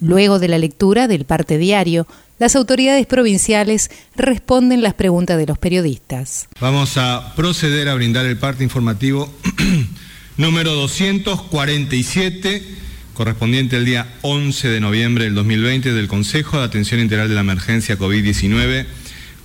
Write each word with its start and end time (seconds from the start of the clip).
Luego 0.00 0.38
de 0.38 0.48
la 0.48 0.58
lectura 0.58 1.08
del 1.08 1.24
parte 1.24 1.56
diario, 1.56 2.06
las 2.38 2.54
autoridades 2.54 3.06
provinciales 3.06 3.90
responden 4.14 4.82
las 4.82 4.92
preguntas 4.92 5.38
de 5.38 5.46
los 5.46 5.56
periodistas. 5.56 6.48
Vamos 6.60 6.98
a 6.98 7.32
proceder 7.34 7.88
a 7.88 7.94
brindar 7.94 8.26
el 8.26 8.36
parte 8.36 8.62
informativo 8.62 9.32
número 10.36 10.74
247, 10.74 12.62
correspondiente 13.14 13.76
al 13.76 13.86
día 13.86 14.14
11 14.20 14.68
de 14.68 14.80
noviembre 14.80 15.24
del 15.24 15.34
2020 15.34 15.94
del 15.94 16.08
Consejo 16.08 16.58
de 16.58 16.64
Atención 16.64 17.00
Integral 17.00 17.30
de 17.30 17.34
la 17.34 17.40
Emergencia 17.40 17.98
COVID-19, 17.98 18.84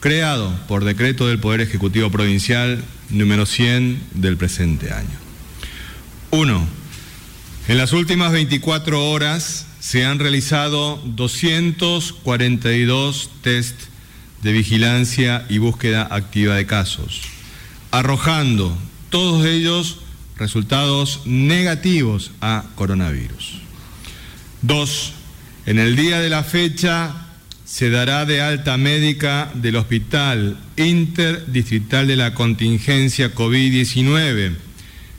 creado 0.02 0.54
por 0.68 0.84
decreto 0.84 1.28
del 1.28 1.40
Poder 1.40 1.62
Ejecutivo 1.62 2.10
Provincial 2.10 2.84
número 3.10 3.46
100 3.46 4.02
del 4.16 4.36
presente 4.36 4.92
año. 4.92 5.18
1. 6.32 6.68
En 7.70 7.78
las 7.78 7.94
últimas 7.94 8.34
24 8.34 9.10
horas 9.10 9.68
se 9.82 10.06
han 10.06 10.20
realizado 10.20 11.02
242 11.04 13.30
test 13.42 13.76
de 14.44 14.52
vigilancia 14.52 15.48
y 15.50 15.58
búsqueda 15.58 16.08
activa 16.12 16.56
de 16.56 16.68
casos, 16.68 17.24
arrojando 17.90 18.78
todos 19.10 19.44
ellos 19.46 19.98
resultados 20.38 21.22
negativos 21.26 22.30
a 22.42 22.66
coronavirus. 22.76 23.56
Dos, 24.62 25.14
en 25.66 25.80
el 25.80 25.96
día 25.96 26.20
de 26.20 26.30
la 26.30 26.44
fecha 26.44 27.16
se 27.66 27.90
dará 27.90 28.28
de 28.28 28.42
alta 28.42 28.78
médica 28.78 29.50
del 29.56 29.78
Hospital 29.78 30.60
Interdistrital 30.78 32.06
de 32.06 32.18
la 32.18 32.36
Contingencia 32.36 33.34
COVID-19, 33.34 34.58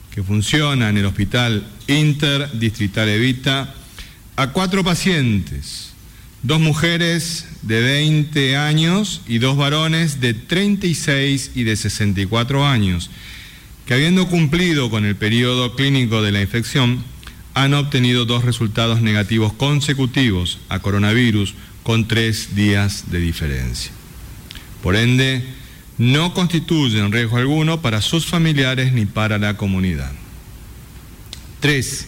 que 0.09 0.23
funciona 0.23 0.87
en 0.87 0.99
el 0.99 1.05
Hospital 1.05 1.65
Interdistrital 1.87 3.09
Evita, 3.09 3.75
a 4.35 4.47
cuatro 4.47 4.83
pacientes, 4.83 5.93
dos 6.41 6.59
mujeres 6.59 7.47
de 7.61 7.81
20 7.81 8.57
años 8.57 9.21
y 9.27 9.37
dos 9.37 9.57
varones 9.57 10.19
de 10.19 10.33
36 10.33 11.51
y 11.55 11.63
de 11.63 11.75
64 11.75 12.65
años, 12.65 13.09
que 13.85 13.93
habiendo 13.93 14.27
cumplido 14.27 14.89
con 14.89 15.05
el 15.05 15.15
periodo 15.15 15.75
clínico 15.75 16.21
de 16.21 16.31
la 16.31 16.41
infección, 16.41 17.03
han 17.53 17.73
obtenido 17.73 18.25
dos 18.25 18.43
resultados 18.43 19.01
negativos 19.01 19.53
consecutivos 19.53 20.59
a 20.69 20.79
coronavirus 20.79 21.53
con 21.83 22.07
tres 22.07 22.55
días 22.55 23.11
de 23.11 23.19
diferencia. 23.19 23.91
Por 24.81 24.95
ende, 24.95 25.43
no 25.97 26.33
constituyen 26.33 27.11
riesgo 27.11 27.37
alguno 27.37 27.81
para 27.81 28.01
sus 28.01 28.25
familiares 28.25 28.93
ni 28.93 29.05
para 29.05 29.37
la 29.37 29.55
comunidad. 29.57 30.11
Tres, 31.59 32.07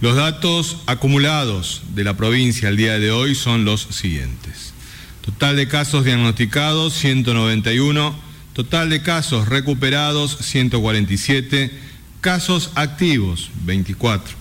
los 0.00 0.16
datos 0.16 0.78
acumulados 0.86 1.82
de 1.94 2.04
la 2.04 2.16
provincia 2.16 2.68
al 2.68 2.76
día 2.76 2.98
de 2.98 3.10
hoy 3.10 3.34
son 3.34 3.64
los 3.64 3.82
siguientes. 3.90 4.74
Total 5.24 5.56
de 5.56 5.66
casos 5.68 6.04
diagnosticados 6.04 6.92
191, 6.94 8.14
total 8.52 8.90
de 8.90 9.02
casos 9.02 9.48
recuperados 9.48 10.36
147, 10.40 11.70
casos 12.20 12.70
activos 12.74 13.50
24, 13.64 14.34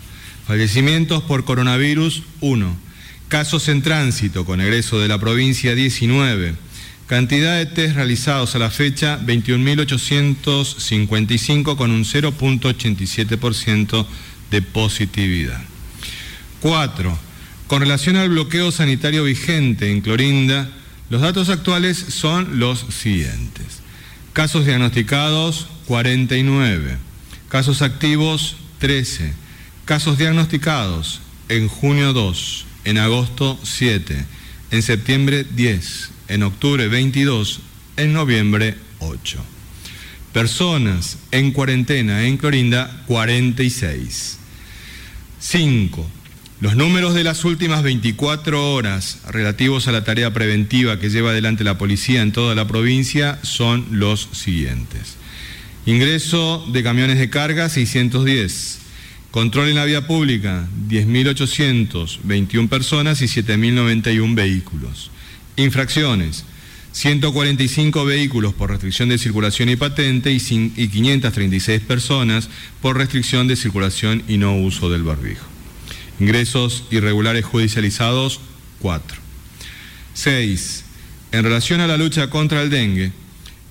fallecimientos 0.45 1.23
por 1.23 1.45
coronavirus 1.45 2.23
1, 2.41 2.75
casos 3.29 3.69
en 3.69 3.81
tránsito 3.81 4.43
con 4.45 4.59
egreso 4.59 4.99
de 4.99 5.07
la 5.07 5.19
provincia 5.19 5.75
19, 5.75 6.55
cantidad 7.07 7.57
de 7.57 7.65
test 7.65 7.95
realizados 7.95 8.53
a 8.55 8.59
la 8.59 8.69
fecha 8.69 9.17
21.855 9.25 11.77
con 11.77 11.91
un 11.91 12.03
0.87% 12.03 14.05
de 14.53 14.61
positividad. 14.61 15.59
Cuatro, 16.59 17.17
con 17.65 17.81
relación 17.81 18.17
al 18.17 18.29
bloqueo 18.29 18.71
sanitario 18.71 19.23
vigente 19.23 19.91
en 19.91 20.01
Clorinda, 20.01 20.69
los 21.09 21.21
datos 21.21 21.49
actuales 21.49 21.97
son 21.97 22.59
los 22.59 22.85
siguientes. 22.89 23.81
Casos 24.31 24.67
diagnosticados, 24.67 25.65
49. 25.87 26.97
Casos 27.49 27.81
activos, 27.81 28.57
13. 28.77 29.33
Casos 29.85 30.19
diagnosticados, 30.19 31.21
en 31.49 31.67
junio 31.67 32.13
2, 32.13 32.65
en 32.85 32.99
agosto 32.99 33.59
7, 33.63 34.23
en 34.69 34.81
septiembre 34.83 35.47
10, 35.49 36.11
en 36.27 36.43
octubre 36.43 36.87
22, 36.87 37.59
en 37.97 38.13
noviembre 38.13 38.77
8. 38.99 39.43
Personas 40.31 41.17
en 41.31 41.51
cuarentena 41.51 42.23
en 42.23 42.37
Clorinda, 42.37 43.03
46. 43.07 44.42
5. 45.43 46.09
Los 46.61 46.77
números 46.77 47.13
de 47.13 47.25
las 47.25 47.43
últimas 47.43 47.83
24 47.83 48.73
horas 48.73 49.19
relativos 49.29 49.89
a 49.89 49.91
la 49.91 50.05
tarea 50.05 50.31
preventiva 50.33 50.99
que 50.99 51.09
lleva 51.09 51.31
adelante 51.31 51.65
la 51.65 51.77
policía 51.77 52.21
en 52.21 52.31
toda 52.31 52.55
la 52.55 52.65
provincia 52.65 53.39
son 53.43 53.85
los 53.91 54.29
siguientes. 54.31 55.17
Ingreso 55.85 56.65
de 56.71 56.81
camiones 56.81 57.19
de 57.19 57.29
carga 57.29 57.67
610. 57.67 58.79
Control 59.31 59.67
en 59.67 59.75
la 59.75 59.83
vía 59.83 60.07
pública 60.07 60.65
10.821 60.87 62.69
personas 62.69 63.21
y 63.21 63.25
7.091 63.25 64.35
vehículos. 64.35 65.11
Infracciones 65.57 66.45
145 66.93 68.05
vehículos 68.05 68.53
por 68.53 68.69
restricción 68.69 69.09
de 69.09 69.17
circulación 69.17 69.67
y 69.69 69.75
patente 69.75 70.31
y 70.31 70.39
536 70.39 71.81
personas 71.81 72.49
por 72.81 72.97
restricción 72.97 73.47
de 73.47 73.55
circulación 73.55 74.23
y 74.27 74.37
no 74.37 74.55
uso 74.55 74.89
del 74.89 75.03
barbijo. 75.03 75.45
Ingresos 76.19 76.85
irregulares 76.91 77.45
judicializados, 77.45 78.39
4. 78.79 79.17
6. 80.13 80.85
En 81.31 81.43
relación 81.43 81.81
a 81.81 81.87
la 81.87 81.97
lucha 81.97 82.29
contra 82.29 82.61
el 82.61 82.69
dengue, 82.69 83.11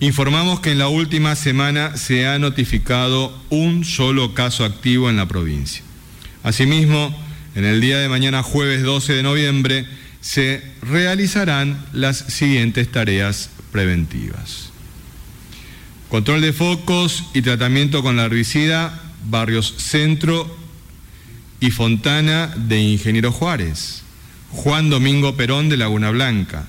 informamos 0.01 0.59
que 0.59 0.73
en 0.73 0.79
la 0.79 0.89
última 0.89 1.37
semana 1.37 1.97
se 1.97 2.27
ha 2.27 2.41
notificado 2.41 3.41
un 3.51 3.85
solo 3.85 4.35
caso 4.35 4.65
activo 4.65 5.09
en 5.09 5.17
la 5.17 5.29
provincia. 5.29 5.83
Asimismo, 6.43 7.17
en 7.55 7.65
el 7.65 7.81
día 7.81 7.99
de 7.99 8.09
mañana, 8.09 8.43
jueves 8.43 8.83
12 8.83 9.13
de 9.13 9.23
noviembre, 9.23 9.87
se 10.23 10.63
realizarán 10.81 11.85
las 11.93 12.17
siguientes 12.17 12.91
tareas 12.91 13.51
preventivas. 13.73 14.71
Control 16.09 16.41
de 16.41 16.53
focos 16.53 17.25
y 17.35 17.43
tratamiento 17.43 18.03
con 18.03 18.17
la 18.17 18.25
herbicida, 18.25 19.03
barrios 19.29 19.75
Centro 19.79 20.57
y 21.61 21.71
Fontana 21.71 22.55
de 22.57 22.81
Ingeniero 22.81 23.33
Juárez, 23.33 24.03
Juan 24.51 24.91
Domingo 24.91 25.37
Perón 25.37 25.69
de 25.69 25.77
Laguna 25.77 26.11
Blanca, 26.11 26.67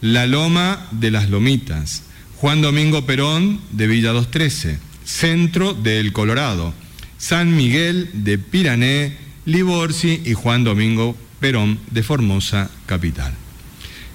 La 0.00 0.26
Loma 0.26 0.86
de 0.92 1.10
las 1.10 1.28
Lomitas, 1.28 2.04
Juan 2.36 2.62
Domingo 2.62 3.04
Perón 3.04 3.60
de 3.72 3.86
Villa 3.86 4.12
213, 4.12 4.78
Centro 5.04 5.74
del 5.74 6.12
Colorado, 6.12 6.74
San 7.18 7.56
Miguel 7.56 8.10
de 8.12 8.38
Pirané, 8.38 9.16
Liborsi 9.44 10.22
y 10.24 10.34
Juan 10.34 10.64
Domingo 10.64 11.16
Perón 11.42 11.80
de 11.90 12.04
Formosa 12.04 12.70
Capital. 12.86 13.34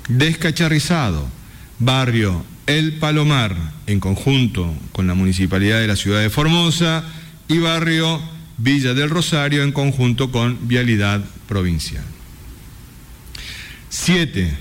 Descacharrizado, 0.07 1.27
barrio 1.77 2.43
El 2.65 2.93
Palomar, 2.93 3.55
en 3.85 3.99
conjunto 3.99 4.73
con 4.93 5.05
la 5.07 5.13
Municipalidad 5.13 5.79
de 5.79 5.87
la 5.87 5.97
Ciudad 5.97 6.21
de 6.21 6.29
Formosa, 6.29 7.03
y 7.49 7.59
barrio 7.59 8.21
Villa 8.57 8.93
del 8.93 9.09
Rosario, 9.09 9.63
en 9.63 9.73
conjunto 9.73 10.31
con 10.31 10.67
Vialidad 10.69 11.23
Provincial. 11.47 12.03
Siete, 13.89 14.51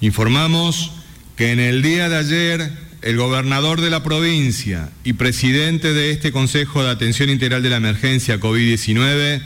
informamos 0.00 0.92
que 1.36 1.50
en 1.50 1.58
el 1.58 1.82
día 1.82 2.08
de 2.08 2.16
ayer 2.18 2.72
el 3.02 3.16
gobernador 3.16 3.80
de 3.80 3.90
la 3.90 4.04
provincia 4.04 4.90
y 5.02 5.14
presidente 5.14 5.92
de 5.92 6.12
este 6.12 6.30
Consejo 6.30 6.84
de 6.84 6.90
Atención 6.90 7.30
Integral 7.30 7.64
de 7.64 7.70
la 7.70 7.76
Emergencia 7.76 8.38
COVID-19 8.38 9.42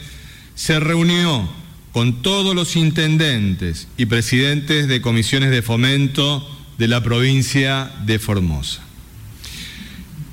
se 0.55 0.79
reunió 0.79 1.59
con 1.92 2.22
todos 2.22 2.54
los 2.54 2.76
intendentes 2.76 3.88
y 3.96 4.06
presidentes 4.06 4.88
de 4.88 5.00
comisiones 5.00 5.50
de 5.50 5.62
fomento 5.62 6.48
de 6.78 6.88
la 6.88 7.02
provincia 7.02 7.90
de 8.06 8.19
Formosa. 8.19 8.82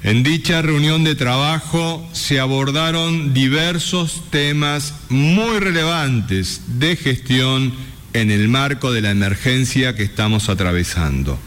En 0.04 0.24
dicha 0.24 0.62
reunión 0.62 1.04
de 1.04 1.16
trabajo 1.16 2.08
se 2.14 2.40
abordaron 2.40 3.34
diversos 3.34 4.24
temas 4.30 4.94
muy 5.10 5.60
relevantes 5.60 6.62
de 6.80 6.96
gestión 6.96 7.74
en 8.14 8.32
el 8.32 8.48
marco 8.48 8.92
de 8.92 9.02
la 9.02 9.12
emergencia 9.12 9.96
que 9.96 10.04
estamos 10.04 10.50
atravesando, 10.50 11.38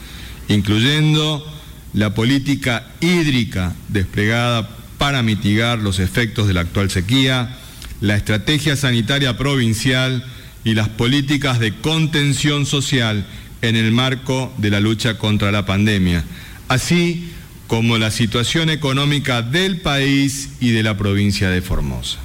incluyendo 0.48 1.46
la 1.94 2.12
política 2.12 2.88
hídrica 3.00 3.74
desplegada 3.88 4.68
para 4.98 5.22
mitigar 5.22 5.78
los 5.78 5.98
efectos 5.98 6.46
de 6.46 6.54
la 6.54 6.60
actual 6.60 6.90
sequía, 6.90 7.56
la 8.00 8.16
estrategia 8.16 8.76
sanitaria 8.76 9.36
provincial 9.36 10.24
y 10.64 10.74
las 10.74 10.88
políticas 10.88 11.58
de 11.58 11.72
contención 11.74 12.66
social 12.66 13.26
en 13.62 13.76
el 13.76 13.92
marco 13.92 14.52
de 14.58 14.70
la 14.70 14.80
lucha 14.80 15.18
contra 15.18 15.52
la 15.52 15.66
pandemia, 15.66 16.24
así 16.68 17.30
como 17.66 17.98
la 17.98 18.10
situación 18.10 18.70
económica 18.70 19.42
del 19.42 19.80
país 19.80 20.50
y 20.60 20.70
de 20.70 20.82
la 20.82 20.96
provincia 20.96 21.50
de 21.50 21.62
Formosa. 21.62 22.18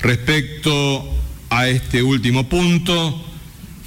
Respecto 0.00 1.08
a 1.50 1.68
este 1.68 2.02
último 2.02 2.48
punto, 2.48 3.24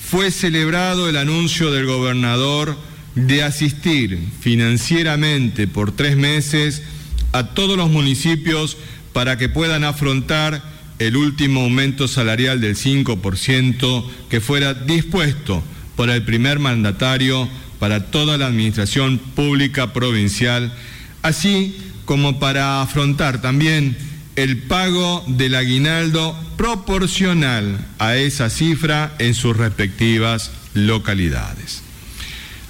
fue 0.10 0.32
celebrado 0.32 1.10
el 1.10 1.18
anuncio 1.18 1.72
del 1.72 1.86
gobernador 1.86 2.78
de 3.16 3.44
asistir 3.44 4.20
financieramente 4.40 5.68
por 5.68 5.92
tres 5.92 6.18
meses 6.18 6.84
a 7.32 7.48
todos 7.54 7.78
los 7.78 7.90
municipios 7.90 8.78
para 9.14 9.38
que 9.38 9.50
puedan 9.50 9.84
afrontar 9.84 10.75
el 11.00 11.18
último 11.18 11.62
aumento 11.62 12.08
salarial 12.08 12.62
del 12.62 12.76
5% 12.76 14.06
que 14.30 14.42
fuera 14.42 14.74
dispuesto 14.74 15.64
por 15.96 16.10
el 16.10 16.24
primer 16.24 16.60
mandatario 16.60 17.50
para 17.80 18.12
toda 18.12 18.38
la 18.38 18.48
administración 18.48 19.18
pública 19.18 19.94
provincial, 19.94 20.74
así 21.22 21.78
como 22.06 22.40
para 22.40 22.82
afrontar 22.82 23.42
también 23.42 23.98
el 24.36 24.64
pago 24.64 25.24
del 25.28 25.56
aguinaldo 25.56 26.38
proporcional 26.58 27.86
a 28.00 28.16
esa 28.16 28.50
cifra 28.50 29.16
en 29.20 29.34
sus 29.34 29.56
respectivas 29.56 30.52
localidades. 30.74 31.84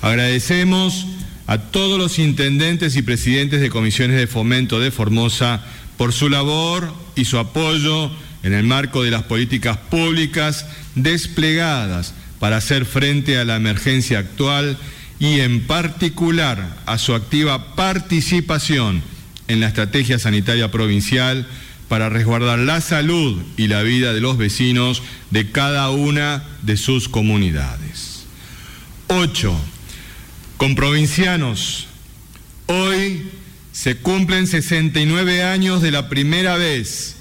Agradecemos 0.02 1.08
a 1.48 1.58
todos 1.60 2.00
los 2.00 2.20
intendentes 2.20 2.96
y 2.96 3.02
presidentes 3.02 3.62
de 3.62 3.70
comisiones 3.70 4.18
de 4.18 4.28
fomento 4.28 4.80
de 4.80 4.92
Formosa 4.92 5.64
por 5.98 6.14
su 6.14 6.30
labor 6.30 7.05
y 7.16 7.26
su 7.26 7.38
apoyo 7.38 8.12
en 8.44 8.54
el 8.54 8.64
marco 8.64 9.04
de 9.04 9.12
las 9.12 9.24
políticas 9.24 9.78
públicas 9.78 10.66
desplegadas 10.96 12.14
para 12.40 12.58
hacer 12.58 12.86
frente 12.86 13.40
a 13.40 13.46
la 13.46 13.56
emergencia 13.56 14.20
actual 14.20 14.78
y 15.20 15.40
en 15.40 15.62
particular 15.62 16.78
a 16.86 16.98
su 16.98 17.14
activa 17.14 17.76
participación 17.76 19.02
en 19.48 19.60
la 19.60 19.68
estrategia 19.68 20.20
sanitaria 20.20 20.72
provincial 20.72 21.48
para 21.88 22.10
resguardar 22.10 22.60
la 22.60 22.82
salud 22.82 23.42
y 23.58 23.68
la 23.68 23.84
vida 23.84 24.14
de 24.14 24.22
los 24.22 24.38
vecinos 24.38 25.04
de 25.32 25.52
cada 25.52 25.90
una 25.92 26.44
de 26.64 26.78
sus 26.78 27.08
comunidades. 27.10 28.26
8. 29.08 29.56
Con 30.58 30.76
provincianos, 30.76 31.88
hoy 32.68 33.30
se 33.76 33.98
cumplen 33.98 34.48
69 34.48 35.44
años 35.44 35.82
de 35.82 35.92
la 35.92 36.08
primera 36.08 36.56
vez 36.56 37.18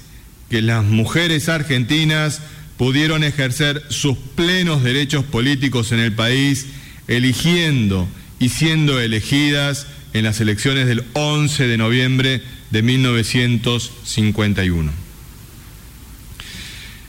que 0.49 0.61
las 0.61 0.85
mujeres 0.85 1.49
argentinas 1.49 2.39
pudieron 2.77 3.25
ejercer 3.25 3.83
sus 3.89 4.17
plenos 4.17 4.81
derechos 4.81 5.25
políticos 5.25 5.91
en 5.91 5.99
el 5.99 6.13
país, 6.13 6.67
eligiendo 7.09 8.07
y 8.39 8.47
siendo 8.49 9.01
elegidas 9.01 9.87
en 10.13 10.23
las 10.23 10.39
elecciones 10.39 10.87
del 10.87 11.03
11 11.11 11.67
de 11.67 11.75
noviembre 11.75 12.41
de 12.71 12.81
1951. 12.81 14.93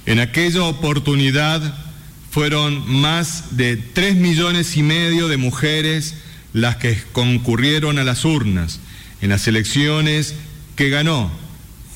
En 0.07 0.19
aquella 0.19 0.65
oportunidad 0.65 1.87
fueron 2.33 2.91
más 2.91 3.57
de 3.57 3.77
tres 3.77 4.17
millones 4.17 4.77
y 4.77 4.83
medio 4.83 5.29
de 5.29 5.37
mujeres 5.37 6.17
las 6.53 6.79
que 6.79 7.01
concurrieron 7.13 8.01
a 8.01 8.05
las 8.05 8.25
urnas 8.25 8.81
en 9.21 9.31
las 9.31 9.49
elecciones 9.49 10.35
que 10.75 10.91
ganó 10.91 11.31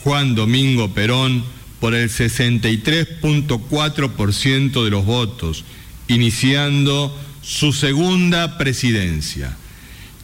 Juan 0.03 0.35
Domingo 0.35 0.95
Perón 0.95 1.45
por 1.81 1.95
el 1.95 2.09
63.4% 2.11 4.85
de 4.85 4.91
los 4.91 5.05
votos, 5.05 5.65
iniciando 6.09 7.15
su 7.43 7.73
segunda 7.73 8.59
presidencia, 8.59 9.57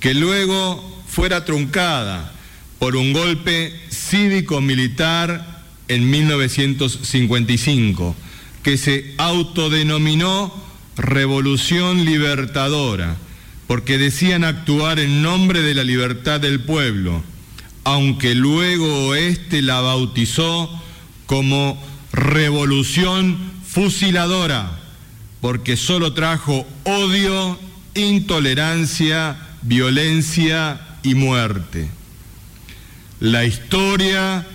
que 0.01 0.15
luego 0.15 1.05
fuera 1.09 1.45
truncada 1.45 2.33
por 2.79 2.97
un 2.97 3.13
golpe 3.13 3.79
cívico-militar 3.91 5.63
en 5.89 6.11
1955, 6.11 8.17
que 8.63 8.77
se 8.77 9.15
autodenominó 9.19 10.53
Revolución 10.97 12.05
Libertadora, 12.05 13.17
porque 13.67 13.99
decían 13.99 14.45
actuar 14.45 14.99
en 14.99 15.23
nombre 15.23 15.63
de 15.63 15.75
la 15.75 15.85
libertad 15.85 16.41
del 16.41 16.61
pueblo, 16.61 17.23
aunque 17.85 18.35
luego 18.35 19.15
éste 19.15 19.63
la 19.63 19.81
bautizó 19.81 20.71
como 21.27 21.83
revolución 22.13 23.37
fusiladora, 23.67 24.79
porque 25.41 25.77
solo 25.77 26.13
trajo 26.13 26.67
odio, 26.85 27.59
intolerancia, 27.95 29.37
violencia 29.63 30.81
y 31.03 31.15
muerte. 31.15 31.89
La 33.21 33.45
historia 33.45 34.47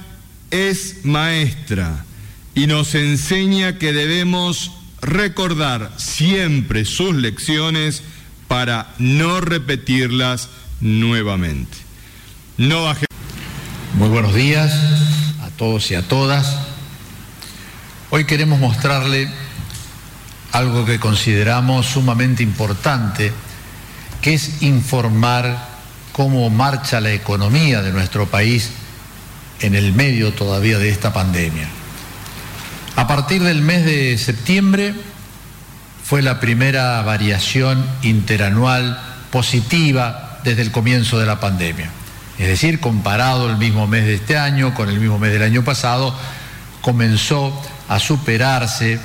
es 0.51 1.03
maestra 1.03 2.05
y 2.53 2.67
nos 2.67 2.95
enseña 2.95 3.77
que 3.77 3.93
debemos 3.93 4.71
recordar 5.01 5.93
siempre 5.97 6.85
sus 6.85 7.15
lecciones 7.15 8.03
para 8.51 8.87
no 8.97 9.39
repetirlas 9.39 10.49
nuevamente. 10.81 11.77
No 12.57 12.93
Muy 13.93 14.09
buenos 14.09 14.35
días 14.35 14.73
a 15.41 15.49
todos 15.51 15.89
y 15.89 15.95
a 15.95 16.05
todas. 16.05 16.57
Hoy 18.09 18.25
queremos 18.25 18.59
mostrarle 18.59 19.29
algo 20.51 20.83
que 20.83 20.99
consideramos 20.99 21.85
sumamente 21.85 22.43
importante, 22.43 23.31
que 24.21 24.33
es 24.33 24.61
informar 24.63 25.69
cómo 26.11 26.49
marcha 26.49 26.99
la 26.99 27.13
economía 27.13 27.81
de 27.81 27.93
nuestro 27.93 28.27
país 28.27 28.71
en 29.61 29.75
el 29.75 29.93
medio 29.93 30.33
todavía 30.33 30.77
de 30.77 30.89
esta 30.89 31.13
pandemia. 31.13 31.69
A 32.97 33.07
partir 33.07 33.43
del 33.43 33.61
mes 33.61 33.85
de 33.85 34.17
septiembre 34.17 34.93
fue 36.11 36.21
la 36.21 36.41
primera 36.41 37.01
variación 37.03 37.85
interanual 38.01 38.99
positiva 39.31 40.41
desde 40.43 40.61
el 40.61 40.69
comienzo 40.69 41.17
de 41.17 41.25
la 41.25 41.39
pandemia. 41.39 41.89
Es 42.37 42.49
decir, 42.49 42.81
comparado 42.81 43.49
el 43.49 43.55
mismo 43.55 43.87
mes 43.87 44.03
de 44.03 44.15
este 44.15 44.37
año 44.37 44.73
con 44.73 44.89
el 44.89 44.99
mismo 44.99 45.19
mes 45.19 45.31
del 45.31 45.43
año 45.43 45.63
pasado, 45.63 46.13
comenzó 46.81 47.57
a 47.87 47.97
superarse 47.97 48.99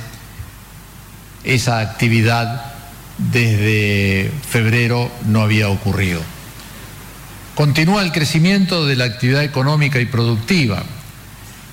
esa 1.45 1.79
actividad 1.79 2.73
desde 3.17 4.29
febrero 4.45 5.09
no 5.27 5.43
había 5.43 5.69
ocurrido. 5.69 6.19
Continúa 7.55 8.01
el 8.01 8.11
crecimiento 8.11 8.85
de 8.85 8.97
la 8.97 9.05
actividad 9.05 9.45
económica 9.45 10.01
y 10.01 10.07
productiva 10.07 10.83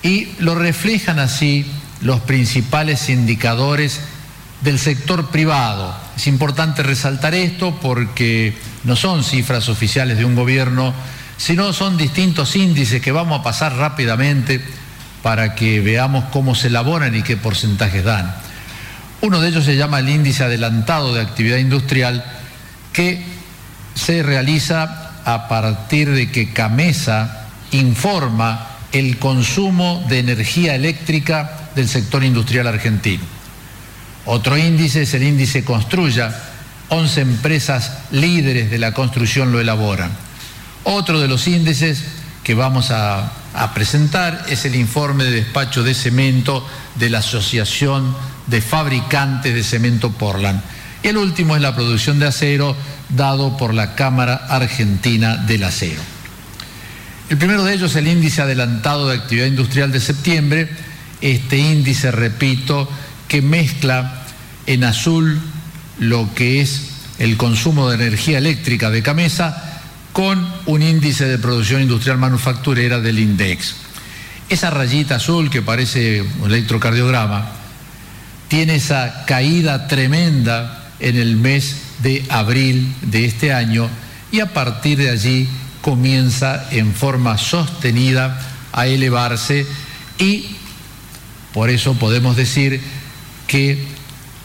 y 0.01 0.29
lo 0.39 0.55
reflejan 0.55 1.19
así 1.19 1.69
los 1.99 2.21
principales 2.21 3.09
indicadores 3.09 3.99
del 4.65 4.79
sector 4.79 5.29
privado. 5.29 5.95
Es 6.17 6.25
importante 6.25 6.81
resaltar 6.81 7.35
esto 7.35 7.77
porque 7.81 8.57
no 8.83 8.95
son 8.95 9.23
cifras 9.23 9.69
oficiales 9.69 10.17
de 10.17 10.25
un 10.25 10.35
gobierno, 10.35 10.93
sino 11.37 11.71
son 11.71 11.97
distintos 11.97 12.55
índices 12.55 13.01
que 13.01 13.11
vamos 13.11 13.39
a 13.39 13.43
pasar 13.43 13.75
rápidamente 13.75 14.59
para 15.21 15.53
que 15.53 15.81
veamos 15.81 16.25
cómo 16.31 16.55
se 16.55 16.67
elaboran 16.67 17.15
y 17.15 17.21
qué 17.21 17.37
porcentajes 17.37 18.03
dan. 18.03 18.35
Uno 19.21 19.39
de 19.39 19.49
ellos 19.49 19.65
se 19.65 19.77
llama 19.77 19.99
el 19.99 20.09
índice 20.09 20.43
adelantado 20.43 21.13
de 21.13 21.21
actividad 21.21 21.57
industrial 21.57 22.25
que 22.91 23.23
se 23.93 24.23
realiza 24.23 25.11
a 25.25 25.47
partir 25.47 26.09
de 26.09 26.31
que 26.31 26.53
Camesa 26.53 27.45
informa 27.71 28.67
el 28.91 29.17
consumo 29.19 30.03
de 30.09 30.19
energía 30.19 30.73
eléctrica 30.73 31.69
del 31.75 31.87
sector 31.87 32.23
industrial 32.23 32.67
argentino. 32.67 33.23
Otro 34.25 34.57
índice 34.57 35.03
es 35.03 35.13
el 35.13 35.23
índice 35.23 35.63
Construya, 35.63 36.35
11 36.89 37.21
empresas 37.21 37.91
líderes 38.11 38.71
de 38.71 38.79
la 38.79 38.93
construcción 38.93 39.51
lo 39.51 39.59
elaboran. 39.59 40.11
Otro 40.83 41.19
de 41.19 41.27
los 41.27 41.47
índices 41.47 42.03
que 42.43 42.53
vamos 42.53 42.91
a, 42.91 43.31
presentar 43.73 44.45
es 44.49 44.65
el 44.65 44.75
informe 44.75 45.23
de 45.23 45.31
despacho 45.31 45.81
de 45.81 45.93
cemento 45.93 46.65
de 46.95 47.09
la 47.09 47.19
Asociación 47.19 48.15
de 48.47 48.61
Fabricantes 48.61 49.55
de 49.55 49.63
Cemento 49.63 50.11
Portland. 50.11 50.61
Y 51.01 51.07
el 51.07 51.17
último 51.17 51.55
es 51.55 51.61
la 51.61 51.75
producción 51.75 52.19
de 52.19 52.27
acero 52.27 52.75
dado 53.09 53.57
por 53.57 53.73
la 53.73 53.95
Cámara 53.95 54.35
Argentina 54.49 55.37
del 55.37 55.63
Acero. 55.63 56.01
El 57.29 57.37
primero 57.37 57.63
de 57.63 57.73
ellos 57.73 57.91
es 57.91 57.97
el 57.97 58.07
índice 58.07 58.41
adelantado 58.41 59.07
de 59.07 59.15
actividad 59.15 59.47
industrial 59.47 59.91
de 59.91 60.01
septiembre. 60.01 60.69
Este 61.21 61.57
índice, 61.57 62.11
repito, 62.11 62.87
que 63.27 63.41
mezcla 63.41 64.23
en 64.67 64.83
azul 64.83 65.39
lo 65.99 66.33
que 66.33 66.61
es 66.61 66.89
el 67.19 67.37
consumo 67.37 67.89
de 67.89 67.95
energía 67.95 68.37
eléctrica 68.37 68.89
de 68.89 69.01
Camesa 69.01 69.81
con 70.11 70.47
un 70.65 70.81
índice 70.81 71.25
de 71.25 71.37
producción 71.37 71.81
industrial 71.81 72.17
manufacturera 72.17 72.99
del 72.99 73.19
INDEX. 73.19 73.75
Esa 74.49 74.69
rayita 74.69 75.15
azul 75.15 75.49
que 75.49 75.61
parece 75.61 76.21
un 76.21 76.51
electrocardiograma 76.51 77.51
tiene 78.47 78.75
esa 78.75 79.25
caída 79.25 79.87
tremenda 79.87 80.91
en 80.99 81.17
el 81.17 81.35
mes 81.35 81.77
de 82.01 82.25
abril 82.29 82.93
de 83.01 83.25
este 83.25 83.53
año 83.53 83.89
y 84.31 84.39
a 84.39 84.53
partir 84.53 84.97
de 84.97 85.09
allí 85.09 85.47
comienza 85.81 86.67
en 86.71 86.93
forma 86.93 87.37
sostenida 87.37 88.39
a 88.71 88.87
elevarse 88.87 89.65
y 90.19 90.45
por 91.53 91.69
eso 91.69 91.93
podemos 91.95 92.35
decir 92.35 92.81
que 93.47 93.83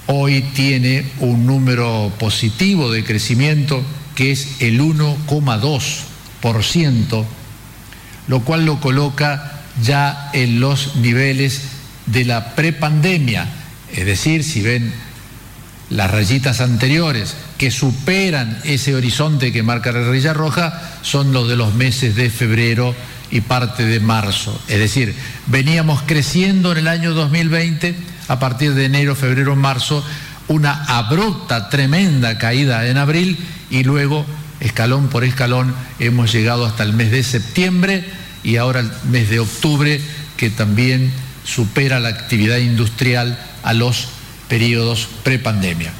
hoy 0.06 0.42
tiene 0.54 1.04
un 1.20 1.46
número 1.46 2.12
positivo 2.18 2.90
de 2.90 3.04
crecimiento 3.04 3.82
que 4.14 4.32
es 4.32 4.60
el 4.60 4.80
1,2%, 4.80 7.24
lo 8.28 8.40
cual 8.40 8.66
lo 8.66 8.80
coloca 8.80 9.62
ya 9.82 10.30
en 10.32 10.60
los 10.60 10.96
niveles 10.96 11.62
de 12.06 12.24
la 12.24 12.54
prepandemia. 12.54 13.48
Es 13.92 14.04
decir, 14.04 14.44
si 14.44 14.62
ven 14.62 14.92
las 15.90 16.10
rayitas 16.10 16.60
anteriores 16.60 17.34
que 17.58 17.70
superan 17.70 18.58
ese 18.64 18.94
horizonte 18.94 19.52
que 19.52 19.62
marca 19.62 19.92
la 19.92 20.02
raya 20.02 20.32
roja, 20.32 20.80
son 21.02 21.32
los 21.32 21.48
de 21.48 21.56
los 21.56 21.74
meses 21.74 22.14
de 22.14 22.30
febrero 22.30 22.94
y 23.30 23.42
parte 23.42 23.84
de 23.84 24.00
marzo. 24.00 24.58
Es 24.68 24.78
decir, 24.78 25.14
veníamos 25.46 26.02
creciendo 26.02 26.72
en 26.72 26.78
el 26.78 26.88
año 26.88 27.12
2020, 27.12 27.94
a 28.30 28.38
partir 28.38 28.74
de 28.74 28.84
enero, 28.84 29.16
febrero, 29.16 29.56
marzo, 29.56 30.04
una 30.46 30.84
abrupta, 30.84 31.68
tremenda 31.68 32.38
caída 32.38 32.86
en 32.86 32.96
abril 32.96 33.36
y 33.70 33.82
luego, 33.82 34.24
escalón 34.60 35.08
por 35.08 35.24
escalón, 35.24 35.74
hemos 35.98 36.30
llegado 36.30 36.64
hasta 36.64 36.84
el 36.84 36.92
mes 36.92 37.10
de 37.10 37.24
septiembre 37.24 38.04
y 38.44 38.54
ahora 38.54 38.80
el 38.80 38.92
mes 39.10 39.30
de 39.30 39.40
octubre, 39.40 40.00
que 40.36 40.48
también 40.48 41.10
supera 41.42 41.98
la 41.98 42.10
actividad 42.10 42.58
industrial 42.58 43.36
a 43.64 43.72
los 43.72 44.06
periodos 44.48 45.08
prepandemia. 45.24 45.90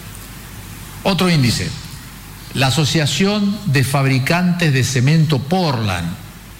Otro 1.03 1.29
índice, 1.29 1.69
la 2.55 2.69
Asociación 2.69 3.59
de 3.67 3.83
Fabricantes 3.83 4.73
de 4.73 4.85
Cemento 4.85 5.41
Portland, 5.41 6.07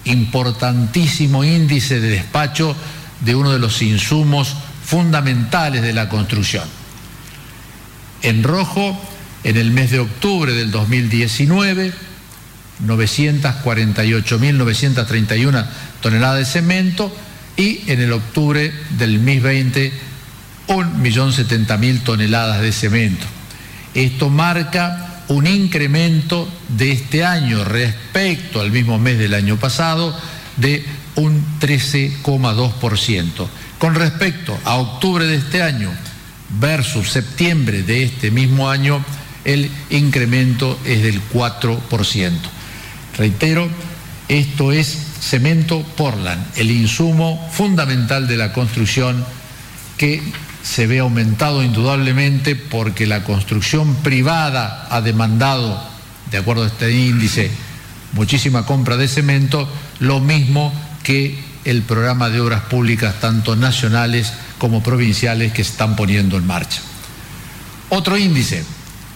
importantísimo 0.03 1.45
índice 1.45 2.01
de 2.01 2.09
despacho 2.09 2.75
de 3.21 3.35
uno 3.35 3.53
de 3.53 3.59
los 3.59 3.81
insumos 3.81 4.57
fundamentales 4.91 5.81
de 5.81 5.93
la 5.93 6.09
construcción. 6.09 6.65
En 8.23 8.43
rojo, 8.43 9.01
en 9.45 9.55
el 9.55 9.71
mes 9.71 9.91
de 9.91 9.99
octubre 9.99 10.53
del 10.53 10.69
2019, 10.69 11.93
948.931 12.85 15.65
toneladas 16.01 16.39
de 16.39 16.45
cemento 16.45 17.15
y 17.55 17.89
en 17.89 18.01
el 18.01 18.11
octubre 18.11 18.73
del 18.97 19.19
2020, 19.19 19.93
1.070.000 20.67 22.03
toneladas 22.03 22.61
de 22.61 22.73
cemento. 22.73 23.25
Esto 23.93 24.29
marca 24.29 25.23
un 25.29 25.47
incremento 25.47 26.49
de 26.67 26.91
este 26.91 27.23
año 27.23 27.63
respecto 27.63 28.59
al 28.59 28.71
mismo 28.71 28.99
mes 28.99 29.19
del 29.19 29.35
año 29.35 29.55
pasado 29.55 30.13
de 30.57 30.83
un 31.15 31.45
13,2%. 31.61 33.47
Con 33.81 33.95
respecto 33.95 34.55
a 34.63 34.75
octubre 34.75 35.25
de 35.25 35.37
este 35.37 35.63
año, 35.63 35.89
versus 36.59 37.09
septiembre 37.09 37.81
de 37.81 38.03
este 38.03 38.29
mismo 38.29 38.69
año, 38.69 39.03
el 39.43 39.71
incremento 39.89 40.79
es 40.85 41.01
del 41.01 41.19
4%. 41.29 42.31
Reitero, 43.17 43.67
esto 44.27 44.71
es 44.71 44.95
cemento 45.19 45.81
Portland, 45.97 46.45
el 46.57 46.69
insumo 46.69 47.49
fundamental 47.51 48.27
de 48.27 48.37
la 48.37 48.53
construcción 48.53 49.25
que 49.97 50.21
se 50.61 50.85
ve 50.85 50.99
aumentado 50.99 51.63
indudablemente 51.63 52.55
porque 52.55 53.07
la 53.07 53.23
construcción 53.23 53.95
privada 53.95 54.89
ha 54.91 55.01
demandado, 55.01 55.83
de 56.29 56.37
acuerdo 56.37 56.65
a 56.65 56.67
este 56.67 56.91
índice, 56.91 57.49
muchísima 58.13 58.63
compra 58.63 58.95
de 58.95 59.07
cemento, 59.07 59.67
lo 59.97 60.19
mismo 60.19 60.71
que 61.01 61.50
el 61.65 61.83
programa 61.83 62.29
de 62.29 62.39
obras 62.39 62.61
públicas, 62.63 63.19
tanto 63.19 63.55
nacionales 63.55 64.33
como 64.57 64.81
provinciales 64.81 65.53
que 65.53 65.63
se 65.63 65.71
están 65.71 65.95
poniendo 65.95 66.37
en 66.37 66.47
marcha. 66.47 66.81
Otro 67.89 68.17
índice 68.17 68.63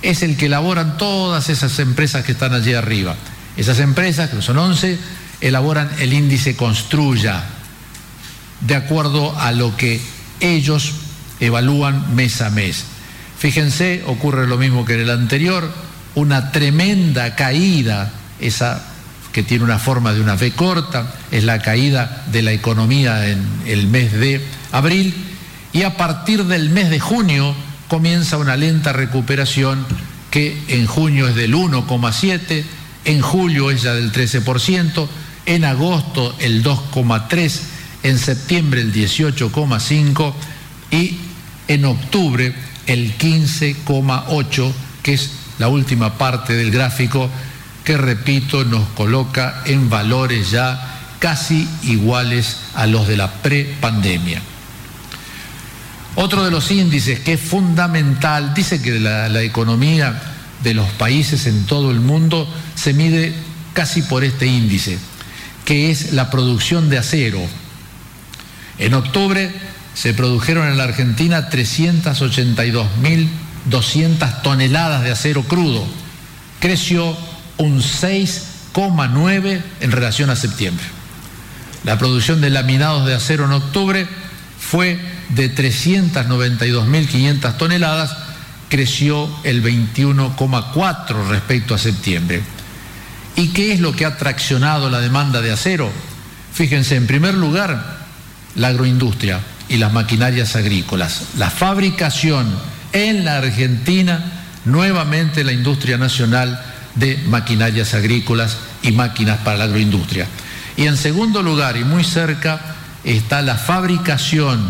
es 0.02 0.22
el 0.22 0.38
que 0.38 0.46
elaboran 0.46 0.98
todas 0.98 1.50
esas 1.50 1.80
empresas 1.80 2.24
que 2.24 2.34
están 2.34 2.54
allí 2.54 2.74
arriba. 2.74 3.16
Esas 3.58 3.80
empresas, 3.80 4.30
que 4.30 4.42
son 4.42 4.58
11, 4.58 5.00
elaboran 5.42 5.90
el 6.00 6.14
índice 6.14 6.56
Construya, 6.56 7.44
de 8.62 8.76
acuerdo 8.76 9.38
a 9.40 9.52
lo 9.52 9.76
que 9.76 10.02
ellos 10.40 10.94
evalúan 11.40 12.16
mes 12.16 12.42
a 12.42 12.50
mes. 12.50 12.86
Fíjense, 13.38 14.04
ocurre 14.08 14.48
lo 14.48 14.58
mismo 14.58 14.86
que 14.86 14.94
en 14.94 15.02
el 15.02 15.10
anterior, 15.10 15.72
una 16.16 16.52
tremenda 16.52 17.36
caída, 17.36 18.12
esa 18.40 18.95
que 19.36 19.44
tiene 19.44 19.66
una 19.66 19.80
forma 19.80 20.14
de 20.14 20.22
una 20.22 20.36
V 20.36 20.54
corta, 20.54 21.14
es 21.30 21.44
la 21.44 21.60
caída 21.60 22.24
de 22.32 22.42
la 22.42 22.54
economía 22.54 23.28
en 23.28 23.46
el 23.66 23.88
mes 23.88 24.14
de 24.14 24.42
abril, 24.72 25.14
y 25.74 25.84
a 25.84 25.98
partir 25.98 26.46
del 26.46 26.70
mes 26.70 26.90
de 26.90 27.02
junio 27.02 27.54
comienza 27.90 28.38
una 28.38 28.56
lenta 28.56 28.94
recuperación 28.94 29.86
que 30.32 30.58
en 30.70 30.86
junio 30.88 31.28
es 31.28 31.36
del 31.36 31.54
1,7, 31.54 32.64
en 33.04 33.20
julio 33.20 33.72
es 33.72 33.82
ya 33.82 33.94
del 33.94 34.14
13%, 34.14 35.06
en 35.48 35.66
agosto 35.66 36.34
el 36.40 36.64
2,3%, 36.64 37.60
en 38.04 38.18
septiembre 38.18 38.80
el 38.80 38.94
18,5% 38.94 40.34
y 40.92 41.18
en 41.68 41.84
octubre 41.84 42.56
el 42.88 43.18
15,8%, 43.18 44.72
que 45.04 45.16
es 45.16 45.32
la 45.60 45.68
última 45.68 46.18
parte 46.18 46.54
del 46.54 46.72
gráfico 46.72 47.30
que, 47.86 47.98
repito, 47.98 48.66
nos 48.66 48.86
coloca 48.90 49.62
en 49.66 49.90
valores 49.90 50.52
ya 50.52 51.16
casi 51.20 51.66
iguales 51.84 52.58
a 52.74 52.88
los 52.88 53.08
de 53.08 53.16
la 53.16 53.32
prepandemia. 53.32 54.42
Otro 56.16 56.44
de 56.44 56.52
los 56.52 56.72
índices 56.72 57.20
que 57.20 57.34
es 57.34 57.42
fundamental, 57.42 58.54
dice 58.54 58.82
que 58.82 59.00
la, 59.00 59.30
la, 59.30 59.44
economía 59.44 60.20
de 60.64 60.74
los 60.74 60.90
países 60.92 61.46
en 61.46 61.66
todo 61.66 61.92
el 61.92 62.00
mundo 62.00 62.52
se 62.74 62.94
mide 62.94 63.34
casi 63.74 64.02
por 64.02 64.24
este 64.24 64.48
índice, 64.48 64.98
que 65.66 65.92
es 65.92 66.14
la 66.14 66.32
producción 66.32 66.90
de 66.90 66.98
acero. 66.98 67.42
En 68.80 68.94
octubre 68.94 69.52
se 69.94 70.14
produjeron 70.14 70.68
en 70.68 70.78
la 70.78 70.86
Argentina 70.86 71.50
382.200 71.50 74.42
toneladas 74.42 75.04
de 75.04 75.12
acero 75.12 75.44
crudo. 75.44 75.86
Creció 76.60 77.18
un 77.58 77.82
6,9 77.82 79.62
en 79.80 79.92
relación 79.92 80.30
a 80.30 80.36
septiembre. 80.36 80.86
La 81.84 81.98
producción 81.98 82.42
de 82.42 82.50
laminados 82.50 83.06
de 83.06 83.14
acero 83.14 83.46
en 83.46 83.52
octubre 83.52 84.08
fue 84.60 85.00
de 85.30 85.54
392.500 85.54 87.58
toneladas, 87.58 88.16
creció 88.70 89.30
el 89.44 89.64
21,4 89.64 91.28
respecto 91.30 91.76
a 91.76 91.78
septiembre. 91.78 92.42
¿Y 93.36 93.50
qué 93.50 93.74
es 93.74 93.80
lo 93.80 93.96
que 93.96 94.06
ha 94.06 94.18
traccionado 94.18 94.90
la 94.90 95.00
demanda 95.00 95.42
de 95.42 95.52
acero? 95.52 95.92
Fíjense, 96.54 96.96
en 96.96 97.06
primer 97.06 97.36
lugar, 97.36 98.06
la 98.56 98.70
agroindustria 98.70 99.40
y 99.68 99.78
las 99.78 99.92
maquinarias 99.92 100.56
agrícolas. 100.56 101.24
La 101.38 101.50
fabricación 101.50 102.48
en 102.94 103.26
la 103.26 103.38
Argentina, 103.38 104.24
nuevamente 104.64 105.44
la 105.44 105.52
industria 105.52 105.98
nacional 105.98 106.64
de 106.96 107.18
maquinarias 107.28 107.94
agrícolas 107.94 108.58
y 108.82 108.92
máquinas 108.92 109.40
para 109.40 109.58
la 109.58 109.64
agroindustria. 109.66 110.28
Y 110.78 110.88
en 110.88 110.98
segundo 110.98 111.42
lugar, 111.42 111.78
y 111.78 111.84
muy 111.84 112.04
cerca, 112.04 112.60
está 113.04 113.42
la 113.42 113.56
fabricación, 113.56 114.70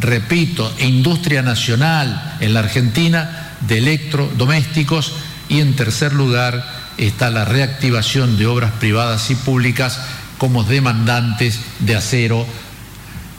repito, 0.00 0.72
e 0.78 0.86
industria 0.86 1.42
nacional 1.42 2.36
en 2.40 2.54
la 2.54 2.60
Argentina 2.60 3.56
de 3.60 3.78
electrodomésticos. 3.78 5.12
Y 5.48 5.60
en 5.60 5.74
tercer 5.74 6.12
lugar 6.12 6.64
está 6.96 7.30
la 7.30 7.44
reactivación 7.44 8.38
de 8.38 8.46
obras 8.46 8.72
privadas 8.78 9.30
y 9.30 9.34
públicas 9.34 10.00
como 10.38 10.64
demandantes 10.64 11.60
de 11.80 11.96
acero 11.96 12.46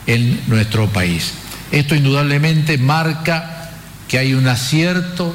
en 0.06 0.40
nuestro 0.46 0.88
país. 0.88 1.32
Esto 1.72 1.94
indudablemente 1.94 2.78
marca 2.78 3.70
que 4.08 4.18
hay 4.18 4.34
un 4.34 4.46
acierto 4.46 5.34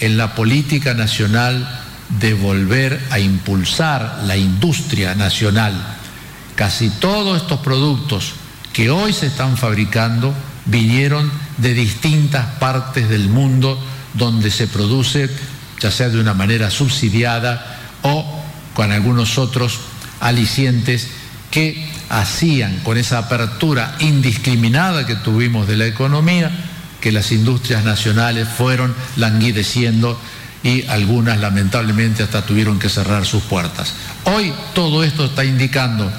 en 0.00 0.16
la 0.16 0.34
política 0.34 0.94
nacional 0.94 1.85
de 2.08 2.34
volver 2.34 3.00
a 3.10 3.18
impulsar 3.18 4.22
la 4.24 4.36
industria 4.36 5.14
nacional. 5.14 5.74
Casi 6.54 6.90
todos 6.90 7.42
estos 7.42 7.60
productos 7.60 8.34
que 8.72 8.90
hoy 8.90 9.12
se 9.12 9.26
están 9.26 9.56
fabricando 9.56 10.34
vinieron 10.66 11.30
de 11.58 11.74
distintas 11.74 12.46
partes 12.58 13.08
del 13.08 13.28
mundo 13.28 13.78
donde 14.14 14.50
se 14.50 14.66
produce, 14.66 15.28
ya 15.80 15.90
sea 15.90 16.08
de 16.08 16.20
una 16.20 16.34
manera 16.34 16.70
subsidiada 16.70 17.78
o 18.02 18.42
con 18.74 18.92
algunos 18.92 19.38
otros 19.38 19.78
alicientes 20.20 21.08
que 21.50 21.88
hacían 22.08 22.80
con 22.82 22.98
esa 22.98 23.18
apertura 23.18 23.96
indiscriminada 24.00 25.06
que 25.06 25.16
tuvimos 25.16 25.66
de 25.66 25.76
la 25.76 25.86
economía, 25.86 26.50
que 27.00 27.12
las 27.12 27.32
industrias 27.32 27.84
nacionales 27.84 28.48
fueron 28.48 28.94
languideciendo 29.16 30.18
y 30.62 30.86
algunas 30.86 31.38
lamentablemente 31.38 32.22
hasta 32.22 32.42
tuvieron 32.42 32.78
que 32.78 32.88
cerrar 32.88 33.24
sus 33.24 33.42
puertas. 33.44 33.94
Hoy 34.24 34.52
todo 34.74 35.04
esto 35.04 35.26
está 35.26 35.44
indicando 35.44 36.10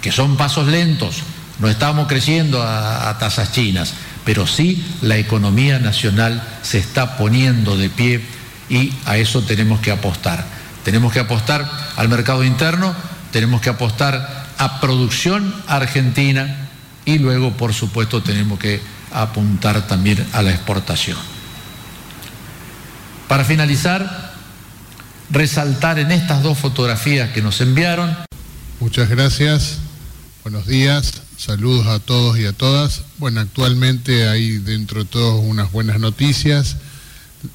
que 0.00 0.12
son 0.12 0.36
pasos 0.36 0.68
lentos, 0.68 1.22
no 1.58 1.68
estamos 1.68 2.06
creciendo 2.06 2.62
a, 2.62 3.16
tasas 3.18 3.52
chinas, 3.52 3.94
pero 4.24 4.46
sí 4.46 4.84
la 5.02 5.16
economía 5.16 5.78
nacional 5.78 6.42
se 6.62 6.78
está 6.78 7.16
poniendo 7.16 7.76
de 7.76 7.90
pie 7.90 8.20
y 8.68 8.92
a 9.06 9.16
eso 9.16 9.42
tenemos 9.42 9.80
que 9.80 9.90
apostar. 9.90 10.44
Tenemos 10.84 11.12
que 11.12 11.20
apostar 11.20 11.68
al 11.96 12.08
mercado 12.08 12.44
interno, 12.44 12.94
tenemos 13.32 13.60
que 13.60 13.70
apostar 13.70 14.46
a 14.58 14.80
producción 14.80 15.54
argentina 15.66 16.68
y 17.04 17.18
luego, 17.18 17.52
por 17.52 17.74
supuesto, 17.74 18.22
tenemos 18.22 18.58
que 18.58 18.80
apuntar 19.12 19.86
también 19.86 20.24
a 20.32 20.42
la 20.42 20.50
exportación. 20.50 21.35
Para 23.28 23.44
finalizar, 23.44 24.32
resaltar 25.30 25.98
en 25.98 26.12
estas 26.12 26.44
dos 26.44 26.58
fotografías 26.58 27.30
que 27.30 27.42
nos 27.42 27.60
enviaron. 27.60 28.16
Muchas 28.78 29.08
gracias, 29.08 29.78
buenos 30.44 30.66
días, 30.66 31.22
saludos 31.36 31.88
a 31.88 31.98
todos 31.98 32.38
y 32.38 32.46
a 32.46 32.52
todas. 32.52 33.02
Bueno, 33.18 33.40
actualmente 33.40 34.28
hay 34.28 34.58
dentro 34.58 35.02
de 35.02 35.10
todos 35.10 35.42
unas 35.44 35.72
buenas 35.72 35.98
noticias. 35.98 36.76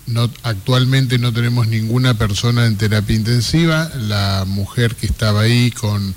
No, 0.07 0.29
actualmente 0.43 1.19
no 1.19 1.31
tenemos 1.31 1.67
ninguna 1.67 2.15
persona 2.15 2.65
en 2.65 2.75
terapia 2.75 3.15
intensiva. 3.15 3.89
La 3.95 4.43
mujer 4.45 4.95
que 4.95 5.05
estaba 5.05 5.41
ahí 5.41 5.71
con 5.71 6.13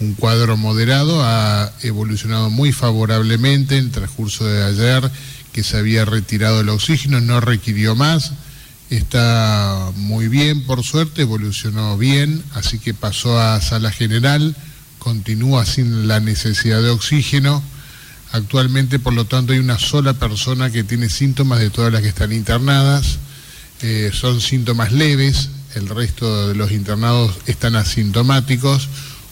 un 0.00 0.14
cuadro 0.14 0.56
moderado 0.56 1.22
ha 1.22 1.72
evolucionado 1.82 2.48
muy 2.48 2.72
favorablemente 2.72 3.76
en 3.76 3.84
el 3.84 3.90
transcurso 3.90 4.46
de 4.46 4.64
ayer, 4.64 5.10
que 5.52 5.62
se 5.62 5.76
había 5.76 6.06
retirado 6.06 6.62
el 6.62 6.70
oxígeno, 6.70 7.20
no 7.20 7.42
requirió 7.42 7.94
más 7.94 8.32
está 8.96 9.90
muy 9.96 10.28
bien, 10.28 10.64
por 10.64 10.82
suerte, 10.82 11.22
evolucionó 11.22 11.96
bien, 11.96 12.42
así 12.54 12.78
que 12.78 12.94
pasó 12.94 13.38
a 13.38 13.60
sala 13.60 13.90
general, 13.90 14.56
continúa 14.98 15.64
sin 15.66 16.08
la 16.08 16.20
necesidad 16.20 16.82
de 16.82 16.90
oxígeno. 16.90 17.62
Actualmente, 18.32 18.98
por 18.98 19.12
lo 19.12 19.26
tanto, 19.26 19.52
hay 19.52 19.58
una 19.58 19.78
sola 19.78 20.14
persona 20.14 20.70
que 20.70 20.84
tiene 20.84 21.08
síntomas 21.08 21.60
de 21.60 21.70
todas 21.70 21.92
las 21.92 22.02
que 22.02 22.08
están 22.08 22.32
internadas. 22.32 23.18
Eh, 23.82 24.10
son 24.12 24.40
síntomas 24.40 24.92
leves, 24.92 25.50
el 25.74 25.88
resto 25.88 26.48
de 26.48 26.54
los 26.54 26.72
internados 26.72 27.32
están 27.46 27.76
asintomáticos. 27.76 28.88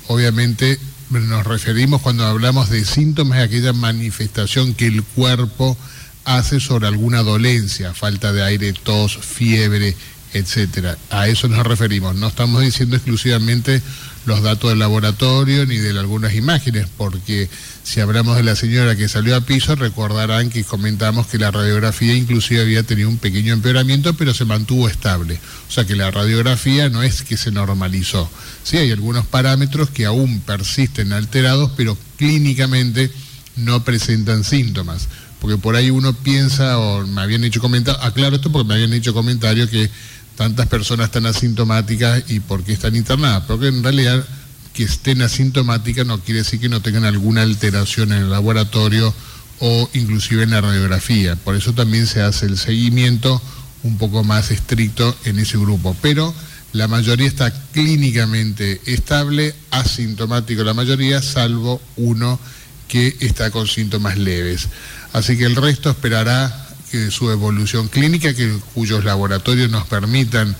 Obviamente 0.08 0.78
nos 1.10 1.46
referimos 1.46 2.00
cuando 2.00 2.26
hablamos 2.26 2.70
de 2.70 2.84
síntomas 2.84 3.38
a 3.38 3.42
aquella 3.42 3.72
manifestación 3.72 4.74
que 4.74 4.86
el 4.86 5.02
cuerpo 5.02 5.76
hace 6.24 6.60
sobre 6.60 6.86
alguna 6.86 7.22
dolencia, 7.22 7.94
falta 7.94 8.32
de 8.32 8.42
aire, 8.42 8.72
tos, 8.72 9.18
fiebre, 9.18 9.96
etcétera. 10.32 10.96
A 11.10 11.28
eso 11.28 11.48
nos 11.48 11.66
referimos. 11.66 12.14
No 12.14 12.28
estamos 12.28 12.62
diciendo 12.62 12.96
exclusivamente 12.96 13.82
los 14.24 14.42
datos 14.42 14.70
del 14.70 14.78
laboratorio 14.78 15.66
ni 15.66 15.76
de 15.78 15.98
algunas 15.98 16.34
imágenes, 16.34 16.86
porque 16.96 17.48
si 17.82 18.00
hablamos 18.00 18.36
de 18.36 18.44
la 18.44 18.54
señora 18.54 18.96
que 18.96 19.08
salió 19.08 19.34
a 19.34 19.40
piso, 19.40 19.74
recordarán 19.74 20.48
que 20.48 20.64
comentamos 20.64 21.26
que 21.26 21.38
la 21.38 21.50
radiografía 21.50 22.14
inclusive 22.14 22.62
había 22.62 22.84
tenido 22.84 23.08
un 23.08 23.18
pequeño 23.18 23.52
empeoramiento, 23.52 24.14
pero 24.14 24.32
se 24.32 24.44
mantuvo 24.44 24.88
estable. 24.88 25.40
O 25.68 25.72
sea 25.72 25.84
que 25.84 25.96
la 25.96 26.10
radiografía 26.10 26.88
no 26.88 27.02
es 27.02 27.22
que 27.22 27.36
se 27.36 27.50
normalizó. 27.50 28.30
Sí, 28.62 28.76
hay 28.76 28.92
algunos 28.92 29.26
parámetros 29.26 29.90
que 29.90 30.06
aún 30.06 30.40
persisten 30.40 31.12
alterados, 31.12 31.72
pero 31.76 31.98
clínicamente 32.16 33.10
no 33.56 33.84
presentan 33.84 34.44
síntomas 34.44 35.08
porque 35.42 35.58
por 35.58 35.74
ahí 35.74 35.90
uno 35.90 36.12
piensa, 36.12 36.78
o 36.78 37.04
me 37.04 37.20
habían 37.20 37.42
hecho 37.42 37.60
comentarios, 37.60 38.04
aclaro 38.04 38.36
esto 38.36 38.52
porque 38.52 38.68
me 38.68 38.74
habían 38.74 38.92
hecho 38.92 39.12
comentarios 39.12 39.68
que 39.68 39.90
tantas 40.36 40.68
personas 40.68 41.06
están 41.06 41.26
asintomáticas 41.26 42.22
y 42.28 42.38
por 42.38 42.62
qué 42.62 42.72
están 42.72 42.94
internadas, 42.94 43.42
porque 43.48 43.66
en 43.66 43.82
realidad 43.82 44.24
que 44.72 44.84
estén 44.84 45.20
asintomáticas 45.20 46.06
no 46.06 46.20
quiere 46.20 46.42
decir 46.44 46.60
que 46.60 46.68
no 46.68 46.80
tengan 46.80 47.04
alguna 47.04 47.42
alteración 47.42 48.12
en 48.12 48.18
el 48.18 48.30
laboratorio 48.30 49.12
o 49.58 49.90
inclusive 49.94 50.44
en 50.44 50.50
la 50.50 50.60
radiografía. 50.60 51.34
Por 51.34 51.56
eso 51.56 51.72
también 51.72 52.06
se 52.06 52.22
hace 52.22 52.46
el 52.46 52.56
seguimiento 52.56 53.42
un 53.82 53.98
poco 53.98 54.22
más 54.22 54.52
estricto 54.52 55.12
en 55.24 55.40
ese 55.40 55.58
grupo. 55.58 55.96
Pero 56.00 56.32
la 56.72 56.86
mayoría 56.86 57.26
está 57.26 57.52
clínicamente 57.72 58.80
estable, 58.86 59.56
asintomático 59.72 60.62
la 60.62 60.72
mayoría, 60.72 61.20
salvo 61.20 61.82
uno 61.96 62.38
que 62.86 63.16
está 63.20 63.50
con 63.50 63.66
síntomas 63.66 64.18
leves. 64.18 64.68
Así 65.12 65.36
que 65.36 65.44
el 65.44 65.56
resto 65.56 65.90
esperará 65.90 66.62
que 66.90 67.10
su 67.10 67.30
evolución 67.30 67.88
clínica, 67.88 68.34
que, 68.34 68.54
cuyos 68.74 69.04
laboratorios 69.04 69.70
nos 69.70 69.86
permitan 69.86 70.54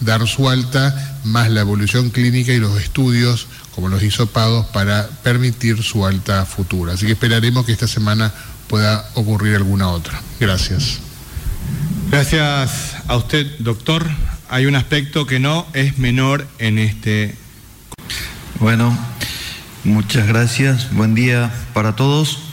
dar 0.00 0.26
su 0.28 0.48
alta, 0.50 1.18
más 1.24 1.50
la 1.50 1.62
evolución 1.62 2.10
clínica 2.10 2.52
y 2.52 2.58
los 2.58 2.78
estudios, 2.80 3.46
como 3.74 3.88
los 3.88 4.02
hisopados, 4.02 4.66
para 4.66 5.08
permitir 5.22 5.82
su 5.82 6.04
alta 6.04 6.44
futura. 6.44 6.92
Así 6.92 7.06
que 7.06 7.12
esperaremos 7.12 7.64
que 7.64 7.72
esta 7.72 7.88
semana 7.88 8.32
pueda 8.68 9.08
ocurrir 9.14 9.56
alguna 9.56 9.88
otra. 9.88 10.20
Gracias. 10.38 10.98
Gracias 12.10 12.96
a 13.06 13.16
usted, 13.16 13.46
doctor. 13.58 14.06
Hay 14.50 14.66
un 14.66 14.76
aspecto 14.76 15.26
que 15.26 15.40
no 15.40 15.66
es 15.72 15.98
menor 15.98 16.46
en 16.58 16.78
este. 16.78 17.34
Bueno, 18.60 18.96
muchas 19.84 20.26
gracias. 20.26 20.92
Buen 20.92 21.14
día 21.14 21.50
para 21.72 21.96
todos. 21.96 22.47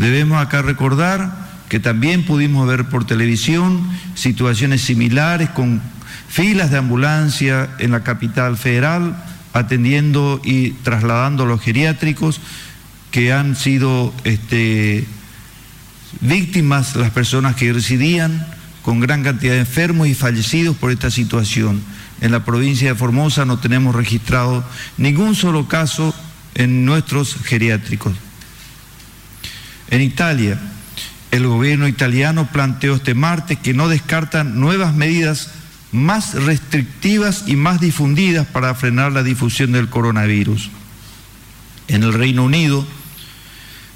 Debemos 0.00 0.40
acá 0.40 0.62
recordar 0.62 1.30
que 1.68 1.78
también 1.78 2.24
pudimos 2.24 2.66
ver 2.66 2.88
por 2.88 3.04
televisión 3.04 3.86
situaciones 4.14 4.80
similares 4.80 5.50
con 5.50 5.82
filas 6.26 6.70
de 6.70 6.78
ambulancia 6.78 7.68
en 7.78 7.90
la 7.90 8.02
capital 8.02 8.56
federal 8.56 9.22
atendiendo 9.52 10.40
y 10.42 10.70
trasladando 10.70 11.42
a 11.42 11.46
los 11.46 11.60
geriátricos 11.60 12.40
que 13.10 13.34
han 13.34 13.56
sido 13.56 14.14
este, 14.24 15.06
víctimas 16.22 16.96
las 16.96 17.10
personas 17.10 17.54
que 17.56 17.70
residían 17.70 18.46
con 18.80 19.00
gran 19.00 19.22
cantidad 19.22 19.52
de 19.52 19.60
enfermos 19.60 20.08
y 20.08 20.14
fallecidos 20.14 20.76
por 20.76 20.92
esta 20.92 21.10
situación. 21.10 21.82
En 22.22 22.32
la 22.32 22.46
provincia 22.46 22.88
de 22.88 22.94
Formosa 22.94 23.44
no 23.44 23.58
tenemos 23.58 23.94
registrado 23.94 24.64
ningún 24.96 25.34
solo 25.34 25.68
caso 25.68 26.14
en 26.54 26.86
nuestros 26.86 27.36
geriátricos. 27.44 28.14
En 29.90 30.00
Italia, 30.00 30.58
el 31.30 31.46
gobierno 31.46 31.88
italiano 31.88 32.48
planteó 32.52 32.96
este 32.96 33.14
martes 33.14 33.58
que 33.58 33.74
no 33.74 33.88
descartan 33.88 34.60
nuevas 34.60 34.94
medidas 34.94 35.50
más 35.92 36.34
restrictivas 36.34 37.44
y 37.46 37.56
más 37.56 37.80
difundidas 37.80 38.46
para 38.46 38.74
frenar 38.74 39.12
la 39.12 39.22
difusión 39.22 39.72
del 39.72 39.88
coronavirus. 39.88 40.70
En 41.88 42.04
el 42.04 42.12
Reino 42.12 42.44
Unido 42.44 42.86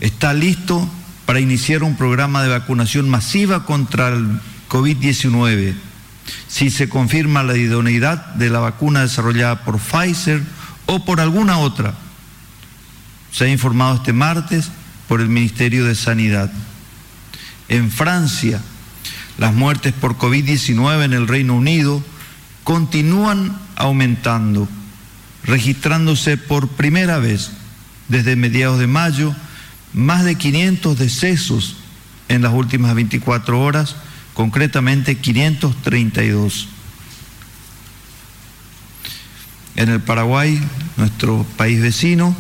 está 0.01 0.35
listo 0.35 0.89
para 1.27 1.41
iniciar 1.41 1.83
un 1.83 1.97
programa 1.97 2.43
de 2.43 2.49
vacunación 2.49 3.09
masiva 3.09 3.65
contra 3.65 4.09
el 4.09 4.41
COVID-19 4.69 5.75
si 6.49 6.71
se 6.71 6.89
confirma 6.89 7.43
la 7.43 7.57
idoneidad 7.57 8.35
de 8.35 8.51
la 8.51 8.61
vacuna 8.61 9.03
desarrollada 9.03 9.65
por 9.65 9.79
Pfizer 9.79 10.43
o 10.87 11.05
por 11.05 11.21
alguna 11.21 11.59
otra. 11.59 11.95
Se 13.31 13.45
ha 13.45 13.49
informado 13.49 13.97
este 13.97 14.13
martes 14.13 14.71
por 15.09 15.21
el 15.21 15.29
Ministerio 15.29 15.85
de 15.85 15.95
Sanidad. 15.95 16.53
En 17.69 17.91
Francia, 17.91 18.61
las 19.39 19.55
muertes 19.55 19.93
por 19.93 20.17
COVID-19 20.17 21.05
en 21.05 21.13
el 21.13 21.29
Reino 21.29 21.55
Unido 21.55 22.03
continúan 22.63 23.59
aumentando, 23.77 24.69
registrándose 25.45 26.37
por 26.37 26.69
primera 26.69 27.19
vez 27.19 27.51
desde 28.09 28.37
mediados 28.37 28.79
de 28.79 28.87
mayo 28.87 29.35
más 29.93 30.25
de 30.25 30.35
500 30.35 30.99
decesos 30.99 31.77
en 32.29 32.43
las 32.43 32.53
últimas 32.53 32.95
24 32.95 33.61
horas, 33.61 33.97
concretamente 34.35 35.17
532. 35.17 36.69
En 39.77 39.89
el 39.89 40.01
Paraguay, 40.01 40.61
nuestro 40.97 41.45
país 41.57 41.81
vecino, 41.81 42.37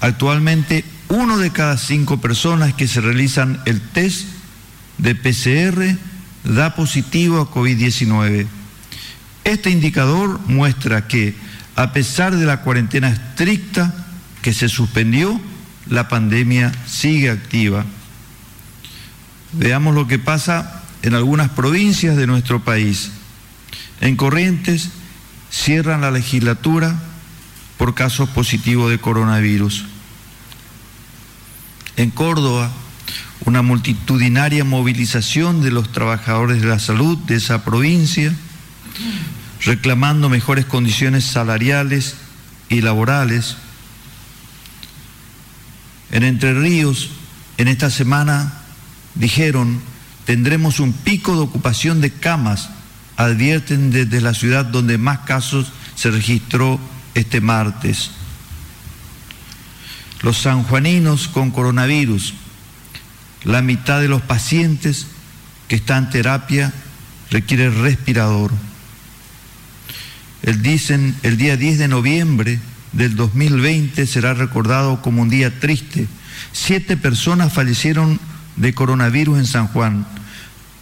actualmente 0.00 0.84
uno 1.12 1.36
de 1.36 1.50
cada 1.50 1.76
cinco 1.76 2.22
personas 2.22 2.72
que 2.72 2.88
se 2.88 3.02
realizan 3.02 3.60
el 3.66 3.82
test 3.82 4.28
de 4.96 5.14
PCR 5.14 5.98
da 6.42 6.74
positivo 6.74 7.38
a 7.38 7.50
COVID-19. 7.50 8.46
Este 9.44 9.68
indicador 9.68 10.40
muestra 10.46 11.06
que, 11.08 11.34
a 11.76 11.92
pesar 11.92 12.34
de 12.34 12.46
la 12.46 12.62
cuarentena 12.62 13.10
estricta 13.10 13.94
que 14.40 14.54
se 14.54 14.70
suspendió, 14.70 15.38
la 15.86 16.08
pandemia 16.08 16.72
sigue 16.86 17.28
activa. 17.28 17.84
Veamos 19.52 19.94
lo 19.94 20.08
que 20.08 20.18
pasa 20.18 20.82
en 21.02 21.14
algunas 21.14 21.50
provincias 21.50 22.16
de 22.16 22.26
nuestro 22.26 22.64
país. 22.64 23.10
En 24.00 24.16
Corrientes 24.16 24.88
cierran 25.50 26.00
la 26.00 26.10
legislatura 26.10 26.98
por 27.76 27.94
casos 27.94 28.30
positivos 28.30 28.90
de 28.90 28.96
coronavirus. 28.96 29.91
En 31.96 32.10
Córdoba 32.10 32.70
una 33.44 33.62
multitudinaria 33.62 34.64
movilización 34.64 35.62
de 35.62 35.70
los 35.70 35.90
trabajadores 35.92 36.60
de 36.60 36.68
la 36.68 36.78
salud 36.78 37.18
de 37.18 37.36
esa 37.36 37.64
provincia, 37.64 38.34
reclamando 39.62 40.28
mejores 40.28 40.64
condiciones 40.64 41.24
salariales 41.24 42.16
y 42.68 42.80
laborales. 42.82 43.56
En 46.10 46.22
Entre 46.22 46.54
Ríos, 46.54 47.10
en 47.58 47.68
esta 47.68 47.90
semana, 47.90 48.52
dijeron, 49.14 49.80
tendremos 50.24 50.78
un 50.78 50.92
pico 50.92 51.34
de 51.34 51.42
ocupación 51.42 52.00
de 52.00 52.12
camas, 52.12 52.70
advierten 53.16 53.90
desde 53.90 54.20
la 54.20 54.34
ciudad 54.34 54.64
donde 54.64 54.98
más 54.98 55.20
casos 55.20 55.72
se 55.96 56.10
registró 56.10 56.78
este 57.14 57.40
martes. 57.40 58.10
Los 60.22 60.38
sanjuaninos 60.38 61.28
con 61.28 61.50
coronavirus, 61.50 62.34
la 63.44 63.60
mitad 63.60 64.00
de 64.00 64.08
los 64.08 64.22
pacientes 64.22 65.06
que 65.68 65.76
están 65.76 66.04
en 66.04 66.10
terapia 66.10 66.72
requiere 67.30 67.70
respirador. 67.70 68.52
El, 70.42 70.62
dicen, 70.62 71.16
el 71.22 71.36
día 71.36 71.56
10 71.56 71.78
de 71.78 71.88
noviembre 71.88 72.60
del 72.92 73.16
2020 73.16 74.06
será 74.06 74.34
recordado 74.34 75.02
como 75.02 75.22
un 75.22 75.28
día 75.28 75.58
triste. 75.58 76.06
Siete 76.52 76.96
personas 76.96 77.52
fallecieron 77.52 78.20
de 78.56 78.74
coronavirus 78.74 79.38
en 79.38 79.46
San 79.46 79.66
Juan, 79.68 80.06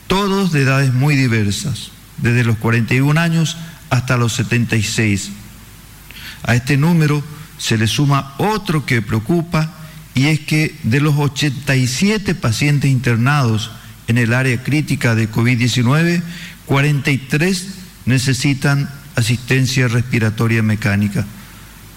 todos 0.07 0.53
de 0.53 0.63
edades 0.63 0.93
muy 0.93 1.15
diversas, 1.15 1.93
desde 2.19 2.45
los 2.45 2.59
41 2.59 3.19
años 3.19 3.57
hasta 3.91 4.17
los 4.17 4.33
76. 4.35 5.31
A 6.43 6.55
este 6.55 6.77
número 6.77 7.23
se 7.61 7.77
le 7.77 7.87
suma 7.87 8.35
otro 8.39 8.87
que 8.87 9.03
preocupa 9.03 9.71
y 10.15 10.27
es 10.27 10.41
que 10.41 10.75
de 10.83 11.01
los 11.01 11.17
87 11.17 12.35
pacientes 12.35 12.91
internados 12.91 13.71
en 14.09 14.17
el 14.19 14.33
área 14.33 14.63
crítica 14.63 15.15
de 15.15 15.31
COVID-19, 15.31 16.23
43 16.65 17.67
necesitan 18.07 18.91
asistencia 19.15 19.89
respiratoria 19.89 20.63
mecánica. 20.63 21.27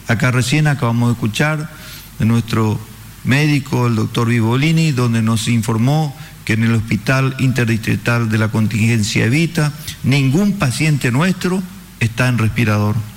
Acá 0.07 0.31
recién 0.31 0.67
acabamos 0.67 1.09
de 1.09 1.13
escuchar 1.13 1.71
de 2.19 2.25
nuestro 2.25 2.79
médico, 3.23 3.87
el 3.87 3.95
doctor 3.95 4.27
Vivolini, 4.27 4.91
donde 4.91 5.21
nos 5.21 5.47
informó 5.47 6.13
que 6.43 6.53
en 6.53 6.63
el 6.63 6.75
hospital 6.75 7.35
interdistrital 7.39 8.29
de 8.29 8.37
la 8.37 8.49
contingencia 8.49 9.25
Evita, 9.25 9.71
ningún 10.03 10.59
paciente 10.59 11.09
nuestro 11.09 11.63
está 12.01 12.27
en 12.27 12.37
respirador. 12.37 13.12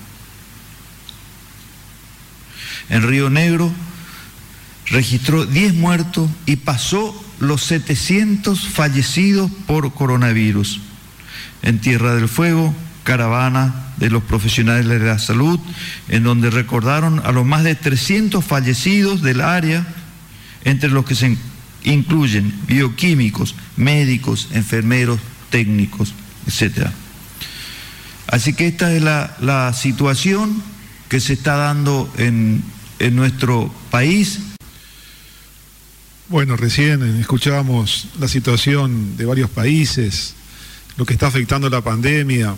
En 2.88 3.02
Río 3.02 3.30
Negro 3.30 3.72
registró 4.86 5.46
10 5.46 5.74
muertos 5.74 6.30
y 6.46 6.56
pasó 6.56 7.14
los 7.40 7.62
700 7.64 8.68
fallecidos 8.68 9.50
por 9.66 9.92
coronavirus. 9.92 10.80
En 11.62 11.80
Tierra 11.80 12.14
del 12.14 12.28
Fuego, 12.28 12.74
caravana 13.02 13.92
de 13.96 14.10
los 14.10 14.22
profesionales 14.22 14.86
de 14.86 14.98
la 14.98 15.18
salud, 15.18 15.58
en 16.08 16.22
donde 16.22 16.50
recordaron 16.50 17.20
a 17.24 17.32
los 17.32 17.44
más 17.44 17.64
de 17.64 17.74
300 17.74 18.44
fallecidos 18.44 19.22
del 19.22 19.40
área, 19.40 19.86
entre 20.64 20.90
los 20.90 21.04
que 21.04 21.14
se 21.14 21.36
incluyen 21.84 22.52
bioquímicos, 22.66 23.54
médicos, 23.76 24.48
enfermeros, 24.52 25.20
técnicos, 25.50 26.14
etc. 26.46 26.88
Así 28.28 28.52
que 28.52 28.66
esta 28.66 28.92
es 28.92 29.02
la, 29.02 29.36
la 29.40 29.72
situación 29.72 30.62
que 31.08 31.20
se 31.20 31.34
está 31.34 31.56
dando 31.56 32.12
en, 32.18 32.62
en 32.98 33.16
nuestro 33.16 33.72
país 33.90 34.40
bueno, 36.28 36.56
recién 36.56 37.20
escuchábamos 37.20 38.08
la 38.18 38.26
situación 38.26 39.16
de 39.16 39.26
varios 39.26 39.48
países, 39.48 40.34
lo 40.96 41.06
que 41.06 41.12
está 41.12 41.28
afectando 41.28 41.70
la 41.70 41.82
pandemia 41.82 42.52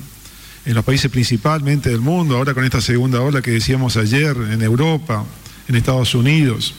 en 0.65 0.75
los 0.75 0.83
países 0.85 1.11
principalmente 1.11 1.91
del 1.91 2.01
mundo, 2.01 2.39
ahora 2.39 2.55
con 2.55 2.65
esta 2.65 2.81
segunda 2.81 3.21
ola 3.21 3.43
que 3.43 3.51
decíamos 3.51 3.99
ayer, 3.99 4.35
en 4.53 4.63
Europa, 4.63 5.23
en 5.69 5.75
Estados 5.75 6.15
Unidos, 6.15 6.75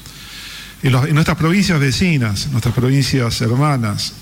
en, 0.82 1.14
nuestras 1.14 1.38
provincias 1.38 1.80
vecinas, 1.80 2.48
nuestras 2.52 2.74
provincias 2.74 3.40
hermanas. 3.42 4.14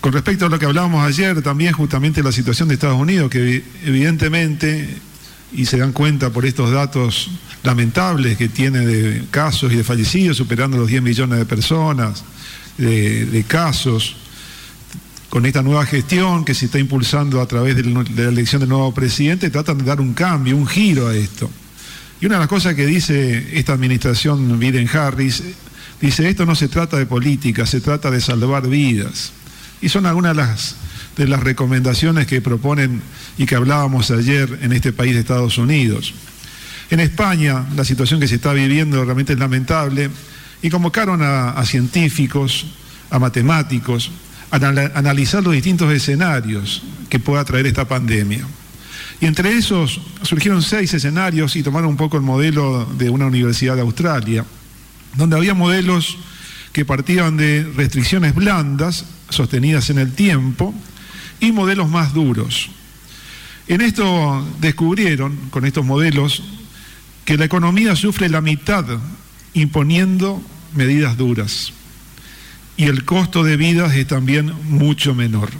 Con 0.00 0.12
respecto 0.12 0.46
a 0.46 0.48
lo 0.48 0.58
que 0.58 0.66
hablábamos 0.66 1.04
ayer, 1.04 1.42
también 1.42 1.72
justamente 1.72 2.22
la 2.22 2.30
situación 2.30 2.68
de 2.68 2.74
Estados 2.74 2.98
Unidos, 2.98 3.28
que 3.28 3.64
evidentemente, 3.84 4.98
y 5.52 5.66
se 5.66 5.78
dan 5.78 5.92
cuenta 5.92 6.30
por 6.30 6.46
estos 6.46 6.70
datos 6.70 7.30
lamentables 7.62 8.36
que 8.36 8.48
tiene 8.48 8.86
de 8.86 9.24
casos 9.30 9.72
y 9.72 9.76
de 9.76 9.84
fallecidos, 9.84 10.36
superando 10.36 10.76
los 10.76 10.88
10 10.88 11.02
millones 11.02 11.38
de 11.38 11.46
personas, 11.46 12.24
de, 12.78 13.44
casos, 13.46 14.16
con 15.28 15.44
esta 15.46 15.62
nueva 15.62 15.84
gestión 15.84 16.44
que 16.44 16.54
se 16.54 16.66
está 16.66 16.78
impulsando 16.78 17.40
a 17.40 17.46
través 17.46 17.76
de 17.76 17.84
la 17.84 18.28
elección 18.28 18.60
del 18.60 18.68
nuevo 18.68 18.92
presidente, 18.94 19.50
tratan 19.50 19.78
de 19.78 19.84
dar 19.84 20.00
un 20.00 20.14
cambio, 20.14 20.56
un 20.56 20.66
giro 20.66 21.08
a 21.08 21.14
esto. 21.14 21.50
Y 22.20 22.26
una 22.26 22.36
de 22.36 22.40
las 22.40 22.48
cosas 22.48 22.74
que 22.74 22.86
dice 22.86 23.58
esta 23.58 23.72
administración 23.72 24.58
Biden-Harris, 24.58 25.42
dice, 26.00 26.28
esto 26.28 26.46
no 26.46 26.54
se 26.54 26.68
trata 26.68 26.96
de 26.96 27.06
política, 27.06 27.66
se 27.66 27.80
trata 27.80 28.10
de 28.10 28.20
salvar 28.20 28.68
vidas. 28.68 29.32
Y 29.80 29.88
son 29.88 30.06
algunas 30.06 30.36
de 30.36 30.42
las 30.42 30.76
de 31.16 31.28
las 31.28 31.40
recomendaciones 31.40 32.26
que 32.26 32.40
proponen 32.40 33.02
y 33.36 33.46
que 33.46 33.56
hablábamos 33.56 34.10
ayer 34.10 34.58
en 34.62 34.72
este 34.72 34.92
país 34.92 35.14
de 35.14 35.20
Estados 35.20 35.58
Unidos. 35.58 36.14
En 36.90 37.00
España 37.00 37.66
la 37.76 37.84
situación 37.84 38.20
que 38.20 38.28
se 38.28 38.36
está 38.36 38.52
viviendo 38.52 39.04
realmente 39.04 39.34
es 39.34 39.38
lamentable 39.38 40.10
y 40.62 40.70
convocaron 40.70 41.20
a, 41.22 41.64
científicos, 41.64 42.66
a 43.10 43.18
matemáticos, 43.18 44.10
a 44.50 44.56
analizar 44.56 45.42
los 45.42 45.52
distintos 45.52 45.92
escenarios 45.92 46.82
que 47.08 47.18
pueda 47.18 47.44
traer 47.44 47.66
esta 47.66 47.86
pandemia. 47.86 48.44
Y 49.20 49.26
entre 49.26 49.52
esos 49.56 50.00
surgieron 50.22 50.62
seis 50.62 50.92
escenarios 50.94 51.54
y 51.56 51.62
tomaron 51.62 51.90
un 51.90 51.96
poco 51.96 52.16
el 52.16 52.22
modelo 52.22 52.86
de 52.98 53.10
una 53.10 53.26
universidad 53.26 53.76
de 53.76 53.82
Australia, 53.82 54.44
donde 55.16 55.36
había 55.36 55.54
modelos 55.54 56.16
que 56.72 56.84
partían 56.84 57.36
de 57.36 57.70
restricciones 57.76 58.34
blandas, 58.34 59.04
sostenidas 59.28 59.90
en 59.90 59.98
el 59.98 60.12
tiempo, 60.12 60.74
y 61.40 61.52
modelos 61.52 61.88
más 61.88 62.12
duros. 62.12 62.70
En 63.66 63.80
esto 63.80 64.46
descubrieron, 64.60 65.36
con 65.50 65.64
estos 65.64 65.84
modelos, 65.84 66.42
que 67.24 67.36
la 67.36 67.44
economía 67.44 67.96
sufre 67.96 68.28
la 68.28 68.40
mitad 68.40 68.84
imponiendo 69.54 70.42
medidas 70.74 71.16
duras 71.16 71.72
y 72.80 72.84
el 72.84 73.04
costo 73.04 73.44
de 73.44 73.58
vida 73.58 73.94
es 73.94 74.06
también 74.06 74.54
mucho 74.70 75.14
menor. 75.14 75.50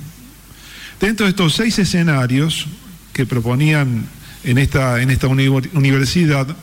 Dentro 0.99 1.27
de 1.27 1.31
estos 1.31 1.55
seis 1.55 1.79
escenarios 1.79 2.67
que 3.13 3.27
proponían 3.27 4.07
en 4.43 4.57
esta, 4.57 5.03
en 5.03 5.11
esta 5.11 5.29
universidad, 5.29 6.57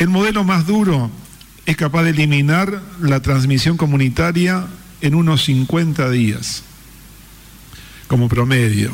el 0.00 0.08
modelo 0.08 0.42
más 0.42 0.66
duro 0.66 1.08
es 1.66 1.76
capaz 1.76 2.02
de 2.02 2.10
eliminar 2.10 2.82
la 3.00 3.20
transmisión 3.20 3.76
comunitaria 3.76 4.66
en 5.02 5.14
unos 5.14 5.44
50 5.44 6.10
días, 6.10 6.64
como 8.08 8.28
promedio, 8.28 8.90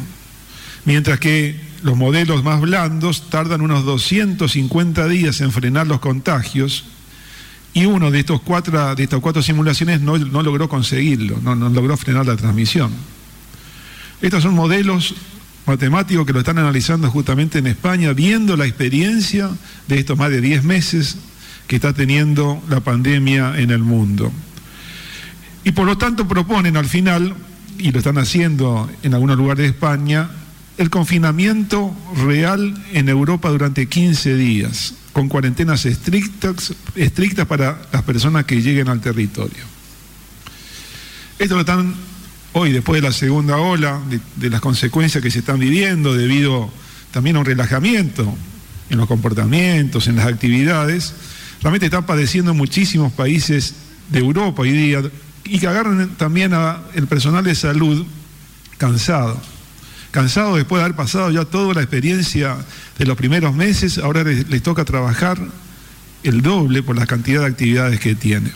mientras 0.85 1.19
que 1.19 1.61
los 1.83 1.97
modelos 1.97 2.45
más 2.45 2.61
blandos 2.61 3.29
tardan 3.29 3.61
unos 3.61 3.85
250 3.85 5.09
días 5.09 5.41
en 5.41 5.53
frenar 5.53 5.87
los 5.87 6.01
contagios 6.01 6.85
y 7.75 7.87
uno 7.87 8.11
de, 8.11 8.21
estos 8.21 8.41
cuatro, 8.43 8.95
de 8.95 9.03
estas 9.03 9.21
cuatro 9.21 9.43
simulaciones 9.43 10.01
no, 10.01 10.17
logró 10.17 10.69
conseguirlo, 10.69 11.39
no, 11.43 11.55
no 11.55 11.71
logró 11.71 11.97
frenar 11.97 12.27
la 12.27 12.37
transmisión. 12.37 12.91
Estos 14.21 14.43
son 14.43 14.55
modelos 14.55 15.15
matemáticos 15.67 16.27
que 16.27 16.33
lo 16.33 16.41
están 16.41 16.59
analizando 16.59 17.11
justamente 17.11 17.59
en 17.59 17.67
España, 17.67 18.13
viendo 18.13 18.57
la 18.57 18.67
experiencia 18.67 19.51
de 19.89 19.99
estos 19.99 20.19
más 20.19 20.31
de 20.31 20.41
10 20.41 20.65
meses 20.65 21.17
que 21.67 21.77
está 21.77 21.93
teniendo 21.93 22.63
la 22.69 22.81
pandemia 22.81 23.59
en 23.59 23.71
el 23.71 23.79
mundo. 23.79 24.33
Y 25.65 25.73
por 25.73 25.87
lo 25.87 25.97
tanto 25.97 26.27
proponen 26.27 26.77
al 26.77 26.87
final, 26.87 27.35
y 27.83 27.91
lo 27.91 27.99
están 27.99 28.19
haciendo 28.19 28.89
en 29.03 29.13
algunos 29.13 29.37
lugares 29.37 29.65
de 29.65 29.71
España, 29.71 30.31
el 30.79 30.89
confinamiento 30.89 31.95
real 32.25 32.75
en 32.93 33.09
Europa 33.09 33.51
durante 33.51 33.89
15 33.89 34.37
días, 34.37 34.95
con 35.13 35.29
cuarentenas 35.29 35.85
estrictas, 35.85 36.75
estrictas 36.95 37.47
para 37.47 37.83
las 37.93 38.03
personas 38.03 38.45
que 38.45 38.63
lleguen 38.63 38.89
al 38.89 39.01
territorio. 39.01 39.65
Esto 41.41 41.57
lo 41.57 41.63
están 41.63 41.95
hoy, 42.53 42.71
después 42.71 43.03
de 43.03 43.09
la 43.09 43.13
segunda 43.13 43.57
ola, 43.57 44.01
de, 44.37 44.51
las 44.51 44.61
consecuencias 44.61 45.23
que 45.23 45.31
se 45.31 45.41
están 45.41 45.59
viviendo 45.59 46.15
debido 46.15 46.71
también 47.11 47.35
a 47.37 47.41
un 47.41 47.47
relajamiento 47.47 48.33
en 48.91 48.99
los 48.99 49.09
comportamientos, 49.09 50.07
en 50.07 50.17
las 50.17 50.27
actividades, 50.27 51.15
realmente 51.63 51.87
están 51.87 52.07
padeciendo 52.07 52.55
muchísimos 52.55 53.13
países 53.13 53.75
de 54.09 54.21
Europa 54.21 54.63
hoy 54.63 54.71
día 54.71 55.03
y 55.45 55.59
que 55.59 55.67
agarran 55.67 56.11
también 56.17 56.55
al 56.55 57.07
personal 57.09 57.45
de 57.45 57.55
salud 57.55 58.07
cansado 58.79 59.41
cansado 60.13 60.57
después 60.57 60.79
de 60.79 60.85
haber 60.85 60.97
pasado 60.97 61.31
ya 61.31 61.45
toda 61.45 61.75
la 61.75 61.81
experiencia 61.81 62.57
de 62.99 63.07
los 63.07 63.17
primeros 63.17 63.55
meses, 63.55 63.99
ahora 63.99 64.23
les, 64.23 64.63
toca 64.63 64.85
trabajar 64.85 65.39
el 66.23 66.43
doble 66.43 66.83
por 66.83 66.97
la 66.97 67.07
cantidad 67.07 67.41
de 67.41 67.47
actividades 67.47 67.99
que 67.99 68.15
tiene. 68.15 68.53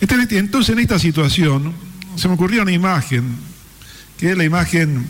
Este, 0.00 0.38
entonces, 0.38 0.74
en 0.74 0.78
esta 0.78 0.98
situación, 0.98 1.72
se 2.14 2.28
me 2.28 2.34
ocurrió 2.34 2.62
una 2.62 2.72
imagen, 2.72 3.24
que 4.18 4.30
es 4.30 4.36
la 4.36 4.44
imagen 4.44 5.06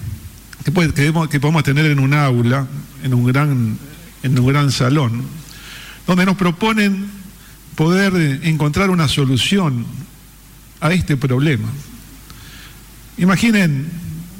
que, 0.64 0.70
podemos 0.70 1.64
tener 1.64 1.86
en 1.86 1.98
un 1.98 2.14
aula, 2.14 2.66
en 3.02 3.12
un, 3.12 3.26
gran, 3.26 3.76
en 4.22 4.38
un 4.38 4.46
gran 4.46 4.70
salón, 4.70 5.24
donde 6.06 6.26
nos 6.26 6.36
proponen 6.36 7.08
poder 7.74 8.40
encontrar 8.44 8.90
una 8.90 9.08
solución 9.08 9.84
a 10.80 10.92
este 10.92 11.16
problema. 11.16 11.68
Imaginen 13.18 13.88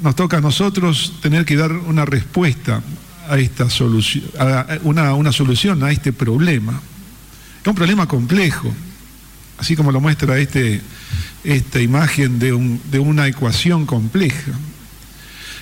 nos 0.01 0.15
toca 0.15 0.37
a 0.37 0.41
nosotros 0.41 1.13
tener 1.21 1.45
que 1.45 1.55
dar 1.55 1.71
una 1.71 2.05
respuesta 2.05 2.81
a 3.29 3.37
esta 3.37 3.69
solución, 3.69 4.23
una, 4.83 5.31
solución 5.31 5.83
a 5.83 5.91
este 5.91 6.11
problema. 6.11 6.81
Es 7.61 7.67
un 7.67 7.75
problema 7.75 8.07
complejo, 8.07 8.73
así 9.59 9.75
como 9.75 9.91
lo 9.91 10.01
muestra 10.01 10.37
este, 10.39 10.81
esta 11.43 11.79
imagen 11.79 12.39
de, 12.39 12.79
de 12.91 12.99
una 12.99 13.27
ecuación 13.27 13.85
compleja. 13.85 14.51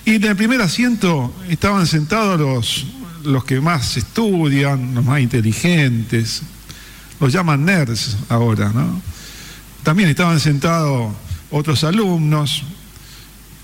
Y 0.06 0.16
en 0.16 0.24
el 0.24 0.36
primer 0.36 0.62
asiento 0.62 1.36
estaban 1.50 1.86
sentados 1.86 2.40
los, 2.40 2.86
los 3.26 3.44
que 3.44 3.60
más 3.60 3.98
estudian, 3.98 4.96
los 4.96 5.04
más 5.04 5.20
inteligentes, 5.20 6.42
los 7.20 7.34
llaman 7.34 7.66
nerds 7.66 8.18
ahora, 8.30 8.72
¿no? 8.74 9.02
También 9.84 10.10
estaban 10.10 10.40
sentados 10.40 11.14
otros 11.52 11.84
alumnos, 11.84 12.64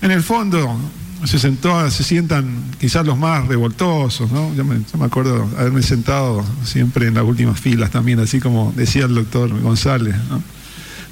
en 0.00 0.10
el 0.10 0.22
fondo 0.22 0.78
se, 1.24 1.38
sentó, 1.38 1.90
se 1.90 2.04
sientan 2.04 2.64
quizás 2.78 3.06
los 3.06 3.16
más 3.16 3.46
revoltosos, 3.46 4.30
¿no? 4.30 4.54
Yo 4.54 4.64
me, 4.64 4.80
acuerdo 5.04 5.48
haberme 5.58 5.82
sentado 5.82 6.44
siempre 6.64 7.06
en 7.06 7.14
las 7.14 7.24
últimas 7.24 7.58
filas 7.58 7.90
también, 7.90 8.20
así 8.20 8.40
como 8.40 8.72
decía 8.76 9.06
el 9.06 9.14
doctor 9.14 9.58
González, 9.60 10.14
¿no? 10.28 10.42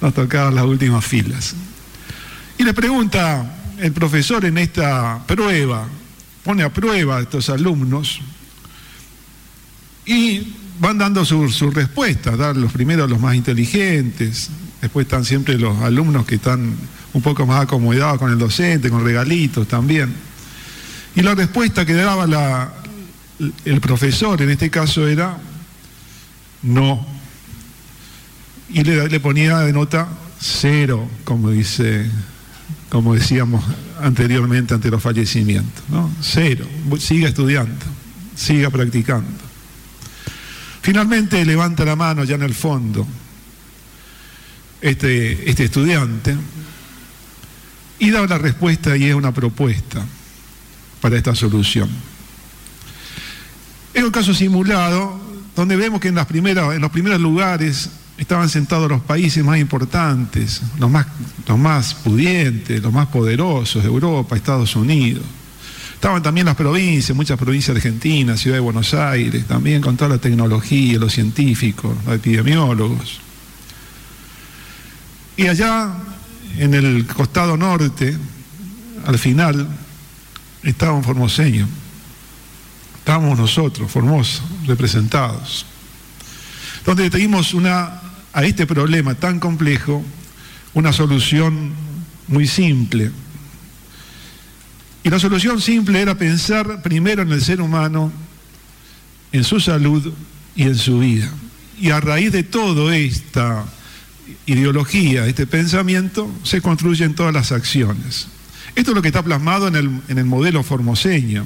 Nos 0.00 0.14
tocaban 0.14 0.54
las 0.54 0.64
últimas 0.64 1.04
filas. 1.04 1.54
Y 2.58 2.64
le 2.64 2.74
pregunta 2.74 3.56
el 3.78 3.92
profesor 3.92 4.44
en 4.44 4.58
esta 4.58 5.22
prueba, 5.26 5.86
pone 6.44 6.62
a 6.62 6.72
prueba 6.72 7.16
a 7.16 7.20
estos 7.22 7.48
alumnos 7.48 8.20
y 10.04 10.54
van 10.78 10.98
dando 10.98 11.24
sus 11.24 11.54
su 11.54 11.70
respuestas, 11.70 12.36
dar 12.36 12.56
los 12.56 12.70
primeros 12.72 13.08
los 13.08 13.20
más 13.20 13.34
inteligentes, 13.34 14.50
después 14.84 15.06
están 15.06 15.24
siempre 15.24 15.58
los 15.58 15.80
alumnos 15.80 16.26
que 16.26 16.34
están 16.34 16.74
un 17.14 17.22
poco 17.22 17.46
más 17.46 17.62
acomodados 17.62 18.18
con 18.18 18.30
el 18.30 18.38
docente, 18.38 18.90
con 18.90 19.02
regalitos 19.02 19.66
también. 19.66 20.12
Y 21.16 21.22
la 21.22 21.34
respuesta 21.34 21.86
que 21.86 21.94
daba 21.94 22.26
la, 22.26 22.70
el 23.64 23.80
profesor 23.80 24.42
en 24.42 24.50
este 24.50 24.68
caso 24.68 25.08
era 25.08 25.38
no. 26.64 27.06
Y 28.68 28.84
le, 28.84 29.08
le 29.08 29.20
ponía 29.20 29.60
de 29.60 29.72
nota 29.72 30.06
cero, 30.38 31.08
como 31.24 31.50
dice, 31.50 32.10
como 32.90 33.14
decíamos 33.14 33.64
anteriormente 34.02 34.74
ante 34.74 34.90
los 34.90 35.02
fallecimientos, 35.02 35.82
¿no? 35.88 36.10
Cero. 36.20 36.66
Siga 36.98 37.28
estudiando, 37.28 37.86
siga 38.36 38.68
practicando. 38.68 39.30
Finalmente 40.82 41.42
levanta 41.46 41.86
la 41.86 41.96
mano 41.96 42.22
ya 42.24 42.34
en 42.34 42.42
el 42.42 42.54
fondo 42.54 43.06
este, 44.84 45.48
este 45.48 45.64
estudiante 45.64 46.36
y 47.98 48.10
da 48.10 48.20
una 48.20 48.36
respuesta 48.36 48.94
y 48.98 49.04
es 49.04 49.14
una 49.14 49.32
propuesta 49.32 50.04
para 51.00 51.16
esta 51.16 51.34
solución. 51.34 51.88
Es 53.94 54.02
un 54.02 54.10
caso 54.10 54.34
simulado 54.34 55.18
donde 55.56 55.76
vemos 55.76 56.00
que 56.02 56.08
en, 56.08 56.16
las 56.16 56.26
primeras, 56.26 56.74
en 56.74 56.82
los 56.82 56.90
primeros 56.90 57.18
lugares 57.18 57.88
estaban 58.18 58.50
sentados 58.50 58.90
los 58.90 59.00
países 59.00 59.42
más 59.42 59.58
importantes, 59.58 60.60
los 60.78 60.90
más, 60.90 61.06
los 61.48 61.58
más 61.58 61.94
pudientes, 61.94 62.82
los 62.82 62.92
más 62.92 63.06
poderosos 63.06 63.82
de 63.82 63.88
Europa, 63.88 64.36
Estados 64.36 64.76
Unidos. 64.76 65.24
Estaban 65.94 66.22
también 66.22 66.44
las 66.44 66.56
provincias, 66.56 67.16
muchas 67.16 67.38
provincias 67.38 67.74
de 67.74 67.78
Argentina, 67.78 68.36
Ciudad 68.36 68.58
de 68.58 68.60
Buenos 68.60 68.92
Aires, 68.92 69.46
también 69.46 69.80
con 69.80 69.96
toda 69.96 70.10
la 70.10 70.18
tecnología, 70.18 70.98
los 70.98 71.14
científicos, 71.14 71.96
los 72.04 72.16
epidemiólogos. 72.16 73.23
Y 75.36 75.46
allá 75.48 75.90
en 76.58 76.74
el 76.74 77.06
costado 77.06 77.56
norte, 77.56 78.16
al 79.06 79.18
final, 79.18 79.66
estaba 80.62 80.92
un 80.92 81.04
formoseño. 81.04 81.68
Estábamos 82.98 83.38
nosotros, 83.38 83.90
Formosa, 83.90 84.42
representados. 84.66 85.66
Donde 86.86 87.10
teníamos 87.10 87.52
una, 87.52 88.00
a 88.32 88.44
este 88.44 88.66
problema 88.66 89.14
tan 89.14 89.40
complejo 89.40 90.04
una 90.74 90.92
solución 90.92 91.72
muy 92.28 92.46
simple. 92.46 93.10
Y 95.02 95.10
la 95.10 95.18
solución 95.18 95.60
simple 95.60 96.00
era 96.00 96.16
pensar 96.16 96.82
primero 96.82 97.22
en 97.22 97.32
el 97.32 97.42
ser 97.42 97.60
humano, 97.60 98.10
en 99.32 99.44
su 99.44 99.60
salud 99.60 100.12
y 100.56 100.62
en 100.62 100.76
su 100.76 101.00
vida. 101.00 101.30
Y 101.78 101.90
a 101.90 102.00
raíz 102.00 102.32
de 102.32 102.42
todo 102.42 102.90
esta 102.92 103.64
ideología, 104.46 105.26
este 105.26 105.46
pensamiento, 105.46 106.30
se 106.42 106.60
construyen 106.60 107.14
todas 107.14 107.32
las 107.32 107.52
acciones. 107.52 108.28
Esto 108.74 108.90
es 108.90 108.94
lo 108.94 109.02
que 109.02 109.08
está 109.08 109.22
plasmado 109.22 109.68
en 109.68 109.76
el, 109.76 110.00
en 110.08 110.18
el 110.18 110.24
modelo 110.24 110.62
formoseño, 110.62 111.44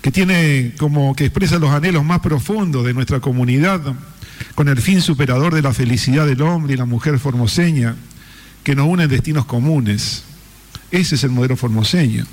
que 0.00 0.10
tiene 0.10 0.74
como 0.78 1.14
que 1.14 1.26
expresa 1.26 1.58
los 1.58 1.70
anhelos 1.70 2.04
más 2.04 2.20
profundos 2.20 2.84
de 2.84 2.94
nuestra 2.94 3.20
comunidad, 3.20 3.80
con 4.54 4.68
el 4.68 4.80
fin 4.80 5.00
superador 5.00 5.54
de 5.54 5.62
la 5.62 5.72
felicidad 5.72 6.26
del 6.26 6.42
hombre 6.42 6.74
y 6.74 6.76
la 6.76 6.84
mujer 6.84 7.18
formoseña, 7.18 7.94
que 8.64 8.74
nos 8.74 8.86
unen 8.86 9.08
destinos 9.08 9.44
comunes. 9.44 10.24
Ese 10.90 11.14
es 11.14 11.24
el 11.24 11.30
modelo 11.30 11.56
formoseño. 11.56 12.26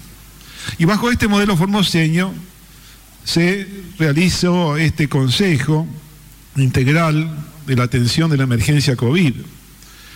Y 0.77 0.85
bajo 0.85 1.11
este 1.11 1.27
modelo 1.27 1.55
formoseño 1.57 2.33
se 3.23 3.67
realizó 3.97 4.77
este 4.77 5.07
consejo 5.07 5.87
integral 6.55 7.48
de 7.69 7.75
la 7.75 7.83
atención 7.83 8.31
de 8.31 8.37
la 8.37 8.43
emergencia 8.43 8.95
COVID. 8.95 9.33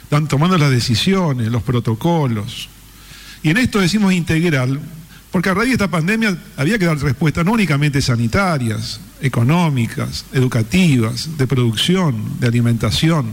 Están 0.03 0.27
tomando 0.27 0.57
las 0.57 0.71
decisiones, 0.71 1.49
los 1.49 1.61
protocolos. 1.61 2.67
Y 3.43 3.49
en 3.49 3.57
esto 3.57 3.79
decimos 3.79 4.11
integral, 4.11 4.79
porque 5.31 5.49
a 5.49 5.53
raíz 5.53 5.69
de 5.69 5.73
esta 5.73 5.87
pandemia 5.87 6.35
había 6.57 6.79
que 6.79 6.85
dar 6.85 6.97
respuestas 6.97 7.45
no 7.45 7.51
únicamente 7.51 8.01
sanitarias, 8.01 8.99
económicas, 9.21 10.25
educativas, 10.33 11.37
de 11.37 11.45
producción, 11.45 12.39
de 12.39 12.47
alimentación, 12.47 13.31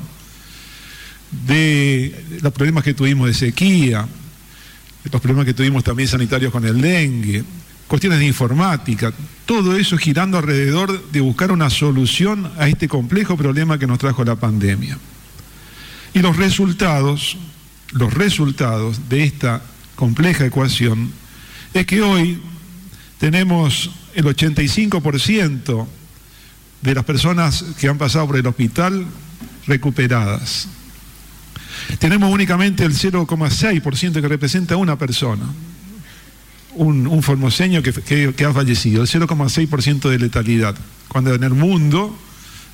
de 1.47 2.39
los 2.43 2.53
problemas 2.53 2.85
que 2.85 2.93
tuvimos 2.93 3.27
de 3.27 3.35
sequía, 3.35 4.07
los 5.11 5.21
problemas 5.23 5.47
que 5.47 5.55
tuvimos 5.55 5.83
también 5.83 6.11
sanitarios 6.11 6.53
con 6.53 6.67
el 6.67 6.79
dengue, 6.79 7.43
cuestiones 7.91 8.21
de 8.21 8.27
informática, 8.27 9.13
todo 9.47 9.77
eso 9.77 9.99
girando 9.99 10.39
alrededor 10.39 11.11
de 11.11 11.21
buscar 11.21 11.51
una 11.51 11.69
solución 11.71 12.49
a 12.57 12.69
este 12.69 12.87
complejo 12.87 13.37
problema 13.37 13.81
que 13.81 13.89
nos 13.89 13.99
trajo 13.99 14.25
la 14.25 14.37
pandemia. 14.37 14.97
Y 16.15 16.21
los 16.21 16.37
resultados, 16.37 17.37
los 17.91 18.15
resultados 18.15 19.09
de 19.09 19.25
esta 19.25 19.61
compleja 19.97 20.47
ecuación 20.47 21.11
es 21.75 21.85
que 21.85 22.01
hoy 22.01 22.41
tenemos 23.19 23.91
el 24.15 24.25
85% 24.25 25.87
de 26.83 26.95
las 26.95 27.05
personas 27.05 27.65
que 27.77 27.89
han 27.89 27.99
pasado 27.99 28.29
por 28.29 28.37
el 28.37 28.47
hospital 28.47 29.05
recuperadas. 29.67 30.69
Tenemos 31.99 32.33
únicamente 32.33 32.85
el 32.85 32.93
0,6% 32.93 34.21
que 34.21 34.29
representa 34.29 34.77
una 34.77 34.97
persona, 34.97 35.45
un, 36.85 37.23
formoseño 37.23 37.83
que, 37.83 38.45
ha 38.45 38.53
fallecido, 38.53 39.03
el 39.03 39.09
0,6% 39.09 40.09
de 40.09 40.19
letalidad, 40.19 40.75
cuando 41.09 41.35
en 41.35 41.45
el 41.45 41.51
mundo 41.51 42.17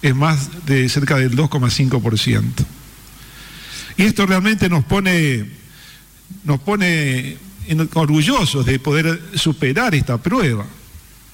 es 0.00 0.14
más 0.14 0.64
de 0.66 0.88
cerca 0.88 1.16
del 1.16 1.36
2,5%. 1.36 2.42
Y 3.96 4.02
esto 4.02 4.26
realmente 4.26 4.68
nos 4.68 4.84
pone, 4.84 5.46
nos 6.44 6.60
pone 6.60 7.36
orgullosos 7.94 8.64
de 8.64 8.78
poder 8.78 9.20
superar 9.34 9.94
esta 9.94 10.18
prueba, 10.18 10.64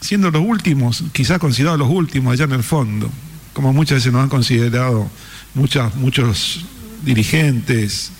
siendo 0.01 0.31
los 0.31 0.43
últimos, 0.43 1.05
quizás 1.13 1.39
considerados 1.39 1.79
los 1.79 1.91
últimos 1.91 2.33
allá 2.33 2.45
en 2.45 2.53
el 2.53 2.63
fondo, 2.63 3.11
como 3.53 3.75
muchas 3.75 3.97
veces 3.97 4.13
nos 4.13 4.23
han 4.23 4.31
considerado 4.31 5.11
muchas, 5.55 5.95
muchos 5.97 6.65
dirigentes, 7.05 8.13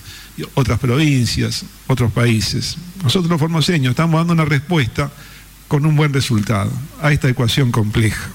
otras 0.53 0.79
provincias, 0.79 1.65
otros 1.87 2.11
países. 2.11 2.77
Nosotros 3.03 3.29
los 3.29 3.39
formoseños 3.39 3.91
estamos 3.91 4.19
dando 4.19 4.33
una 4.33 4.45
respuesta 4.45 5.11
con 5.67 5.85
un 5.85 5.95
buen 5.95 6.13
resultado 6.13 6.71
a 7.01 7.11
esta 7.11 7.29
ecuación 7.29 7.71
compleja. 7.71 8.29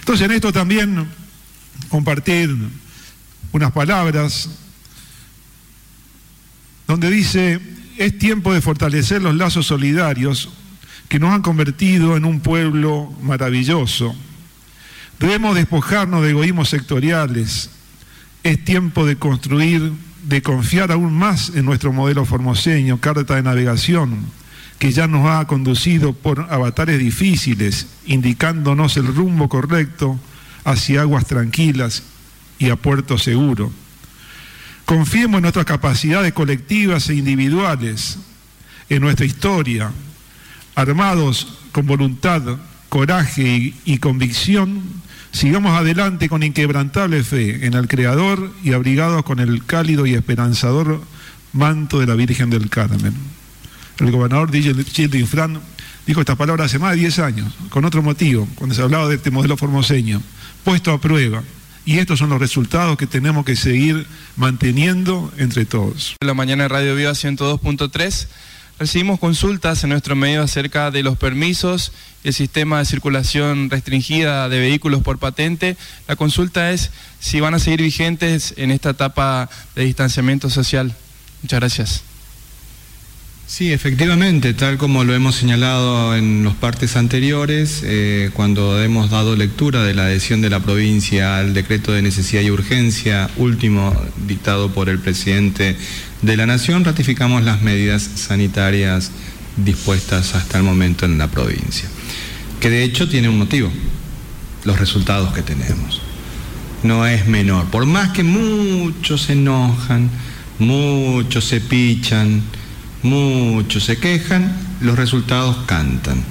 Entonces 0.00 0.24
en 0.24 0.32
esto 0.32 0.52
también 0.52 1.06
compartir 1.88 2.54
unas 3.52 3.72
palabras 3.72 4.48
donde 6.86 7.10
dice, 7.10 7.60
es 7.96 8.18
tiempo 8.18 8.52
de 8.52 8.60
fortalecer 8.60 9.22
los 9.22 9.34
lazos 9.34 9.66
solidarios 9.66 10.50
que 11.08 11.18
nos 11.18 11.32
han 11.32 11.42
convertido 11.42 12.16
en 12.16 12.24
un 12.24 12.40
pueblo 12.40 13.12
maravilloso. 13.22 14.14
Debemos 15.18 15.54
despojarnos 15.54 16.22
de 16.22 16.30
egoísmos 16.30 16.68
sectoriales, 16.68 17.70
es 18.42 18.64
tiempo 18.64 19.06
de 19.06 19.16
construir, 19.16 19.92
de 20.22 20.42
confiar 20.42 20.92
aún 20.92 21.12
más 21.12 21.52
en 21.54 21.64
nuestro 21.64 21.92
modelo 21.92 22.24
formoseño, 22.24 23.00
carta 23.00 23.34
de 23.34 23.42
navegación, 23.42 24.24
que 24.78 24.92
ya 24.92 25.06
nos 25.06 25.28
ha 25.28 25.46
conducido 25.46 26.12
por 26.12 26.46
avatares 26.50 26.98
difíciles, 26.98 27.86
indicándonos 28.06 28.96
el 28.96 29.06
rumbo 29.06 29.48
correcto 29.48 30.18
hacia 30.64 31.02
aguas 31.02 31.26
tranquilas 31.26 32.02
y 32.58 32.70
a 32.70 32.76
puerto 32.76 33.18
seguro. 33.18 33.72
Confiemos 34.84 35.38
en 35.38 35.42
nuestras 35.42 35.66
capacidades 35.66 36.32
colectivas 36.32 37.08
e 37.08 37.14
individuales, 37.14 38.18
en 38.88 39.02
nuestra 39.02 39.26
historia, 39.26 39.92
armados 40.74 41.58
con 41.72 41.86
voluntad, 41.86 42.42
coraje 42.88 43.74
y, 43.84 43.98
convicción, 43.98 44.82
Sigamos 45.32 45.76
adelante 45.76 46.28
con 46.28 46.42
inquebrantable 46.42 47.24
fe 47.24 47.66
en 47.66 47.74
el 47.74 47.88
Creador 47.88 48.52
y 48.62 48.74
abrigados 48.74 49.24
con 49.24 49.40
el 49.40 49.64
cálido 49.64 50.06
y 50.06 50.14
esperanzador 50.14 51.02
manto 51.52 51.98
de 51.98 52.06
la 52.06 52.14
Virgen 52.14 52.50
del 52.50 52.68
Carmen. 52.68 53.14
El 53.98 54.10
gobernador 54.10 54.52
Gilles 54.52 55.28
Fran 55.28 55.60
dijo 56.06 56.20
estas 56.20 56.36
palabras 56.36 56.66
hace 56.66 56.78
más 56.78 56.92
de 56.92 56.98
10 56.98 57.18
años, 57.20 57.54
con 57.70 57.84
otro 57.84 58.02
motivo, 58.02 58.46
cuando 58.56 58.74
se 58.74 58.82
hablaba 58.82 59.08
de 59.08 59.16
este 59.16 59.30
modelo 59.30 59.56
formoseño, 59.56 60.20
puesto 60.64 60.92
a 60.92 61.00
prueba. 61.00 61.42
Y 61.84 61.98
estos 61.98 62.18
son 62.18 62.30
los 62.30 62.38
resultados 62.38 62.96
que 62.96 63.06
tenemos 63.06 63.44
que 63.44 63.56
seguir 63.56 64.06
manteniendo 64.36 65.32
entre 65.38 65.64
todos. 65.64 66.14
La 66.20 66.34
mañana 66.34 66.64
de 66.64 66.68
Radio 66.68 66.94
Viva 66.94 67.12
102.3 67.12 68.28
recibimos 68.78 69.18
consultas 69.18 69.82
en 69.82 69.90
nuestro 69.90 70.14
medio 70.14 70.42
acerca 70.42 70.90
de 70.90 71.02
los 71.02 71.16
permisos 71.16 71.92
el 72.24 72.32
sistema 72.32 72.78
de 72.78 72.84
circulación 72.84 73.70
restringida 73.70 74.48
de 74.48 74.60
vehículos 74.60 75.02
por 75.02 75.18
patente. 75.18 75.76
La 76.08 76.16
consulta 76.16 76.70
es 76.70 76.90
si 77.20 77.40
van 77.40 77.54
a 77.54 77.58
seguir 77.58 77.82
vigentes 77.82 78.54
en 78.56 78.70
esta 78.70 78.90
etapa 78.90 79.50
de 79.74 79.84
distanciamiento 79.84 80.50
social. 80.50 80.94
Muchas 81.42 81.60
gracias. 81.60 82.02
Sí, 83.44 83.70
efectivamente, 83.70 84.54
tal 84.54 84.78
como 84.78 85.04
lo 85.04 85.14
hemos 85.14 85.34
señalado 85.34 86.16
en 86.16 86.42
los 86.42 86.54
partes 86.54 86.96
anteriores, 86.96 87.82
eh, 87.84 88.30
cuando 88.32 88.82
hemos 88.82 89.10
dado 89.10 89.36
lectura 89.36 89.82
de 89.82 89.92
la 89.92 90.04
adhesión 90.04 90.40
de 90.40 90.48
la 90.48 90.60
provincia 90.60 91.36
al 91.36 91.52
decreto 91.52 91.92
de 91.92 92.00
necesidad 92.00 92.40
y 92.40 92.50
urgencia, 92.50 93.28
último 93.36 93.94
dictado 94.26 94.72
por 94.72 94.88
el 94.88 95.00
presidente 95.00 95.76
de 96.22 96.36
la 96.38 96.46
Nación, 96.46 96.84
ratificamos 96.84 97.42
las 97.42 97.60
medidas 97.60 98.02
sanitarias 98.14 99.10
dispuestas 99.58 100.34
hasta 100.34 100.56
el 100.56 100.64
momento 100.64 101.04
en 101.04 101.18
la 101.18 101.28
provincia 101.28 101.90
que 102.62 102.70
de 102.70 102.84
hecho 102.84 103.08
tiene 103.08 103.28
un 103.28 103.38
motivo, 103.38 103.72
los 104.62 104.78
resultados 104.78 105.32
que 105.32 105.42
tenemos. 105.42 106.00
No 106.84 107.04
es 107.04 107.26
menor, 107.26 107.66
por 107.66 107.86
más 107.86 108.10
que 108.10 108.22
muchos 108.22 109.22
se 109.22 109.32
enojan, 109.32 110.08
muchos 110.60 111.44
se 111.44 111.60
pichan, 111.60 112.40
muchos 113.02 113.82
se 113.82 113.96
quejan, 113.96 114.56
los 114.80 114.96
resultados 114.96 115.56
cantan. 115.66 116.22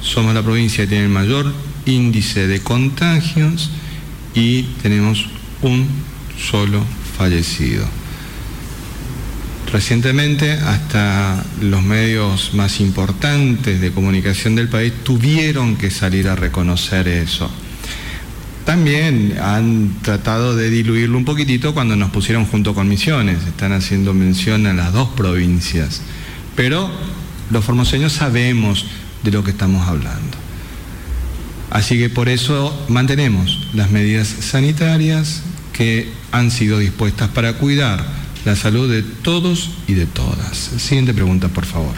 Somos 0.00 0.32
la 0.32 0.44
provincia 0.44 0.84
que 0.84 0.90
tiene 0.90 1.06
el 1.06 1.10
mayor 1.10 1.52
índice 1.86 2.46
de 2.46 2.60
contagios 2.60 3.68
y 4.32 4.62
tenemos 4.80 5.26
un 5.60 5.88
solo 6.38 6.84
fallecido. 7.18 7.84
Recientemente 9.74 10.52
hasta 10.52 11.44
los 11.60 11.82
medios 11.82 12.54
más 12.54 12.78
importantes 12.78 13.80
de 13.80 13.90
comunicación 13.90 14.54
del 14.54 14.68
país 14.68 14.92
tuvieron 15.02 15.74
que 15.74 15.90
salir 15.90 16.28
a 16.28 16.36
reconocer 16.36 17.08
eso. 17.08 17.50
También 18.64 19.36
han 19.42 19.96
tratado 20.00 20.54
de 20.54 20.70
diluirlo 20.70 21.18
un 21.18 21.24
poquitito 21.24 21.74
cuando 21.74 21.96
nos 21.96 22.12
pusieron 22.12 22.46
junto 22.46 22.72
con 22.72 22.88
Misiones, 22.88 23.44
están 23.48 23.72
haciendo 23.72 24.14
mención 24.14 24.68
a 24.68 24.74
las 24.74 24.92
dos 24.92 25.08
provincias, 25.08 26.02
pero 26.54 26.88
los 27.50 27.64
formoseños 27.64 28.12
sabemos 28.12 28.86
de 29.24 29.32
lo 29.32 29.42
que 29.42 29.50
estamos 29.50 29.88
hablando. 29.88 30.36
Así 31.70 31.98
que 31.98 32.10
por 32.10 32.28
eso 32.28 32.86
mantenemos 32.88 33.66
las 33.74 33.90
medidas 33.90 34.28
sanitarias 34.28 35.42
que 35.72 36.12
han 36.30 36.52
sido 36.52 36.78
dispuestas 36.78 37.30
para 37.30 37.54
cuidar 37.54 38.23
la 38.44 38.56
salud 38.56 38.90
de 38.90 39.02
todos 39.02 39.70
y 39.86 39.94
de 39.94 40.06
todas. 40.06 40.56
Siguiente 40.56 41.14
pregunta, 41.14 41.48
por 41.48 41.64
favor. 41.64 41.94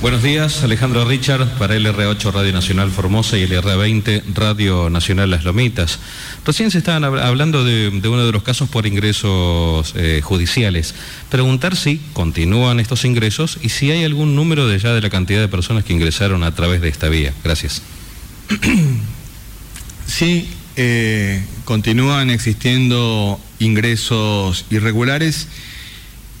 Buenos 0.00 0.22
días, 0.22 0.62
Alejandro 0.62 1.04
Richard 1.04 1.58
para 1.58 1.74
LR8 1.74 2.32
Radio 2.32 2.52
Nacional 2.52 2.88
Formosa 2.88 3.36
y 3.36 3.48
LR20 3.48 4.22
Radio 4.32 4.90
Nacional 4.90 5.28
Las 5.28 5.42
Lomitas. 5.42 5.98
Recién 6.44 6.70
se 6.70 6.78
estaban 6.78 7.02
hablando 7.02 7.64
de, 7.64 7.88
uno 7.88 8.24
de 8.24 8.30
los 8.30 8.44
casos 8.44 8.68
por 8.68 8.86
ingresos 8.86 9.92
eh, 9.96 10.20
judiciales. 10.22 10.94
Preguntar 11.30 11.74
si 11.74 12.00
continúan 12.12 12.78
estos 12.78 13.04
ingresos 13.04 13.58
y 13.60 13.70
si 13.70 13.90
hay 13.90 14.04
algún 14.04 14.36
número 14.36 14.68
de 14.68 14.78
ya 14.78 14.92
de 14.92 15.00
la 15.00 15.10
cantidad 15.10 15.40
de 15.40 15.48
personas 15.48 15.84
que 15.84 15.94
ingresaron 15.94 16.44
a 16.44 16.54
través 16.54 16.80
de 16.80 16.88
esta 16.90 17.08
vía. 17.08 17.34
Gracias. 17.42 17.82
Sí, 20.06 20.48
eh, 20.80 21.42
continúan 21.64 22.30
existiendo 22.30 23.40
ingresos 23.58 24.64
irregulares 24.70 25.48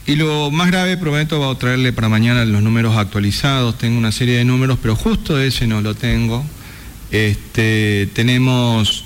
Y 0.06 0.14
lo 0.14 0.52
más 0.52 0.68
grave, 0.70 0.96
prometo, 0.96 1.40
va 1.40 1.50
a 1.50 1.58
traerle 1.58 1.92
para 1.92 2.08
mañana 2.08 2.44
los 2.44 2.62
números 2.62 2.96
actualizados. 2.96 3.76
Tengo 3.76 3.98
una 3.98 4.12
serie 4.12 4.38
de 4.38 4.44
números, 4.44 4.78
pero 4.80 4.94
justo 4.96 5.38
ese 5.38 5.66
no 5.66 5.82
lo 5.82 5.94
tengo. 5.94 6.46
Este, 7.10 8.08
tenemos 8.14 9.04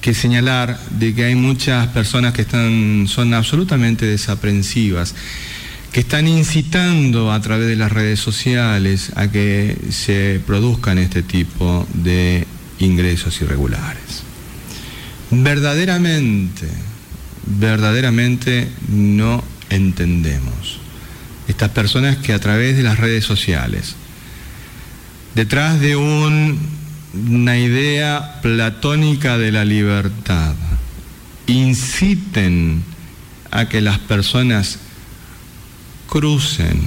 que 0.00 0.14
señalar 0.14 0.80
de 0.90 1.14
que 1.14 1.26
hay 1.26 1.34
muchas 1.36 1.86
personas 1.88 2.32
que 2.32 2.42
están, 2.42 3.06
son 3.08 3.34
absolutamente 3.34 4.06
desaprensivas, 4.06 5.14
que 5.92 6.00
están 6.00 6.26
incitando 6.26 7.30
a 7.30 7.40
través 7.40 7.68
de 7.68 7.76
las 7.76 7.92
redes 7.92 8.18
sociales 8.18 9.12
a 9.14 9.30
que 9.30 9.76
se 9.90 10.40
produzcan 10.44 10.98
este 10.98 11.22
tipo 11.22 11.86
de 11.94 12.46
ingresos 12.80 13.40
irregulares. 13.42 14.31
Verdaderamente, 15.34 16.68
verdaderamente 17.46 18.68
no 18.88 19.42
entendemos. 19.70 20.78
Estas 21.48 21.70
personas 21.70 22.18
que 22.18 22.34
a 22.34 22.38
través 22.38 22.76
de 22.76 22.82
las 22.82 22.98
redes 22.98 23.24
sociales, 23.24 23.96
detrás 25.34 25.80
de 25.80 25.96
una 25.96 27.58
idea 27.58 28.40
platónica 28.42 29.38
de 29.38 29.52
la 29.52 29.64
libertad, 29.64 30.54
inciten 31.46 32.84
a 33.50 33.70
que 33.70 33.80
las 33.80 33.98
personas 34.00 34.80
crucen 36.10 36.78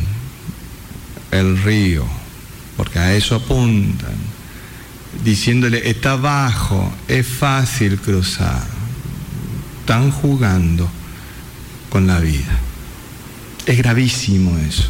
el 1.32 1.58
río, 1.64 2.06
porque 2.78 3.00
a 3.00 3.16
eso 3.16 3.36
apuntan, 3.36 4.35
diciéndole, 5.24 5.90
está 5.90 6.16
bajo, 6.16 6.94
es 7.08 7.26
fácil 7.26 8.00
cruzar, 8.00 8.64
están 9.82 10.12
jugando 10.12 10.90
con 11.90 12.08
la 12.08 12.20
vida. 12.20 12.60
Es 13.66 13.78
gravísimo 13.78 14.58
eso. 14.58 14.90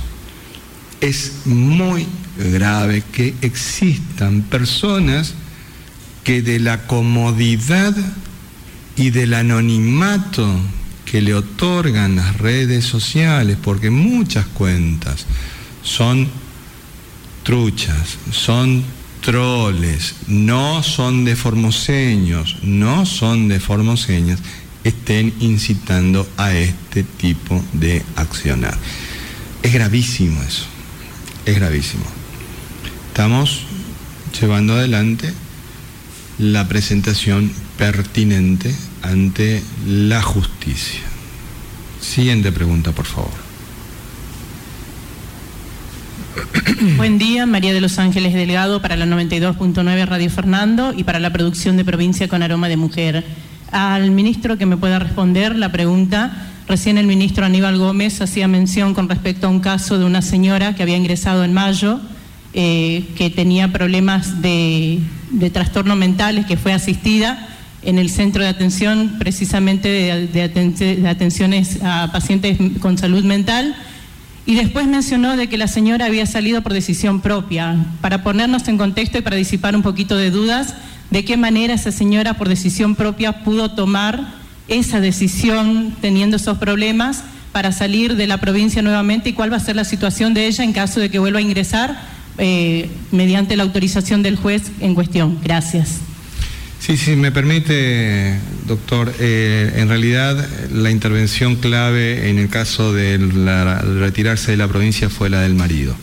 Es 1.01 1.45
muy 1.45 2.07
grave 2.37 3.03
que 3.11 3.35
existan 3.41 4.41
personas 4.41 5.33
que 6.23 6.41
de 6.41 6.59
la 6.59 6.87
comodidad 6.87 7.95
y 8.95 9.11
del 9.11 9.33
anonimato 9.33 10.59
que 11.05 11.21
le 11.21 11.35
otorgan 11.35 12.15
las 12.15 12.37
redes 12.37 12.83
sociales, 12.85 13.57
porque 13.61 13.89
muchas 13.89 14.45
cuentas 14.47 15.25
son 15.83 16.27
truchas, 17.43 18.17
son 18.31 18.83
troles, 19.25 20.13
no 20.27 20.83
son 20.83 21.25
de 21.25 21.35
formoseños, 21.35 22.57
no 22.61 23.07
son 23.07 23.47
de 23.47 23.59
formoseñas, 23.59 24.39
estén 24.83 25.33
incitando 25.39 26.29
a 26.37 26.53
este 26.53 27.01
tipo 27.01 27.59
de 27.73 28.03
accionar. 28.15 28.77
Es 29.63 29.73
gravísimo 29.73 30.43
eso, 30.43 30.65
es 31.47 31.55
gravísimo. 31.55 32.05
Estamos 33.07 33.65
llevando 34.39 34.73
adelante 34.73 35.33
la 36.37 36.67
presentación 36.67 37.51
pertinente 37.79 38.75
ante 39.01 39.63
la 39.87 40.21
justicia. 40.21 41.01
Siguiente 41.99 42.51
pregunta, 42.51 42.91
por 42.91 43.07
favor. 43.07 43.44
Buen 46.97 47.17
día, 47.17 47.45
María 47.45 47.73
de 47.73 47.81
los 47.81 47.99
Ángeles 47.99 48.33
Delgado 48.33 48.81
para 48.81 48.95
la 48.95 49.05
92.9 49.05 50.05
Radio 50.05 50.29
Fernando 50.29 50.93
y 50.95 51.03
para 51.03 51.19
la 51.19 51.31
producción 51.31 51.77
de 51.77 51.85
Provincia 51.85 52.27
con 52.27 52.43
Aroma 52.43 52.67
de 52.67 52.77
Mujer 52.77 53.23
al 53.71 54.11
ministro 54.11 54.57
que 54.57 54.65
me 54.65 54.77
pueda 54.77 54.99
responder 54.99 55.55
la 55.55 55.71
pregunta. 55.71 56.47
Recién 56.67 56.97
el 56.97 57.07
ministro 57.07 57.45
Aníbal 57.45 57.77
Gómez 57.77 58.21
hacía 58.21 58.47
mención 58.47 58.93
con 58.93 59.09
respecto 59.09 59.47
a 59.47 59.49
un 59.49 59.59
caso 59.59 59.97
de 59.97 60.05
una 60.05 60.21
señora 60.21 60.75
que 60.75 60.83
había 60.83 60.97
ingresado 60.97 61.43
en 61.43 61.53
mayo, 61.53 61.99
eh, 62.53 63.05
que 63.15 63.29
tenía 63.29 63.71
problemas 63.71 64.41
de, 64.41 65.01
trastornos 65.53 65.97
mentales, 65.97 66.45
que 66.45 66.57
fue 66.57 66.73
asistida 66.73 67.49
en 67.83 67.99
el 67.99 68.09
centro 68.09 68.41
de 68.41 68.49
atención 68.49 69.17
precisamente 69.19 69.89
de, 70.31 71.07
atenciones 71.07 71.79
a 71.83 72.11
pacientes 72.11 72.57
con 72.79 72.97
salud 72.97 73.23
mental. 73.23 73.75
Y 74.45 74.55
después 74.55 74.85
mencionó 74.85 75.37
de 75.37 75.47
que 75.47 75.57
la 75.57 75.67
señora 75.67 76.05
había 76.05 76.25
salido 76.25 76.61
por 76.61 76.73
decisión 76.73 77.21
propia. 77.21 77.75
Para 78.01 78.23
ponernos 78.23 78.67
en 78.67 78.77
contexto 78.77 79.17
y 79.17 79.21
para 79.21 79.35
disipar 79.35 79.75
un 79.75 79.81
poquito 79.81 80.15
de 80.17 80.29
dudas, 80.29 80.75
de 81.09 81.25
qué 81.25 81.35
manera 81.35 81.73
esa 81.73 81.91
señora 81.91 82.35
por 82.35 82.47
decisión 82.47 82.95
propia 82.95 83.43
pudo 83.43 83.71
tomar 83.71 84.33
esa 84.67 84.99
decisión 84.99 85.95
teniendo 86.01 86.37
esos 86.37 86.57
problemas 86.57 87.23
para 87.51 87.71
salir 87.71 88.15
de 88.15 88.27
la 88.27 88.37
provincia 88.39 88.81
nuevamente 88.81 89.29
y 89.29 89.33
cuál 89.33 89.51
va 89.51 89.57
a 89.57 89.61
ser 89.61 89.75
la 89.75 89.85
situación 89.85 90.33
de 90.33 90.47
ella 90.47 90.63
en 90.63 90.73
caso 90.73 90.99
de 90.99 91.09
que 91.09 91.19
vuelva 91.19 91.39
a 91.39 91.41
ingresar 91.41 91.97
eh, 92.37 92.89
mediante 93.11 93.55
la 93.55 93.63
autorización 93.63 94.23
del 94.23 94.35
juez 94.35 94.71
en 94.79 94.93
cuestión. 94.93 95.39
Gracias. 95.41 96.01
Sí, 96.85 96.97
sí, 96.97 97.15
me 97.15 97.31
permite, 97.31 98.37
doctor, 98.67 99.11
eh, 99.17 99.73
en 99.77 99.89
realidad 99.89 100.47
la 100.71 100.91
intervención 100.91 101.55
clave 101.55 102.29
en 102.29 102.37
el 102.37 102.47
caso 102.47 102.93
de 102.93 103.17
retirarse 103.99 104.51
de 104.51 104.57
la 104.57 104.67
provincia 104.67 105.09
fue 105.09 105.31
la 105.31 105.41
del 105.41 105.55
marido. 105.55 105.95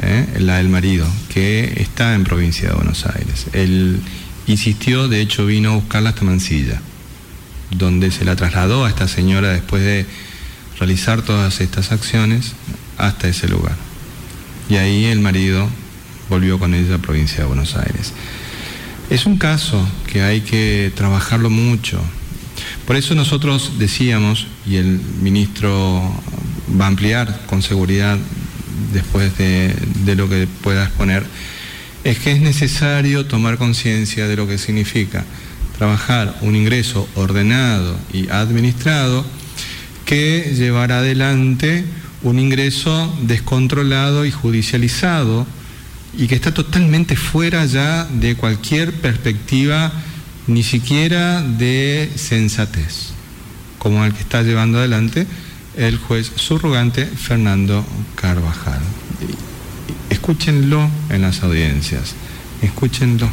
¿eh? 0.00 0.26
la 0.40 0.56
del 0.56 0.68
marido, 0.68 1.06
que 1.28 1.74
está 1.76 2.16
en 2.16 2.24
provincia 2.24 2.70
de 2.70 2.74
Buenos 2.74 3.06
Aires. 3.06 3.46
Él 3.52 4.00
insistió, 4.48 5.06
de 5.06 5.20
hecho 5.20 5.46
vino 5.46 5.70
a 5.70 5.74
buscarla 5.76 6.10
hasta 6.10 6.24
Mansilla, 6.24 6.80
donde 7.70 8.10
se 8.10 8.24
la 8.24 8.34
trasladó 8.34 8.84
a 8.84 8.88
esta 8.88 9.06
señora 9.06 9.50
después 9.50 9.84
de 9.84 10.06
realizar 10.76 11.22
todas 11.22 11.60
estas 11.60 11.92
acciones 11.92 12.54
hasta 12.98 13.28
ese 13.28 13.46
lugar. 13.46 13.76
Y 14.68 14.74
ahí 14.74 15.04
el 15.04 15.20
marido 15.20 15.68
volvió 16.28 16.58
con 16.58 16.74
ella 16.74 16.96
a 16.96 16.98
provincia 16.98 17.38
de 17.38 17.44
Buenos 17.44 17.76
Aires. 17.76 18.12
Es 19.12 19.26
un 19.26 19.36
caso 19.36 19.86
que 20.10 20.22
hay 20.22 20.40
que 20.40 20.90
trabajarlo 20.94 21.50
mucho. 21.50 22.00
Por 22.86 22.96
eso 22.96 23.14
nosotros 23.14 23.72
decíamos, 23.78 24.46
y 24.66 24.76
el 24.76 24.86
ministro 25.20 26.00
va 26.80 26.86
a 26.86 26.88
ampliar 26.88 27.42
con 27.44 27.60
seguridad 27.60 28.16
después 28.94 29.36
de, 29.36 30.16
lo 30.16 30.30
que 30.30 30.48
pueda 30.62 30.84
exponer, 30.84 31.26
es 32.04 32.20
que 32.20 32.32
es 32.32 32.40
necesario 32.40 33.26
tomar 33.26 33.58
conciencia 33.58 34.26
de 34.26 34.34
lo 34.34 34.48
que 34.48 34.56
significa 34.56 35.26
trabajar 35.76 36.38
un 36.40 36.56
ingreso 36.56 37.06
ordenado 37.14 37.98
y 38.14 38.30
administrado 38.30 39.26
que 40.06 40.54
llevará 40.56 41.00
adelante 41.00 41.84
un 42.22 42.38
ingreso 42.38 43.14
descontrolado 43.20 44.24
y 44.24 44.30
judicializado 44.30 45.46
y 46.16 46.26
que 46.26 46.34
está 46.34 46.52
totalmente 46.52 47.16
fuera 47.16 47.64
ya 47.64 48.04
de 48.04 48.34
cualquier 48.36 48.92
perspectiva, 48.92 49.92
ni 50.46 50.62
siquiera 50.62 51.42
de 51.42 52.10
sensatez, 52.16 53.12
como 53.78 54.04
el 54.04 54.12
que 54.12 54.20
está 54.20 54.42
llevando 54.42 54.78
adelante 54.78 55.26
el 55.76 55.96
juez 55.96 56.30
subrogante 56.36 57.06
Fernando 57.06 57.84
Carvajal. 58.14 58.80
Escúchenlo 60.10 60.88
en 61.08 61.22
las 61.22 61.42
audiencias, 61.42 62.14
escúchenlo, 62.60 63.26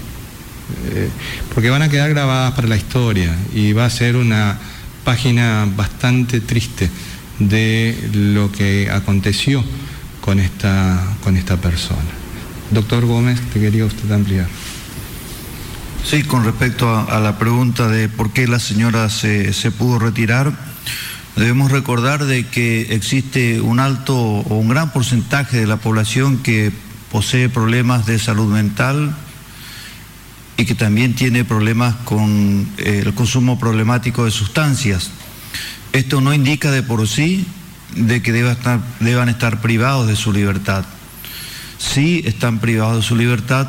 eh, 0.91 1.09
porque 1.53 1.69
van 1.69 1.81
a 1.81 1.89
quedar 1.89 2.09
grabadas 2.09 2.53
para 2.53 2.67
la 2.67 2.77
historia 2.77 3.35
y 3.53 3.73
va 3.73 3.85
a 3.85 3.89
ser 3.89 4.15
una 4.15 4.57
página 5.03 5.67
bastante 5.75 6.39
triste 6.39 6.89
de 7.39 8.09
lo 8.13 8.51
que 8.51 8.89
aconteció 8.89 9.63
con 10.21 10.39
esta, 10.39 11.17
con 11.23 11.35
esta 11.35 11.57
persona. 11.57 12.18
Doctor 12.71 13.05
Gómez, 13.05 13.39
te 13.53 13.59
quería 13.59 13.85
usted 13.85 14.11
ampliar. 14.11 14.47
Sí, 16.03 16.23
con 16.23 16.43
respecto 16.43 16.89
a, 16.89 17.19
la 17.19 17.37
pregunta 17.37 17.87
de 17.87 18.09
por 18.09 18.31
qué 18.31 18.47
la 18.47 18.59
señora 18.59 19.09
se, 19.09 19.53
pudo 19.77 19.99
retirar, 19.99 20.69
Debemos 21.35 21.71
recordar 21.71 22.25
de 22.25 22.47
que 22.47 22.93
existe 22.93 23.61
un 23.61 23.79
alto 23.79 24.17
o 24.17 24.57
un 24.57 24.67
gran 24.67 24.91
porcentaje 24.91 25.57
de 25.57 25.67
la 25.67 25.77
población 25.77 26.39
que 26.39 26.73
posee 27.11 27.47
problemas 27.47 28.05
de 28.05 28.19
salud 28.19 28.51
mental 28.51 29.15
y 30.57 30.65
que 30.65 30.75
también 30.75 31.15
tiene 31.15 31.45
problemas 31.45 31.95
con 32.03 32.67
eh, 32.77 33.03
el 33.05 33.13
consumo 33.13 33.57
problemático 33.57 34.25
de 34.25 34.31
sustancias. 34.31 35.11
Esto 35.93 36.19
no 36.19 36.33
indica 36.33 36.71
de 36.71 36.83
por 36.83 37.07
sí 37.07 37.45
de 37.95 38.21
que 38.21 38.37
estar, 38.51 38.81
deban 38.99 39.29
estar 39.29 39.61
privados 39.61 40.07
de 40.07 40.17
su 40.17 40.33
libertad. 40.33 40.83
Sí 41.79 42.21
están 42.25 42.59
privados 42.59 42.97
de 42.97 43.07
su 43.07 43.15
libertad 43.15 43.67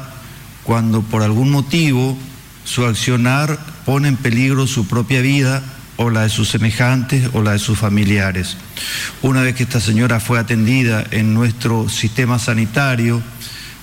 cuando 0.64 1.00
por 1.00 1.22
algún 1.22 1.50
motivo 1.50 2.18
su 2.64 2.84
accionar 2.84 3.58
pone 3.86 4.08
en 4.08 4.16
peligro 4.16 4.66
su 4.66 4.86
propia 4.86 5.22
vida 5.22 5.62
o 5.96 6.10
la 6.10 6.22
de 6.22 6.28
sus 6.28 6.48
semejantes 6.48 7.30
o 7.32 7.42
la 7.42 7.52
de 7.52 7.58
sus 7.58 7.78
familiares. 7.78 8.56
Una 9.22 9.42
vez 9.42 9.54
que 9.54 9.62
esta 9.62 9.80
señora 9.80 10.20
fue 10.20 10.38
atendida 10.38 11.04
en 11.10 11.34
nuestro 11.34 11.88
sistema 11.88 12.38
sanitario, 12.38 13.22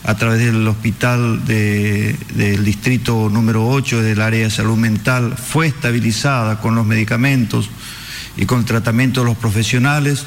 a 0.04 0.16
través 0.16 0.40
del 0.40 0.66
hospital 0.68 1.46
del 1.46 2.64
distrito 2.64 3.30
número 3.30 3.68
8 3.68 4.02
del 4.02 4.22
área 4.22 4.46
de 4.46 4.52
salud 4.52 4.78
mental, 4.78 5.36
fue 5.36 5.68
estabilizada 5.68 6.62
con 6.62 6.76
los 6.76 6.86
medicamentos 6.86 7.70
y 8.38 8.46
con 8.46 8.60
el 8.60 8.66
tratamiento 8.66 9.22
de 9.22 9.28
los 9.28 9.38
profesionales, 9.38 10.26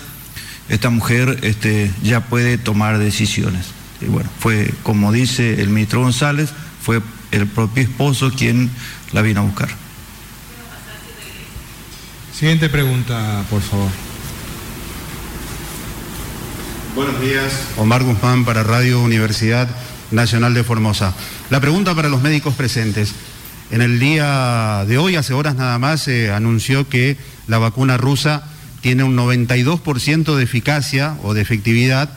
esta 0.69 0.91
mujer 0.91 1.39
este, 1.43 1.91
ya 2.03 2.21
puede 2.21 2.59
tomar 2.59 2.99
decisiones. 2.99 3.80
Y 4.01 4.07
bueno, 4.07 4.31
fue 4.39 4.73
como 4.83 5.13
dice 5.13 5.61
el 5.61 5.69
ministro 5.69 6.01
González, 6.01 6.51
fue 6.83 7.01
el 7.31 7.47
propio 7.47 7.83
esposo 7.83 8.33
quien 8.33 8.71
la 9.13 9.23
vino 9.23 9.41
a 9.41 9.45
buscar. 9.45 9.69
Siguiente 12.33 12.69
pregunta, 12.69 13.45
por 13.51 13.61
favor. 13.61 13.91
Buenos 16.95 17.21
días, 17.21 17.53
Omar 17.77 18.03
Guzmán 18.03 18.45
para 18.45 18.63
Radio 18.63 19.01
Universidad 19.01 19.69
Nacional 20.11 20.55
de 20.55 20.65
Formosa. 20.65 21.15
La 21.51 21.61
pregunta 21.61 21.95
para 21.95 22.09
los 22.09 22.23
médicos 22.23 22.55
presentes. 22.55 23.15
En 23.71 23.83
el 23.83 24.01
día 24.01 24.85
de 24.89 24.99
hoy, 24.99 25.15
hace 25.15 25.33
horas 25.33 25.55
nada 25.55 25.79
más, 25.79 26.03
se 26.03 26.33
anunció 26.33 26.89
que 26.89 27.17
la 27.47 27.59
vacuna 27.59 27.97
rusa 27.97 28.43
tiene 28.81 29.05
un 29.05 29.17
92% 29.17 30.35
de 30.35 30.43
eficacia 30.43 31.17
o 31.23 31.35
de 31.35 31.43
efectividad 31.43 32.11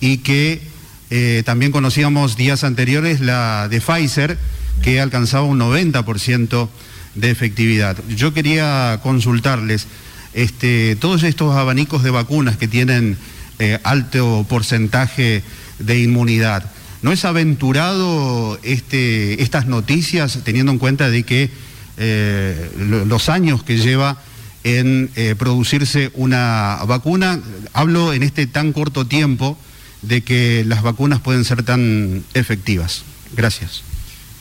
y 0.00 0.18
que 0.18 0.67
eh, 1.10 1.42
también 1.46 1.72
conocíamos 1.72 2.36
días 2.36 2.64
anteriores 2.64 3.20
la 3.20 3.68
de 3.68 3.80
Pfizer 3.80 4.36
que 4.82 5.00
alcanzaba 5.00 5.44
un 5.44 5.58
90% 5.58 6.68
de 7.14 7.30
efectividad. 7.30 7.96
Yo 8.08 8.34
quería 8.34 9.00
consultarles 9.02 9.86
este, 10.34 10.96
todos 10.96 11.22
estos 11.22 11.56
abanicos 11.56 12.02
de 12.02 12.10
vacunas 12.10 12.58
que 12.58 12.68
tienen 12.68 13.16
eh, 13.58 13.78
alto 13.84 14.44
porcentaje 14.48 15.42
de 15.78 15.98
inmunidad. 16.00 16.70
¿No 17.00 17.10
es 17.10 17.24
aventurado 17.24 18.58
este, 18.62 19.42
estas 19.42 19.66
noticias 19.66 20.40
teniendo 20.44 20.72
en 20.72 20.78
cuenta 20.78 21.08
de 21.08 21.22
que 21.22 21.50
eh, 21.96 22.70
los 22.76 23.28
años 23.28 23.62
que 23.62 23.78
lleva 23.78 24.20
en 24.62 25.10
producirse 25.38 26.10
una 26.14 26.80
vacuna? 26.86 27.40
Hablo 27.72 28.12
en 28.12 28.22
este 28.22 28.46
tan 28.46 28.72
corto 28.72 29.06
tiempo 29.06 29.56
de 30.02 30.22
que 30.22 30.64
las 30.66 30.82
vacunas 30.82 31.20
pueden 31.20 31.44
ser 31.44 31.62
tan 31.62 32.24
efectivas. 32.34 33.02
Gracias. 33.36 33.82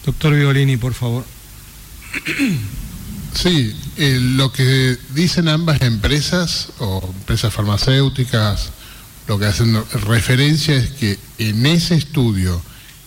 Doctor 0.06 0.34
Violini, 0.36 0.78
por 0.78 0.94
favor. 0.94 1.26
Sí, 3.34 3.72
eh, 3.98 4.18
lo 4.20 4.52
que 4.52 4.98
dicen 5.14 5.48
ambas 5.48 5.84
empresas 5.84 6.70
o 6.80 7.08
empresas 7.20 7.54
farmacéuticas 7.54 8.72
lo 9.28 9.38
que 9.38 9.46
hacen 9.46 9.78
referencia 10.08 10.76
es 10.76 10.90
que 10.92 11.20
en 11.38 11.66
ese 11.66 11.96
estudio, 11.96 12.62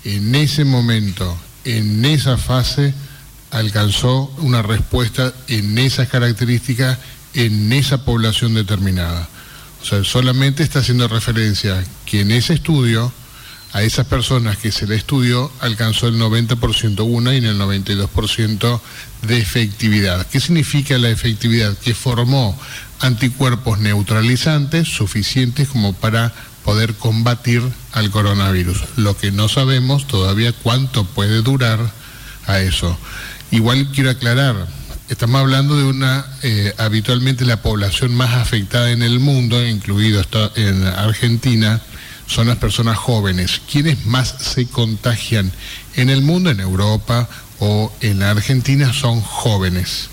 en 0.05 0.34
ese 0.34 0.64
momento, 0.64 1.36
en 1.64 2.05
esa 2.05 2.36
fase, 2.36 2.92
alcanzó 3.51 4.32
una 4.38 4.62
respuesta 4.62 5.32
en 5.48 5.78
esas 5.78 6.09
características, 6.09 6.98
en 7.32 7.72
esa 7.72 8.05
población 8.05 8.55
determinada. 8.55 9.28
O 9.83 9.85
sea, 9.85 10.05
solamente 10.05 10.62
está 10.62 10.81
haciendo 10.81 11.09
referencia 11.09 11.85
que 12.05 12.20
en 12.20 12.31
ese 12.33 12.55
estudio, 12.55 13.12
a 13.72 13.83
esas 13.83 14.07
personas 14.07 14.59
que 14.59 14.72
se 14.72 14.87
le 14.87 14.97
estudió, 14.97 15.51
alcanzó 15.61 16.09
el 16.09 16.18
90% 16.18 17.05
una 17.05 17.35
y 17.35 17.39
en 17.39 17.47
el 17.47 17.59
92% 17.59 18.81
de 19.22 19.39
efectividad. 19.39 20.26
¿Qué 20.26 20.41
significa 20.41 20.99
la 20.99 21.09
efectividad? 21.09 21.76
Que 21.78 21.95
formó 21.95 22.59
anticuerpos 23.01 23.78
neutralizantes 23.78 24.89
suficientes 24.89 25.68
como 25.68 25.95
para 25.95 26.35
poder 26.64 26.95
combatir 26.95 27.62
al 27.93 28.11
coronavirus. 28.11 28.85
Lo 28.97 29.16
que 29.16 29.33
no 29.33 29.49
sabemos 29.49 30.07
todavía 30.07 30.53
cuánto 30.53 31.05
puede 31.05 31.43
durar 31.43 31.81
a 32.47 32.61
eso. 32.61 32.99
Igual 33.51 33.91
quiero 33.93 34.11
aclarar, 34.11 34.66
estamos 35.11 35.41
hablando 35.41 35.77
de 35.77 35.85
una, 35.85 36.25
eh, 36.43 36.73
habitualmente 36.79 37.45
la 37.45 37.61
población 37.61 38.15
más 38.15 38.33
afectada 38.35 38.93
en 38.93 39.03
el 39.03 39.19
mundo, 39.19 39.67
incluido 39.67 40.23
en 40.55 40.85
Argentina, 40.85 41.83
son 42.27 42.47
las 42.47 42.59
personas 42.59 42.97
jóvenes. 42.97 43.61
¿Quiénes 43.71 44.07
más 44.07 44.37
se 44.39 44.67
contagian 44.67 45.51
en 45.97 46.11
el 46.11 46.23
mundo, 46.23 46.49
en 46.49 46.61
Europa 46.61 47.29
o 47.59 47.93
en 48.01 48.21
la 48.21 48.31
Argentina? 48.31 48.93
Son 48.93 49.21
jóvenes. 49.21 50.11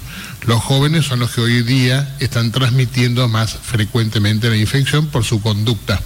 Los 0.47 0.63
jóvenes 0.63 1.05
son 1.05 1.19
los 1.19 1.31
que 1.31 1.41
hoy 1.41 1.61
día 1.61 2.15
están 2.19 2.51
transmitiendo 2.51 3.27
más 3.27 3.55
frecuentemente 3.61 4.49
la 4.49 4.57
infección 4.57 5.07
por 5.07 5.23
su 5.23 5.41
conducta. 5.41 6.01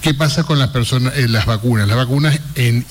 ¿Qué 0.00 0.12
pasa 0.12 0.42
con 0.42 0.58
las 0.58 0.70
personas, 0.70 1.16
eh, 1.16 1.28
las 1.28 1.46
vacunas? 1.46 1.86
Las 1.86 1.96
vacunas 1.96 2.38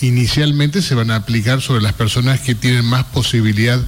inicialmente 0.02 0.82
se 0.82 0.96
van 0.96 1.12
a 1.12 1.18
aplicar 1.18 1.62
sobre 1.62 1.82
las 1.82 1.94
personas 1.94 2.40
que 2.40 2.56
tienen 2.56 2.86
más 2.86 3.06
posibilidad 3.06 3.82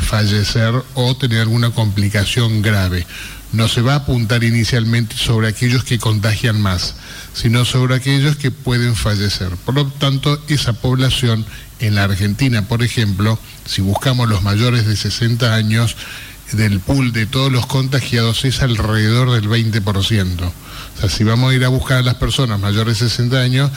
fallecer 0.00 0.74
o 0.94 1.16
tener 1.16 1.40
alguna 1.40 1.70
complicación 1.70 2.62
grave. 2.62 3.06
No 3.52 3.68
se 3.68 3.80
va 3.80 3.94
a 3.94 3.96
apuntar 3.96 4.44
inicialmente 4.44 5.16
sobre 5.16 5.48
aquellos 5.48 5.84
que 5.84 5.98
contagian 5.98 6.60
más, 6.60 6.96
sino 7.32 7.64
sobre 7.64 7.94
aquellos 7.94 8.36
que 8.36 8.50
pueden 8.50 8.96
fallecer. 8.96 9.50
Por 9.64 9.74
lo 9.74 9.86
tanto, 9.86 10.42
esa 10.48 10.72
población 10.74 11.46
en 11.78 11.94
la 11.94 12.04
Argentina, 12.04 12.66
por 12.66 12.82
ejemplo, 12.82 13.38
si 13.64 13.82
buscamos 13.82 14.28
los 14.28 14.42
mayores 14.42 14.86
de 14.86 14.96
60 14.96 15.54
años, 15.54 15.96
del 16.52 16.80
pool 16.80 17.12
de 17.12 17.26
todos 17.26 17.50
los 17.50 17.66
contagiados 17.66 18.44
es 18.44 18.62
alrededor 18.62 19.32
del 19.32 19.48
20%. 19.48 20.52
O 20.96 21.00
sea, 21.00 21.10
si 21.10 21.24
vamos 21.24 21.50
a 21.50 21.54
ir 21.54 21.64
a 21.64 21.68
buscar 21.68 21.98
a 21.98 22.02
las 22.02 22.14
personas 22.14 22.60
mayores 22.60 23.00
de 23.00 23.08
60 23.08 23.40
años, 23.40 23.70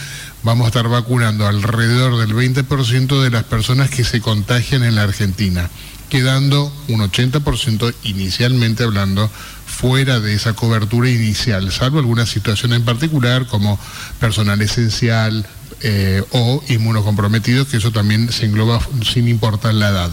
vamos 0.44 0.66
a 0.66 0.68
estar 0.68 0.88
vacunando 0.88 1.48
alrededor 1.48 2.18
del 2.18 2.36
20% 2.36 3.22
de 3.22 3.30
las 3.30 3.44
personas 3.44 3.90
que 3.90 4.04
se 4.04 4.22
contagian 4.22 4.84
en 4.84 4.96
la 4.96 5.04
Argentina, 5.04 5.70
quedando 6.10 6.72
un 6.88 7.02
80% 7.02 7.94
inicialmente 8.04 8.84
hablando 8.84 9.30
fuera 9.66 10.20
de 10.20 10.34
esa 10.34 10.54
cobertura 10.54 11.10
inicial, 11.10 11.72
salvo 11.72 12.00
alguna 12.00 12.26
situación 12.26 12.74
en 12.74 12.84
particular 12.84 13.46
como 13.46 13.80
personal 14.20 14.62
esencial, 14.62 15.46
eh, 15.82 16.24
o 16.32 16.62
inmunocomprometidos, 16.68 17.70
que 17.70 17.78
eso 17.78 17.92
también 17.92 18.30
se 18.34 18.46
engloba 18.46 18.82
sin 19.02 19.30
importar 19.30 19.74
la 19.74 19.90
edad. 19.90 20.12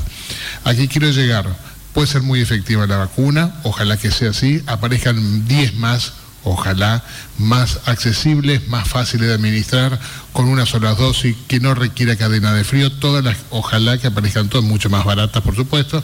Aquí 0.63 0.87
quiero 0.87 1.11
llegar. 1.11 1.57
Puede 1.93 2.07
ser 2.07 2.23
muy 2.23 2.41
efectiva 2.41 2.87
la 2.87 2.99
vacuna, 2.99 3.55
ojalá 3.65 3.97
que 3.97 4.13
sea 4.13 4.31
así, 4.31 4.63
aparezcan 4.67 5.49
10 5.49 5.75
más, 5.77 6.13
ojalá 6.47 7.03
más 7.39 7.81
accesibles, 7.87 8.69
más 8.69 8.89
fáciles 8.89 9.29
de 9.29 9.35
administrar, 9.35 9.99
con 10.33 10.49
una 10.49 10.65
sola 10.65 10.95
dosis, 10.95 11.37
que 11.49 11.61
no 11.61 11.75
requiera 11.75 12.17
cadena 12.17 12.55
de 12.55 12.65
frío, 12.65 12.91
todas 12.93 13.25
las, 13.25 13.37
ojalá 13.51 13.99
que 13.99 14.07
aparezcan 14.07 14.49
todas 14.49 14.65
mucho 14.65 14.89
más 14.89 15.05
baratas, 15.05 15.43
por 15.43 15.57
supuesto, 15.57 16.03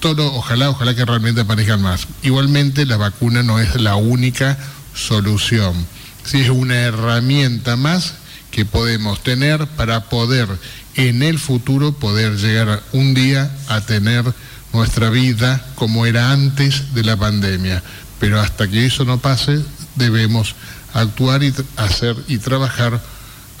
todo, 0.00 0.34
ojalá, 0.34 0.68
ojalá 0.68 0.94
que 0.94 1.04
realmente 1.04 1.42
aparezcan 1.42 1.80
más. 1.80 2.08
Igualmente, 2.22 2.86
la 2.86 2.96
vacuna 2.96 3.42
no 3.42 3.60
es 3.60 3.80
la 3.80 3.94
única 3.94 4.58
solución. 4.94 5.86
Si 6.24 6.40
es 6.40 6.50
una 6.50 6.74
herramienta 6.74 7.76
más 7.76 8.14
que 8.50 8.64
podemos 8.64 9.22
tener 9.22 9.66
para 9.68 10.04
poder 10.04 10.48
en 10.96 11.22
el 11.22 11.38
futuro 11.38 11.92
poder 11.92 12.36
llegar 12.36 12.82
un 12.92 13.14
día 13.14 13.50
a 13.68 13.80
tener 13.80 14.24
nuestra 14.72 15.10
vida 15.10 15.64
como 15.74 16.04
era 16.04 16.32
antes 16.32 16.94
de 16.94 17.04
la 17.04 17.16
pandemia. 17.16 17.82
Pero 18.20 18.40
hasta 18.40 18.68
que 18.68 18.86
eso 18.86 19.04
no 19.04 19.18
pase, 19.18 19.60
debemos 19.96 20.54
actuar 20.92 21.42
y 21.42 21.52
hacer 21.76 22.16
y 22.28 22.38
trabajar 22.38 23.00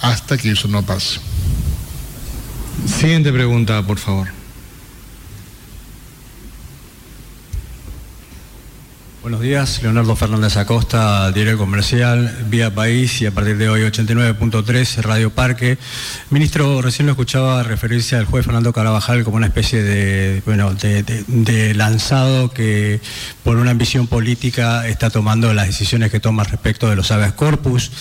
hasta 0.00 0.36
que 0.36 0.52
eso 0.52 0.68
no 0.68 0.82
pase. 0.82 1.20
Siguiente 2.86 3.32
pregunta, 3.32 3.82
por 3.82 3.98
favor. 3.98 4.43
Buenos 9.24 9.40
días, 9.40 9.82
Leonardo 9.82 10.14
Fernández 10.16 10.58
Acosta, 10.58 11.32
diario 11.32 11.56
comercial, 11.56 12.44
Vía 12.50 12.74
País 12.74 13.22
y 13.22 13.26
a 13.26 13.30
partir 13.30 13.56
de 13.56 13.70
hoy 13.70 13.80
89.3, 13.80 15.00
Radio 15.00 15.30
Parque. 15.30 15.78
Ministro, 16.28 16.82
recién 16.82 17.06
lo 17.06 17.12
escuchaba 17.12 17.62
referirse 17.62 18.16
al 18.16 18.26
juez 18.26 18.44
Fernando 18.44 18.74
Carabajal 18.74 19.24
como 19.24 19.38
una 19.38 19.46
especie 19.46 19.82
de, 19.82 20.42
bueno, 20.44 20.74
de, 20.74 21.72
lanzado 21.74 22.50
que 22.50 23.00
por 23.44 23.56
una 23.56 23.70
ambición 23.70 24.08
política 24.08 24.86
está 24.86 25.08
tomando 25.08 25.54
las 25.54 25.68
decisiones 25.68 26.10
que 26.10 26.20
toma 26.20 26.44
respecto 26.44 26.90
de 26.90 26.96
los 26.96 27.10
habeas 27.10 27.32
corpus 27.32 27.92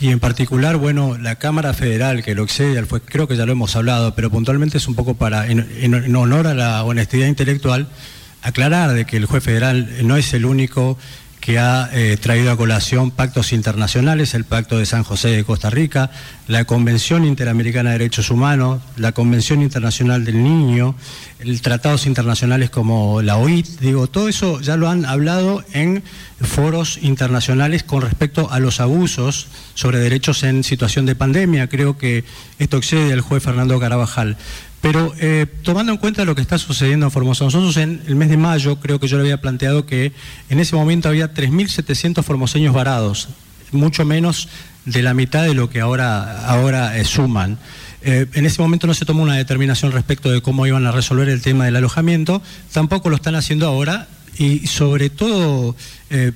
y 0.00 0.08
en 0.08 0.18
particular, 0.18 0.76
bueno, 0.76 1.16
la 1.18 1.36
Cámara 1.36 1.72
Federal 1.72 2.24
que 2.24 2.34
lo 2.34 2.42
excede 2.42 2.76
al 2.80 2.88
juez, 2.88 3.00
creo 3.06 3.28
que 3.28 3.36
ya 3.36 3.46
lo 3.46 3.52
hemos 3.52 3.76
hablado, 3.76 4.16
pero 4.16 4.28
puntualmente 4.28 4.78
es 4.78 4.88
un 4.88 4.96
poco 4.96 5.14
para, 5.14 5.46
en 5.46 6.16
honor 6.16 6.48
a 6.48 6.54
la 6.54 6.82
honestidad 6.82 7.28
intelectual, 7.28 7.86
aclarar 8.44 8.92
de 8.92 9.04
que 9.06 9.16
el 9.16 9.26
juez 9.26 9.42
federal 9.42 9.88
no 10.02 10.16
es 10.16 10.32
el 10.34 10.44
único 10.44 10.96
que 11.44 11.58
ha 11.58 11.90
eh, 11.92 12.16
traído 12.18 12.50
a 12.50 12.56
colación 12.56 13.10
pactos 13.10 13.52
internacionales, 13.52 14.32
el 14.32 14.44
Pacto 14.44 14.78
de 14.78 14.86
San 14.86 15.02
José 15.02 15.28
de 15.28 15.44
Costa 15.44 15.68
Rica, 15.68 16.10
la 16.48 16.64
Convención 16.64 17.26
Interamericana 17.26 17.90
de 17.90 17.98
Derechos 17.98 18.30
Humanos, 18.30 18.80
la 18.96 19.12
Convención 19.12 19.60
Internacional 19.60 20.24
del 20.24 20.42
Niño, 20.42 20.94
el 21.40 21.60
tratados 21.60 22.06
internacionales 22.06 22.70
como 22.70 23.20
la 23.20 23.36
OIT, 23.36 23.78
digo, 23.80 24.06
todo 24.06 24.28
eso 24.28 24.58
ya 24.62 24.78
lo 24.78 24.88
han 24.88 25.04
hablado 25.04 25.62
en 25.74 26.02
foros 26.40 26.98
internacionales 27.02 27.82
con 27.82 28.00
respecto 28.00 28.50
a 28.50 28.58
los 28.58 28.80
abusos 28.80 29.48
sobre 29.74 29.98
derechos 29.98 30.44
en 30.44 30.64
situación 30.64 31.04
de 31.04 31.14
pandemia. 31.14 31.68
Creo 31.68 31.98
que 31.98 32.24
esto 32.58 32.78
excede 32.78 33.12
al 33.12 33.20
juez 33.20 33.42
Fernando 33.42 33.78
Carabajal. 33.78 34.38
Pero 34.84 35.14
eh, 35.18 35.46
tomando 35.62 35.92
en 35.92 35.98
cuenta 35.98 36.26
lo 36.26 36.34
que 36.34 36.42
está 36.42 36.58
sucediendo 36.58 37.06
en 37.06 37.10
Formosa, 37.10 37.42
nosotros 37.42 37.74
en 37.78 38.02
el 38.06 38.16
mes 38.16 38.28
de 38.28 38.36
mayo 38.36 38.80
creo 38.80 39.00
que 39.00 39.08
yo 39.08 39.16
le 39.16 39.22
había 39.22 39.40
planteado 39.40 39.86
que 39.86 40.12
en 40.50 40.60
ese 40.60 40.76
momento 40.76 41.08
había 41.08 41.32
3.700 41.32 42.22
formoseños 42.22 42.74
varados, 42.74 43.30
mucho 43.72 44.04
menos 44.04 44.50
de 44.84 45.02
la 45.02 45.14
mitad 45.14 45.44
de 45.44 45.54
lo 45.54 45.70
que 45.70 45.80
ahora, 45.80 46.46
ahora 46.46 46.98
eh, 46.98 47.06
suman. 47.06 47.56
Eh, 48.02 48.26
en 48.34 48.44
ese 48.44 48.60
momento 48.60 48.86
no 48.86 48.92
se 48.92 49.06
tomó 49.06 49.22
una 49.22 49.36
determinación 49.36 49.90
respecto 49.90 50.30
de 50.30 50.42
cómo 50.42 50.66
iban 50.66 50.86
a 50.86 50.92
resolver 50.92 51.30
el 51.30 51.40
tema 51.40 51.64
del 51.64 51.76
alojamiento, 51.76 52.42
tampoco 52.70 53.08
lo 53.08 53.16
están 53.16 53.36
haciendo 53.36 53.66
ahora 53.66 54.08
y 54.36 54.66
sobre 54.66 55.08
todo 55.08 55.74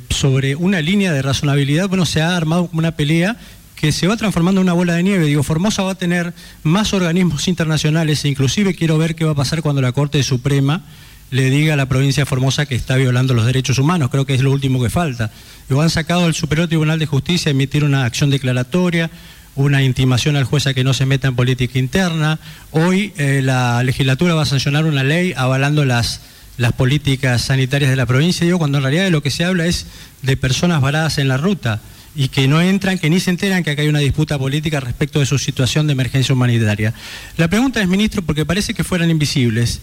sobre 0.09 0.57
una 0.57 0.80
línea 0.80 1.12
de 1.12 1.20
razonabilidad, 1.20 1.88
bueno, 1.88 2.07
se 2.07 2.22
ha 2.22 2.36
armado 2.36 2.70
una 2.72 2.92
pelea 2.92 3.36
que 3.81 3.93
se 3.93 4.09
va 4.09 4.16
transformando 4.16 4.61
en 4.61 4.66
una 4.66 4.72
bola 4.72 4.95
de 4.95 5.05
nieve. 5.05 5.26
Digo, 5.26 5.45
Formosa 5.45 5.85
va 5.85 5.93
a 5.93 5.95
tener 5.95 6.35
más 6.64 6.93
organismos 6.93 7.47
internacionales 7.47 8.24
inclusive 8.24 8.74
quiero 8.74 8.99
ver 8.99 9.14
qué 9.14 9.24
va 9.24 9.33
a 9.33 9.37
pasar 9.37 9.62
cuando 9.62 9.81
la 9.81 9.93
Corte 9.93 10.22
Suprema 10.22 10.83
le 11.31 11.49
diga 11.51 11.74
a 11.74 11.76
la 11.76 11.87
provincia 11.87 12.22
de 12.22 12.26
Formosa 12.26 12.66
que 12.66 12.74
está 12.74 12.97
violando 12.97 13.35
los 13.35 13.47
derechos 13.47 13.79
humanos. 13.79 14.11
Creo 14.11 14.26
que 14.26 14.35
es 14.35 14.41
lo 14.41 14.51
último 14.51 14.83
que 14.83 14.91
falta. 14.91 15.31
Digo, 15.68 15.83
han 15.83 15.91
sacado 15.91 16.24
al 16.24 16.35
Superior 16.35 16.66
Tribunal 16.66 16.99
de 16.99 17.07
Justicia 17.07 17.51
a 17.51 17.53
emitir 17.53 17.85
una 17.85 18.05
acción 18.05 18.31
declaratoria, 18.31 19.11
una 19.55 19.83
intimación 19.83 20.37
al 20.37 20.45
juez 20.45 20.66
a 20.66 20.74
que 20.74 20.83
no 20.83 20.93
se 20.95 21.07
meta 21.07 21.29
en 21.29 21.37
política 21.37 21.79
interna. 21.79 22.41
Hoy 22.72 23.12
eh, 23.16 23.43
la 23.45 23.83
legislatura 23.85 24.35
va 24.35 24.43
a 24.43 24.47
sancionar 24.47 24.87
una 24.87 25.05
ley 25.05 25.35
avalando 25.37 25.85
las, 25.85 26.22
las 26.57 26.72
políticas 26.72 27.43
sanitarias 27.43 27.91
de 27.91 27.97
la 27.97 28.07
provincia. 28.07 28.45
Digo, 28.45 28.59
cuando 28.59 28.79
en 28.79 28.85
realidad 28.85 29.05
de 29.05 29.11
lo 29.11 29.22
que 29.22 29.31
se 29.31 29.45
habla 29.45 29.66
es 29.66 29.87
de 30.22 30.37
personas 30.37 30.81
varadas 30.81 31.18
en 31.18 31.29
la 31.29 31.37
ruta 31.37 31.81
y 32.19 32.31
que 32.31 32.49
no 32.49 32.61
entran, 32.61 32.99
que 32.99 33.09
ni 33.09 33.21
se 33.21 33.31
enteran 33.31 33.62
que 33.62 33.71
acá 33.71 33.83
hay 33.83 33.87
una 33.87 34.01
disputa 34.01 34.37
política 34.37 34.81
respecto 34.81 35.21
de 35.21 35.27
su 35.27 35.39
situación 35.39 35.87
de 35.87 35.93
emergencia 35.93 36.35
humanitaria. 36.35 36.93
La 37.37 37.47
pregunta 37.47 37.81
es, 37.81 37.87
ministro, 37.87 38.23
porque 38.23 38.45
parece 38.45 38.75
que 38.75 38.83
fueran 38.83 39.09
invisibles, 39.09 39.83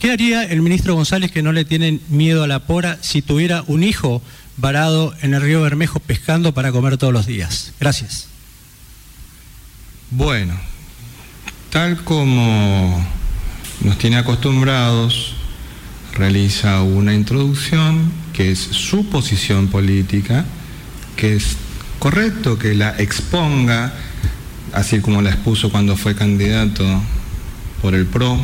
¿qué 0.00 0.10
haría 0.10 0.42
el 0.42 0.60
ministro 0.60 0.96
González 0.96 1.30
que 1.30 1.40
no 1.40 1.52
le 1.52 1.64
tienen 1.64 2.00
miedo 2.08 2.42
a 2.42 2.48
la 2.48 2.66
pora 2.66 2.98
si 3.00 3.22
tuviera 3.22 3.62
un 3.68 3.84
hijo 3.84 4.20
varado 4.56 5.14
en 5.22 5.34
el 5.34 5.40
río 5.40 5.62
Bermejo 5.62 6.00
pescando 6.00 6.52
para 6.52 6.72
comer 6.72 6.96
todos 6.96 7.12
los 7.12 7.26
días? 7.26 7.72
Gracias. 7.78 8.26
Bueno, 10.10 10.58
tal 11.70 12.02
como 12.02 13.06
nos 13.82 13.98
tiene 13.98 14.16
acostumbrados, 14.16 15.36
realiza 16.12 16.82
una 16.82 17.14
introducción 17.14 18.10
que 18.32 18.50
es 18.50 18.58
su 18.58 19.06
posición 19.08 19.68
política, 19.68 20.44
que 21.14 21.36
es 21.36 21.56
correcto 21.98 22.58
que 22.58 22.74
la 22.74 22.90
exponga, 22.98 23.92
así 24.72 25.00
como 25.00 25.22
la 25.22 25.30
expuso 25.30 25.70
cuando 25.70 25.96
fue 25.96 26.14
candidato 26.14 26.84
por 27.82 27.94
el 27.94 28.06
PRO, 28.06 28.38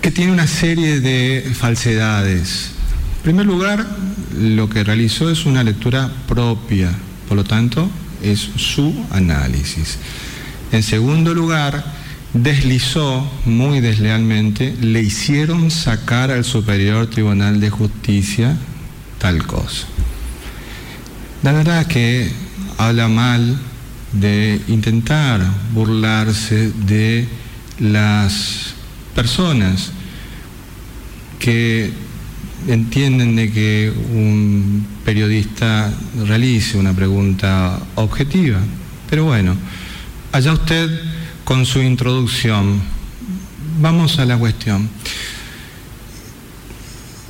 que 0.00 0.10
tiene 0.10 0.32
una 0.32 0.46
serie 0.46 1.00
de 1.00 1.50
falsedades. 1.54 2.70
En 3.16 3.22
primer 3.22 3.46
lugar, 3.46 3.86
lo 4.38 4.68
que 4.68 4.84
realizó 4.84 5.30
es 5.30 5.46
una 5.46 5.64
lectura 5.64 6.10
propia, 6.28 6.90
por 7.26 7.36
lo 7.36 7.44
tanto, 7.44 7.88
es 8.22 8.50
su 8.56 8.94
análisis. 9.10 9.98
En 10.72 10.82
segundo 10.82 11.34
lugar, 11.34 11.84
deslizó 12.34 13.30
muy 13.44 13.80
deslealmente, 13.80 14.76
le 14.80 15.02
hicieron 15.02 15.70
sacar 15.70 16.30
al 16.30 16.44
Superior 16.44 17.06
Tribunal 17.08 17.60
de 17.60 17.70
Justicia 17.70 18.56
tal 19.24 19.46
cosa. 19.46 19.86
La 21.42 21.52
verdad 21.52 21.86
que 21.86 22.30
habla 22.76 23.08
mal 23.08 23.58
de 24.12 24.60
intentar 24.68 25.40
burlarse 25.72 26.70
de 26.84 27.26
las 27.78 28.74
personas 29.14 29.92
que 31.38 31.90
entienden 32.68 33.34
de 33.34 33.50
que 33.50 33.94
un 34.12 34.86
periodista 35.06 35.90
realice 36.26 36.76
una 36.76 36.92
pregunta 36.92 37.80
objetiva. 37.94 38.58
Pero 39.08 39.24
bueno, 39.24 39.56
allá 40.32 40.52
usted 40.52 41.00
con 41.44 41.64
su 41.64 41.80
introducción. 41.80 42.78
Vamos 43.80 44.18
a 44.18 44.26
la 44.26 44.36
cuestión. 44.36 44.90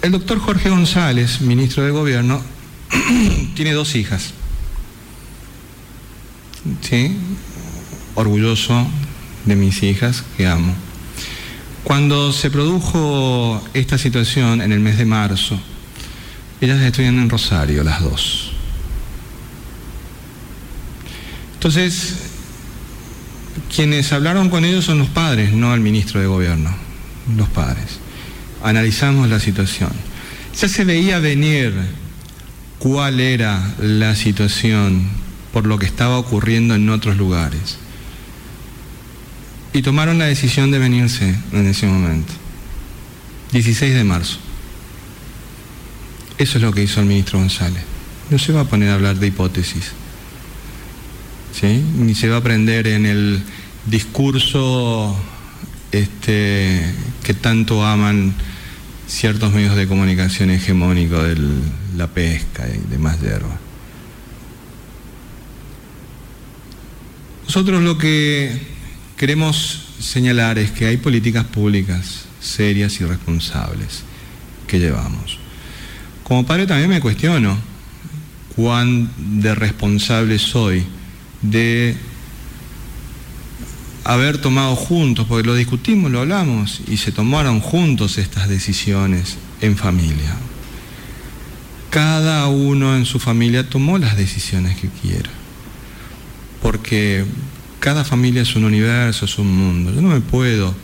El 0.05 0.13
doctor 0.13 0.39
Jorge 0.39 0.69
González, 0.69 1.41
ministro 1.41 1.83
de 1.83 1.91
Gobierno, 1.91 2.43
tiene 3.55 3.73
dos 3.73 3.95
hijas. 3.95 4.35
¿Sí? 6.83 7.17
Orgulloso 8.15 8.87
de 9.47 9.57
mis 9.57 9.83
hijas 9.83 10.23
que 10.37 10.47
amo. 10.47 10.75
Cuando 11.85 12.35
se 12.35 12.51
produjo 12.51 13.67
esta 13.73 13.97
situación 13.97 14.61
en 14.61 14.73
el 14.73 14.81
mes 14.81 14.99
de 14.99 15.07
marzo, 15.07 15.59
ellas 16.61 16.83
estudian 16.83 17.19
en 17.19 17.31
Rosario, 17.31 17.83
las 17.83 18.03
dos. 18.03 18.53
Entonces, 21.55 22.17
quienes 23.75 24.13
hablaron 24.13 24.51
con 24.51 24.67
ellos 24.67 24.85
son 24.85 24.99
los 24.99 25.09
padres, 25.09 25.55
no 25.55 25.73
el 25.73 25.81
ministro 25.81 26.21
de 26.21 26.27
Gobierno, 26.27 26.77
los 27.39 27.49
padres 27.49 28.04
analizamos 28.65 29.29
la 29.29 29.39
situación. 29.39 29.91
Ya 30.59 30.69
se 30.69 30.85
veía 30.85 31.19
venir 31.19 31.75
cuál 32.79 33.21
era 33.21 33.75
la 33.79 34.17
situación 34.17 35.09
por 35.53 35.67
lo 35.67 35.79
que 35.79 35.87
estaba 35.87 36.19
ocurriendo 36.19 36.75
en 36.75 36.89
otros 36.89 37.17
lugares. 37.17 37.79
Y 39.73 39.83
tomaron 39.83 40.19
la 40.19 40.27
decisión 40.27 40.71
de 40.71 40.79
venirse 40.79 41.37
en 41.53 41.67
ese 41.67 41.87
momento. 41.87 42.33
16 43.53 43.95
de 43.95 44.05
marzo. 44.05 44.39
Eso 46.39 46.59
es 46.59 46.63
lo 46.63 46.73
que 46.73 46.83
hizo 46.83 47.01
el 47.01 47.07
ministro 47.07 47.39
González. 47.39 47.83
No 48.31 48.39
se 48.39 48.53
va 48.53 48.63
a 48.63 48.65
poner 48.65 48.91
a 48.91 48.95
hablar 48.95 49.17
de 49.17 49.27
hipótesis. 49.27 49.93
¿Sí? 51.53 51.85
Ni 51.99 52.15
se 52.15 52.29
va 52.29 52.37
a 52.37 52.39
aprender 52.39 52.87
en 52.87 53.07
el 53.07 53.43
discurso 53.87 55.17
este, 55.93 56.83
que 57.23 57.35
tanto 57.35 57.85
aman 57.85 58.35
ciertos 59.07 59.53
medios 59.53 59.77
de 59.77 59.87
comunicación 59.87 60.51
hegemónicos 60.51 61.23
de 61.23 61.37
la 61.97 62.09
pesca 62.09 62.67
y 62.69 62.91
demás 62.91 63.21
hierba. 63.21 63.59
Nosotros 67.45 67.83
lo 67.83 67.99
que 67.99 68.59
queremos 69.17 69.89
señalar 70.01 70.59
es 70.59 70.71
que 70.71 70.87
hay 70.87 70.97
políticas 70.97 71.45
públicas 71.45 72.25
serias 72.41 73.01
y 73.01 73.05
responsables 73.05 74.03
que 74.67 74.79
llevamos. 74.79 75.39
Como 76.23 76.47
padre 76.47 76.67
también 76.67 76.91
me 76.91 77.01
cuestiono 77.01 77.57
cuán 78.57 79.11
de 79.41 79.55
responsable 79.55 80.39
soy 80.39 80.85
de 81.43 81.97
haber 84.05 84.39
tomado 84.39 84.77
juntos, 84.77 85.27
porque 85.27 85.47
lo 85.47 85.55
discutimos, 85.55 86.11
lo 86.11 86.21
hablamos, 86.21 86.83
y 86.87 86.99
se 86.99 87.11
tomaron 87.11 87.61
juntos 87.61 88.19
estas 88.19 88.49
decisiones 88.49 89.39
en 89.61 89.77
familia. 89.77 90.37
Cada 91.91 92.49
uno 92.49 92.97
en 92.97 93.07
su 93.07 93.19
familia 93.19 93.69
tomó 93.69 93.99
las 93.99 94.17
decisiones 94.17 94.77
que 94.77 94.89
quiera, 94.89 95.31
porque 96.61 97.25
cada 97.81 98.05
familia 98.05 98.43
es 98.43 98.55
un 98.57 98.65
universo, 98.65 99.25
es 99.25 99.39
un 99.39 99.57
mundo. 99.57 99.93
Yo 99.95 100.03
no 100.03 100.09
me 100.09 100.21
puedo 100.21 100.75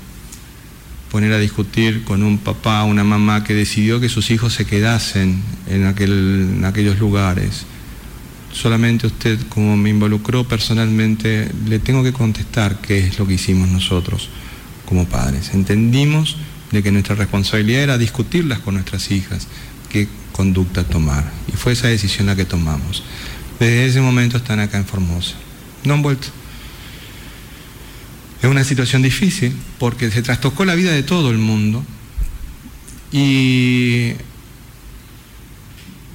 poner 1.10 1.32
a 1.32 1.38
discutir 1.38 2.04
con 2.04 2.22
un 2.22 2.38
papá, 2.38 2.84
una 2.84 3.04
mamá 3.04 3.44
que 3.44 3.54
decidió 3.54 4.00
que 4.00 4.08
sus 4.08 4.30
hijos 4.30 4.54
se 4.54 4.64
quedasen 4.64 5.42
en, 5.68 5.84
aquel, 5.84 6.54
en 6.56 6.64
aquellos 6.64 6.98
lugares 6.98 7.66
solamente 8.52 9.06
usted, 9.06 9.38
como 9.48 9.76
me 9.76 9.90
involucró 9.90 10.46
personalmente, 10.46 11.50
le 11.66 11.78
tengo 11.78 12.02
que 12.02 12.12
contestar 12.12 12.80
qué 12.80 13.06
es 13.06 13.18
lo 13.18 13.26
que 13.26 13.34
hicimos 13.34 13.68
nosotros 13.68 14.28
como 14.86 15.06
padres. 15.06 15.50
Entendimos 15.54 16.36
de 16.70 16.82
que 16.82 16.92
nuestra 16.92 17.14
responsabilidad 17.14 17.82
era 17.82 17.98
discutirlas 17.98 18.60
con 18.60 18.74
nuestras 18.74 19.10
hijas, 19.10 19.46
qué 19.88 20.08
conducta 20.32 20.84
tomar. 20.84 21.30
Y 21.52 21.56
fue 21.56 21.72
esa 21.72 21.88
decisión 21.88 22.26
la 22.26 22.36
que 22.36 22.44
tomamos. 22.44 23.02
Desde 23.58 23.86
ese 23.86 24.00
momento 24.00 24.38
están 24.38 24.60
acá 24.60 24.78
en 24.78 24.86
Formosa. 24.86 25.34
No 25.84 25.94
han 25.94 26.02
vuelto. 26.02 26.28
Es 28.42 28.48
una 28.48 28.64
situación 28.64 29.02
difícil 29.02 29.54
porque 29.78 30.10
se 30.10 30.22
trastocó 30.22 30.64
la 30.64 30.74
vida 30.74 30.92
de 30.92 31.02
todo 31.02 31.30
el 31.30 31.38
mundo 31.38 31.84
y 33.12 34.12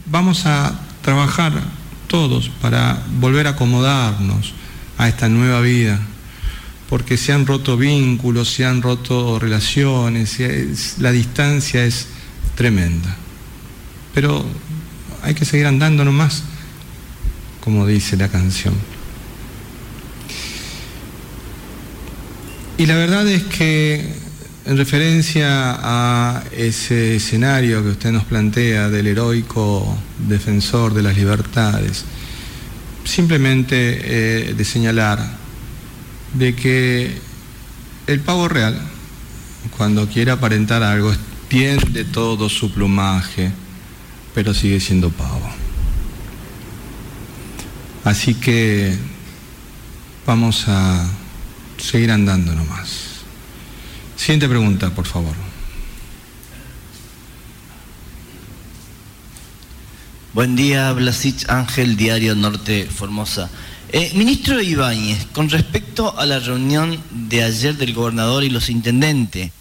vamos 0.05 0.45
a 0.45 0.79
trabajar 1.01 1.53
todos 2.07 2.49
para 2.61 3.03
volver 3.19 3.47
a 3.47 3.51
acomodarnos 3.51 4.53
a 4.97 5.07
esta 5.07 5.29
nueva 5.29 5.61
vida, 5.61 5.99
porque 6.89 7.17
se 7.17 7.33
han 7.33 7.45
roto 7.45 7.77
vínculos, 7.77 8.53
se 8.53 8.65
han 8.65 8.81
roto 8.81 9.39
relaciones, 9.39 10.39
la 10.99 11.11
distancia 11.11 11.85
es 11.85 12.07
tremenda. 12.55 13.15
Pero 14.13 14.45
hay 15.21 15.33
que 15.33 15.45
seguir 15.45 15.67
andando 15.67 16.05
nomás, 16.05 16.43
como 17.61 17.85
dice 17.85 18.15
la 18.15 18.29
canción. 18.29 18.73
Y 22.77 22.85
la 22.85 22.95
verdad 22.95 23.27
es 23.27 23.43
que 23.43 24.24
en 24.65 24.77
referencia 24.77 25.77
a 25.79 26.43
ese 26.51 27.17
escenario 27.17 27.83
que 27.83 27.89
usted 27.89 28.11
nos 28.11 28.23
plantea 28.23 28.89
del 28.89 29.05
heroico 29.05 29.95
defensor 30.27 30.93
de 30.93 31.03
las 31.03 31.15
libertades, 31.15 32.03
simplemente 33.03 33.75
eh, 33.77 34.53
de 34.55 34.65
señalar 34.65 35.19
de 36.33 36.55
que 36.55 37.15
el 38.07 38.19
pavo 38.21 38.47
real, 38.47 38.79
cuando 39.77 40.07
quiere 40.07 40.31
aparentar 40.31 40.81
algo, 40.81 41.13
pierde 41.47 42.03
todo 42.03 42.49
su 42.49 42.73
plumaje, 42.73 43.51
pero 44.33 44.53
sigue 44.53 44.79
siendo 44.79 45.11
pavo. 45.11 45.47
Así 48.03 48.33
que 48.33 48.95
vamos 50.25 50.65
a 50.67 51.07
seguir 51.77 52.11
andando 52.11 52.53
nomás. 52.53 53.04
Siguiente 54.17 54.47
pregunta, 54.47 54.89
por 54.91 55.05
favor. 55.05 55.35
Buen 60.33 60.55
día, 60.55 60.91
Blasich 60.93 61.47
Ángel, 61.49 61.95
Diario 61.95 62.35
Norte 62.35 62.87
Formosa. 62.87 63.49
Eh, 63.93 64.11
ministro 64.15 64.61
Ibáñez, 64.61 65.27
con 65.27 65.49
respecto 65.49 66.17
a 66.17 66.25
la 66.25 66.39
reunión 66.39 67.01
de 67.11 67.43
ayer 67.43 67.77
del 67.77 67.93
gobernador 67.93 68.43
y 68.43 68.49
los 68.49 68.69
intendentes, 68.69 69.51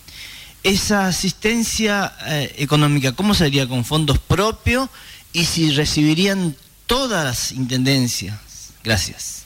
esa 0.65 1.07
asistencia 1.07 2.15
eh, 2.27 2.55
económica, 2.59 3.13
¿cómo 3.13 3.35
sería 3.35 3.69
con 3.69 3.85
fondos 3.85 4.19
propios 4.19 4.89
y 5.33 5.45
si 5.45 5.71
recibirían 5.71 6.57
todas 6.87 7.25
las 7.25 7.53
intendencias? 7.53 8.35
Gracias. 8.83 9.44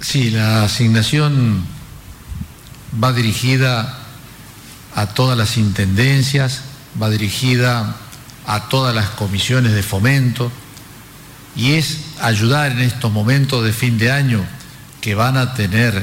Sí, 0.00 0.30
la 0.30 0.64
asignación 0.64 1.62
va 3.02 3.12
dirigida 3.12 3.98
a 4.96 5.06
todas 5.08 5.36
las 5.36 5.58
intendencias, 5.58 6.62
va 7.00 7.10
dirigida 7.10 7.96
a 8.46 8.68
todas 8.70 8.94
las 8.94 9.10
comisiones 9.10 9.72
de 9.72 9.82
fomento 9.82 10.50
y 11.54 11.72
es 11.72 11.98
ayudar 12.22 12.72
en 12.72 12.80
estos 12.80 13.12
momentos 13.12 13.62
de 13.62 13.74
fin 13.74 13.98
de 13.98 14.10
año 14.10 14.42
que 15.02 15.14
van 15.14 15.36
a 15.36 15.52
tener 15.52 16.02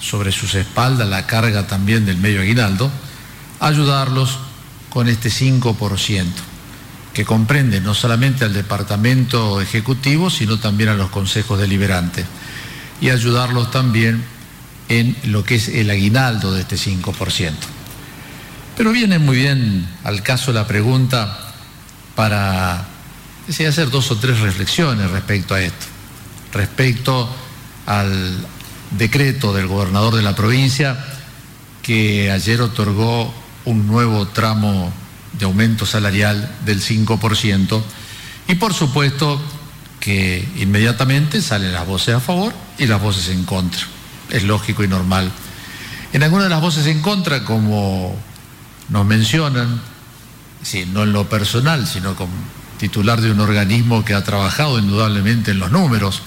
sobre 0.00 0.32
sus 0.32 0.56
espaldas 0.56 1.08
la 1.08 1.26
carga 1.26 1.68
también 1.68 2.06
del 2.06 2.16
medio 2.16 2.40
aguinaldo, 2.40 2.90
ayudarlos 3.60 4.40
con 4.90 5.08
este 5.08 5.28
5%, 5.28 6.26
que 7.14 7.24
comprende 7.24 7.80
no 7.80 7.94
solamente 7.94 8.44
al 8.44 8.52
departamento 8.52 9.60
ejecutivo, 9.60 10.28
sino 10.28 10.58
también 10.58 10.90
a 10.90 10.94
los 10.94 11.10
consejos 11.10 11.60
deliberantes 11.60 12.26
y 13.00 13.10
ayudarlos 13.10 13.70
también 13.70 14.24
en 14.88 15.16
lo 15.24 15.44
que 15.44 15.56
es 15.56 15.68
el 15.68 15.90
aguinaldo 15.90 16.52
de 16.52 16.62
este 16.62 16.76
5%. 16.76 17.52
Pero 18.76 18.92
viene 18.92 19.18
muy 19.18 19.36
bien 19.36 19.88
al 20.04 20.22
caso 20.22 20.52
la 20.52 20.66
pregunta 20.66 21.54
para 22.14 22.86
hacer 23.48 23.90
dos 23.90 24.10
o 24.10 24.16
tres 24.16 24.40
reflexiones 24.40 25.10
respecto 25.10 25.54
a 25.54 25.60
esto, 25.60 25.86
respecto 26.52 27.28
al 27.86 28.46
decreto 28.90 29.52
del 29.52 29.66
gobernador 29.66 30.14
de 30.14 30.22
la 30.22 30.34
provincia 30.34 30.96
que 31.82 32.30
ayer 32.30 32.60
otorgó 32.60 33.32
un 33.64 33.86
nuevo 33.86 34.28
tramo 34.28 34.92
de 35.32 35.44
aumento 35.44 35.86
salarial 35.86 36.50
del 36.64 36.80
5% 36.80 37.82
y 38.48 38.54
por 38.54 38.74
supuesto 38.74 39.40
que 40.00 40.46
inmediatamente 40.56 41.42
salen 41.42 41.72
las 41.72 41.86
voces 41.86 42.14
a 42.14 42.20
favor 42.20 42.54
y 42.78 42.86
las 42.86 43.00
voces 43.00 43.28
en 43.28 43.44
contra. 43.44 43.80
Es 44.30 44.44
lógico 44.44 44.84
y 44.84 44.88
normal. 44.88 45.30
En 46.12 46.22
algunas 46.22 46.44
de 46.44 46.50
las 46.50 46.60
voces 46.60 46.86
en 46.86 47.02
contra, 47.02 47.44
como 47.44 48.16
nos 48.88 49.06
mencionan, 49.06 49.80
sí, 50.62 50.86
no 50.92 51.02
en 51.02 51.12
lo 51.12 51.28
personal, 51.28 51.86
sino 51.86 52.14
como 52.14 52.32
titular 52.78 53.20
de 53.20 53.30
un 53.30 53.40
organismo 53.40 54.04
que 54.04 54.14
ha 54.14 54.24
trabajado 54.24 54.78
indudablemente 54.78 55.50
en 55.50 55.58
los 55.58 55.70
números 55.70 56.22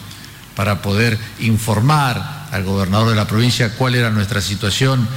para 0.55 0.81
poder 0.81 1.17
informar 1.39 2.47
al 2.51 2.63
gobernador 2.63 3.09
de 3.09 3.15
la 3.15 3.27
provincia 3.27 3.75
cuál 3.75 3.95
era 3.95 4.09
nuestra 4.09 4.41
situación 4.41 5.07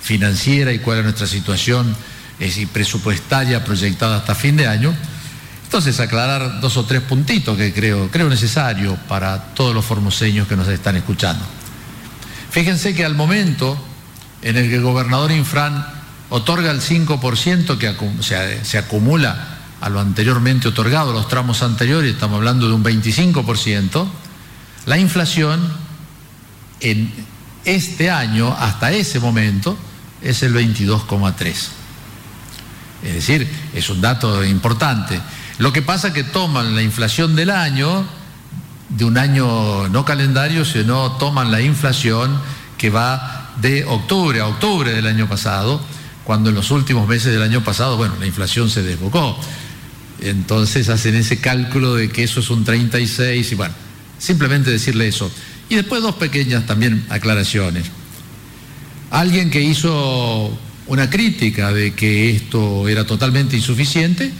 financiera 0.00 0.72
y 0.72 0.78
cuál 0.78 0.98
era 0.98 1.04
nuestra 1.04 1.26
situación 1.26 1.94
presupuestaria 2.72 3.64
proyectada 3.64 4.18
hasta 4.18 4.34
fin 4.34 4.56
de 4.56 4.66
año, 4.66 4.94
entonces, 5.74 5.98
aclarar 5.98 6.60
dos 6.60 6.76
o 6.76 6.84
tres 6.84 7.00
puntitos 7.02 7.56
que 7.56 7.72
creo, 7.72 8.08
creo 8.08 8.28
necesario 8.28 8.96
para 9.08 9.54
todos 9.54 9.74
los 9.74 9.84
formoseños 9.84 10.46
que 10.46 10.54
nos 10.54 10.68
están 10.68 10.94
escuchando. 10.94 11.44
Fíjense 12.52 12.94
que 12.94 13.04
al 13.04 13.16
momento 13.16 13.76
en 14.40 14.56
el 14.56 14.68
que 14.68 14.76
el 14.76 14.82
gobernador 14.82 15.32
Infran 15.32 15.84
otorga 16.30 16.70
el 16.70 16.80
5% 16.80 17.76
que 17.76 18.64
se 18.64 18.78
acumula 18.78 19.48
a 19.80 19.88
lo 19.88 19.98
anteriormente 19.98 20.68
otorgado, 20.68 21.12
los 21.12 21.26
tramos 21.26 21.60
anteriores, 21.64 22.14
estamos 22.14 22.36
hablando 22.36 22.68
de 22.68 22.74
un 22.74 22.84
25%, 22.84 24.06
la 24.86 24.96
inflación 24.96 25.60
en 26.78 27.12
este 27.64 28.12
año, 28.12 28.54
hasta 28.56 28.92
ese 28.92 29.18
momento, 29.18 29.76
es 30.22 30.40
el 30.44 30.54
22,3%. 30.54 31.52
Es 33.02 33.14
decir, 33.14 33.50
es 33.74 33.90
un 33.90 34.00
dato 34.00 34.44
importante. 34.44 35.20
Lo 35.58 35.72
que 35.72 35.82
pasa 35.82 36.08
es 36.08 36.14
que 36.14 36.24
toman 36.24 36.74
la 36.74 36.82
inflación 36.82 37.36
del 37.36 37.50
año, 37.50 38.04
de 38.88 39.04
un 39.04 39.18
año 39.18 39.88
no 39.88 40.04
calendario, 40.04 40.64
sino 40.64 41.12
toman 41.12 41.50
la 41.50 41.60
inflación 41.60 42.40
que 42.76 42.90
va 42.90 43.52
de 43.60 43.84
octubre 43.84 44.40
a 44.40 44.46
octubre 44.46 44.92
del 44.92 45.06
año 45.06 45.28
pasado, 45.28 45.80
cuando 46.24 46.50
en 46.50 46.56
los 46.56 46.70
últimos 46.70 47.06
meses 47.06 47.32
del 47.32 47.42
año 47.42 47.62
pasado, 47.62 47.96
bueno, 47.96 48.14
la 48.18 48.26
inflación 48.26 48.68
se 48.68 48.82
desbocó. 48.82 49.38
Entonces 50.20 50.88
hacen 50.88 51.14
ese 51.14 51.38
cálculo 51.38 51.94
de 51.94 52.08
que 52.08 52.24
eso 52.24 52.40
es 52.40 52.50
un 52.50 52.64
36 52.64 53.52
y 53.52 53.54
bueno, 53.54 53.74
simplemente 54.18 54.70
decirle 54.70 55.06
eso. 55.06 55.30
Y 55.68 55.76
después 55.76 56.02
dos 56.02 56.16
pequeñas 56.16 56.66
también 56.66 57.04
aclaraciones. 57.10 57.84
Alguien 59.10 59.50
que 59.50 59.60
hizo 59.60 60.58
una 60.86 61.08
crítica 61.08 61.72
de 61.72 61.94
que 61.94 62.30
esto 62.30 62.88
era 62.88 63.06
totalmente 63.06 63.56
insuficiente, 63.56 64.32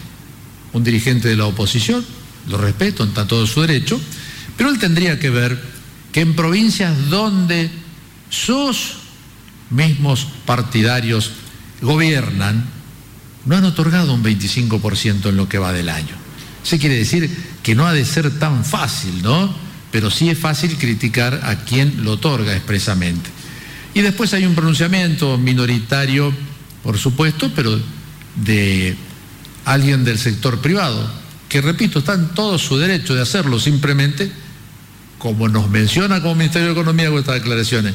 un 0.75 0.85
dirigente 0.85 1.29
de 1.29 1.37
la 1.37 1.47
oposición, 1.47 2.05
lo 2.49 2.59
respeto, 2.59 3.05
está 3.05 3.27
todo 3.27 3.47
su 3.47 3.63
derecho, 3.63 3.99
pero 4.57 4.69
él 4.69 4.79
tendría 4.79 5.19
que 5.19 5.31
ver 5.31 5.59
que 6.13 6.21
en 6.21 6.37
provincias 6.37 7.09
donde 7.09 7.71
sus 8.29 8.97
mismos 9.71 10.27
partidarios 10.45 11.33
gobiernan, 11.81 12.65
no 13.47 13.57
han 13.57 13.65
otorgado 13.65 14.15
un 14.15 14.23
25% 14.23 15.29
en 15.29 15.37
lo 15.37 15.49
que 15.49 15.59
va 15.59 15.73
del 15.73 15.89
año. 15.89 16.15
Eso 16.65 16.79
quiere 16.79 16.97
decir 16.97 17.31
que 17.63 17.75
no 17.75 17.87
ha 17.87 17.93
de 17.93 18.05
ser 18.05 18.39
tan 18.39 18.65
fácil, 18.65 19.23
¿no? 19.23 19.55
Pero 19.91 20.11
sí 20.11 20.31
es 20.31 20.39
fácil 20.39 20.77
criticar 20.77 21.41
a 21.45 21.65
quien 21.65 22.05
lo 22.05 22.13
otorga 22.13 22.55
expresamente. 22.57 23.31
Y 23.93 24.01
después 24.01 24.33
hay 24.35 24.47
un 24.47 24.55
pronunciamiento 24.55 25.37
minoritario, 25.39 26.33
por 26.83 26.99
supuesto, 26.99 27.53
pero 27.55 27.79
de 28.37 28.97
alguien 29.65 30.05
del 30.05 30.19
sector 30.19 30.61
privado, 30.61 31.09
que 31.49 31.61
repito, 31.61 32.01
está 32.01 32.15
en 32.15 32.29
todo 32.29 32.59
su 32.59 32.77
derecho 32.79 33.15
de 33.15 33.23
hacerlo, 33.23 33.59
simplemente, 33.59 34.31
como 35.19 35.49
nos 35.49 35.71
menciona 35.71 36.21
como 36.21 36.35
Ministerio 36.35 36.69
de 36.69 36.73
Economía 36.73 37.11
con 37.11 37.19
estas 37.19 37.35
declaraciones, 37.35 37.95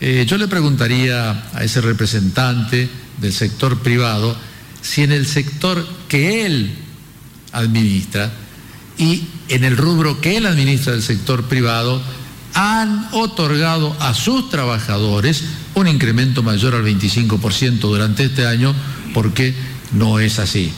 eh, 0.00 0.24
yo 0.28 0.36
le 0.36 0.48
preguntaría 0.48 1.48
a 1.54 1.64
ese 1.64 1.80
representante 1.80 2.88
del 3.20 3.32
sector 3.32 3.78
privado 3.78 4.36
si 4.82 5.02
en 5.02 5.12
el 5.12 5.26
sector 5.26 5.86
que 6.08 6.44
él 6.44 6.74
administra 7.52 8.30
y 8.98 9.22
en 9.48 9.64
el 9.64 9.76
rubro 9.76 10.20
que 10.20 10.36
él 10.36 10.46
administra 10.46 10.92
del 10.92 11.02
sector 11.02 11.44
privado 11.44 12.02
han 12.54 13.08
otorgado 13.12 13.96
a 14.00 14.14
sus 14.14 14.50
trabajadores 14.50 15.44
un 15.74 15.88
incremento 15.88 16.42
mayor 16.42 16.74
al 16.74 16.84
25% 16.84 17.80
durante 17.80 18.24
este 18.24 18.46
año, 18.46 18.74
porque 19.12 19.54
no 19.92 20.20
es 20.20 20.38
así. 20.38 20.72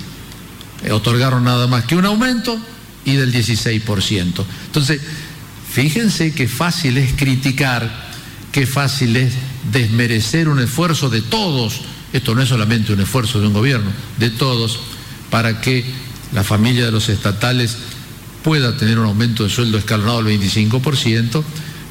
Eh, 0.87 0.93
otorgaron 0.93 1.43
nada 1.43 1.66
más 1.66 1.84
que 1.84 1.97
un 1.97 2.07
aumento 2.07 2.57
y 3.05 3.16
del 3.16 3.32
16%. 3.32 4.45
Entonces, 4.66 5.01
fíjense 5.68 6.32
qué 6.32 6.47
fácil 6.47 6.97
es 6.97 7.12
criticar, 7.14 8.09
qué 8.53 8.66
fácil 8.66 9.16
es 9.16 9.32
desmerecer 9.72 10.49
un 10.49 10.61
esfuerzo 10.61 11.11
de 11.11 11.22
todos, 11.22 11.80
esto 12.12 12.34
no 12.37 12.43
es 12.43 12.49
solamente 12.49 12.93
un 12.93 13.01
esfuerzo 13.01 13.41
de 13.41 13.49
un 13.49 13.53
gobierno, 13.53 13.91
de 14.18 14.30
todos, 14.30 14.78
para 15.28 15.61
que 15.61 15.84
la 16.32 16.45
familia 16.45 16.84
de 16.84 16.93
los 16.93 17.09
estatales 17.09 17.76
pueda 18.45 18.76
tener 18.76 19.01
un 19.01 19.07
aumento 19.07 19.43
de 19.43 19.51
sueldo 19.51 19.78
escalonado 19.78 20.22
del 20.22 20.41
25%, 20.41 21.43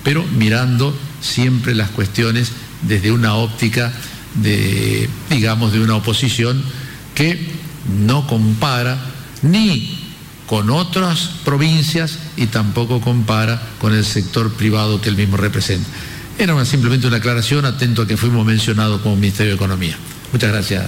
pero 0.06 0.24
mirando 0.24 0.98
siempre 1.20 1.76
las 1.76 1.90
cuestiones 1.90 2.52
desde 2.82 3.12
una 3.12 3.36
óptica 3.36 3.92
de, 4.36 5.10
digamos, 5.30 5.74
de 5.74 5.82
una 5.82 5.96
oposición 5.96 6.64
que 7.14 7.65
no 7.86 8.28
compara 8.28 8.98
ni 9.42 10.06
con 10.48 10.70
otras 10.70 11.30
provincias 11.44 12.20
y 12.38 12.48
tampoco 12.48 13.02
compara 13.02 13.62
con 13.80 13.94
el 13.94 14.06
sector 14.06 14.54
privado 14.54 15.02
que 15.02 15.10
él 15.10 15.16
mismo 15.16 15.38
representa. 15.38 15.88
Era 16.38 16.66
simplemente 16.66 17.08
una 17.08 17.18
aclaración 17.18 17.66
atento 17.66 18.04
a 18.04 18.08
que 18.08 18.18
fuimos 18.18 18.46
mencionados 18.46 19.02
como 19.02 19.16
Ministerio 19.16 19.54
de 19.54 19.56
Economía. 19.56 19.98
Muchas 20.32 20.52
gracias. 20.52 20.84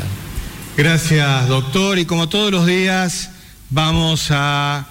Gracias, 0.75 1.47
doctor. 1.47 1.97
Y 1.97 2.05
como 2.05 2.29
todos 2.29 2.51
los 2.51 2.65
días, 2.65 3.31
vamos 3.69 4.27
a 4.29 4.85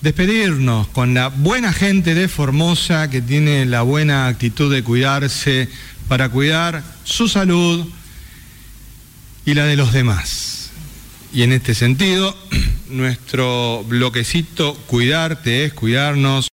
despedirnos 0.00 0.86
con 0.88 1.14
la 1.14 1.28
buena 1.28 1.72
gente 1.72 2.14
de 2.14 2.28
Formosa 2.28 3.10
que 3.10 3.20
tiene 3.20 3.66
la 3.66 3.82
buena 3.82 4.28
actitud 4.28 4.72
de 4.72 4.84
cuidarse 4.84 5.68
para 6.06 6.28
cuidar 6.28 6.84
su 7.04 7.28
salud 7.28 7.86
y 9.44 9.54
la 9.54 9.64
de 9.64 9.76
los 9.76 9.92
demás. 9.92 10.57
Y 11.32 11.42
en 11.42 11.52
este 11.52 11.74
sentido, 11.74 12.34
nuestro 12.88 13.84
bloquecito 13.84 14.74
Cuidarte 14.86 15.64
es 15.64 15.74
cuidarnos. 15.74 16.46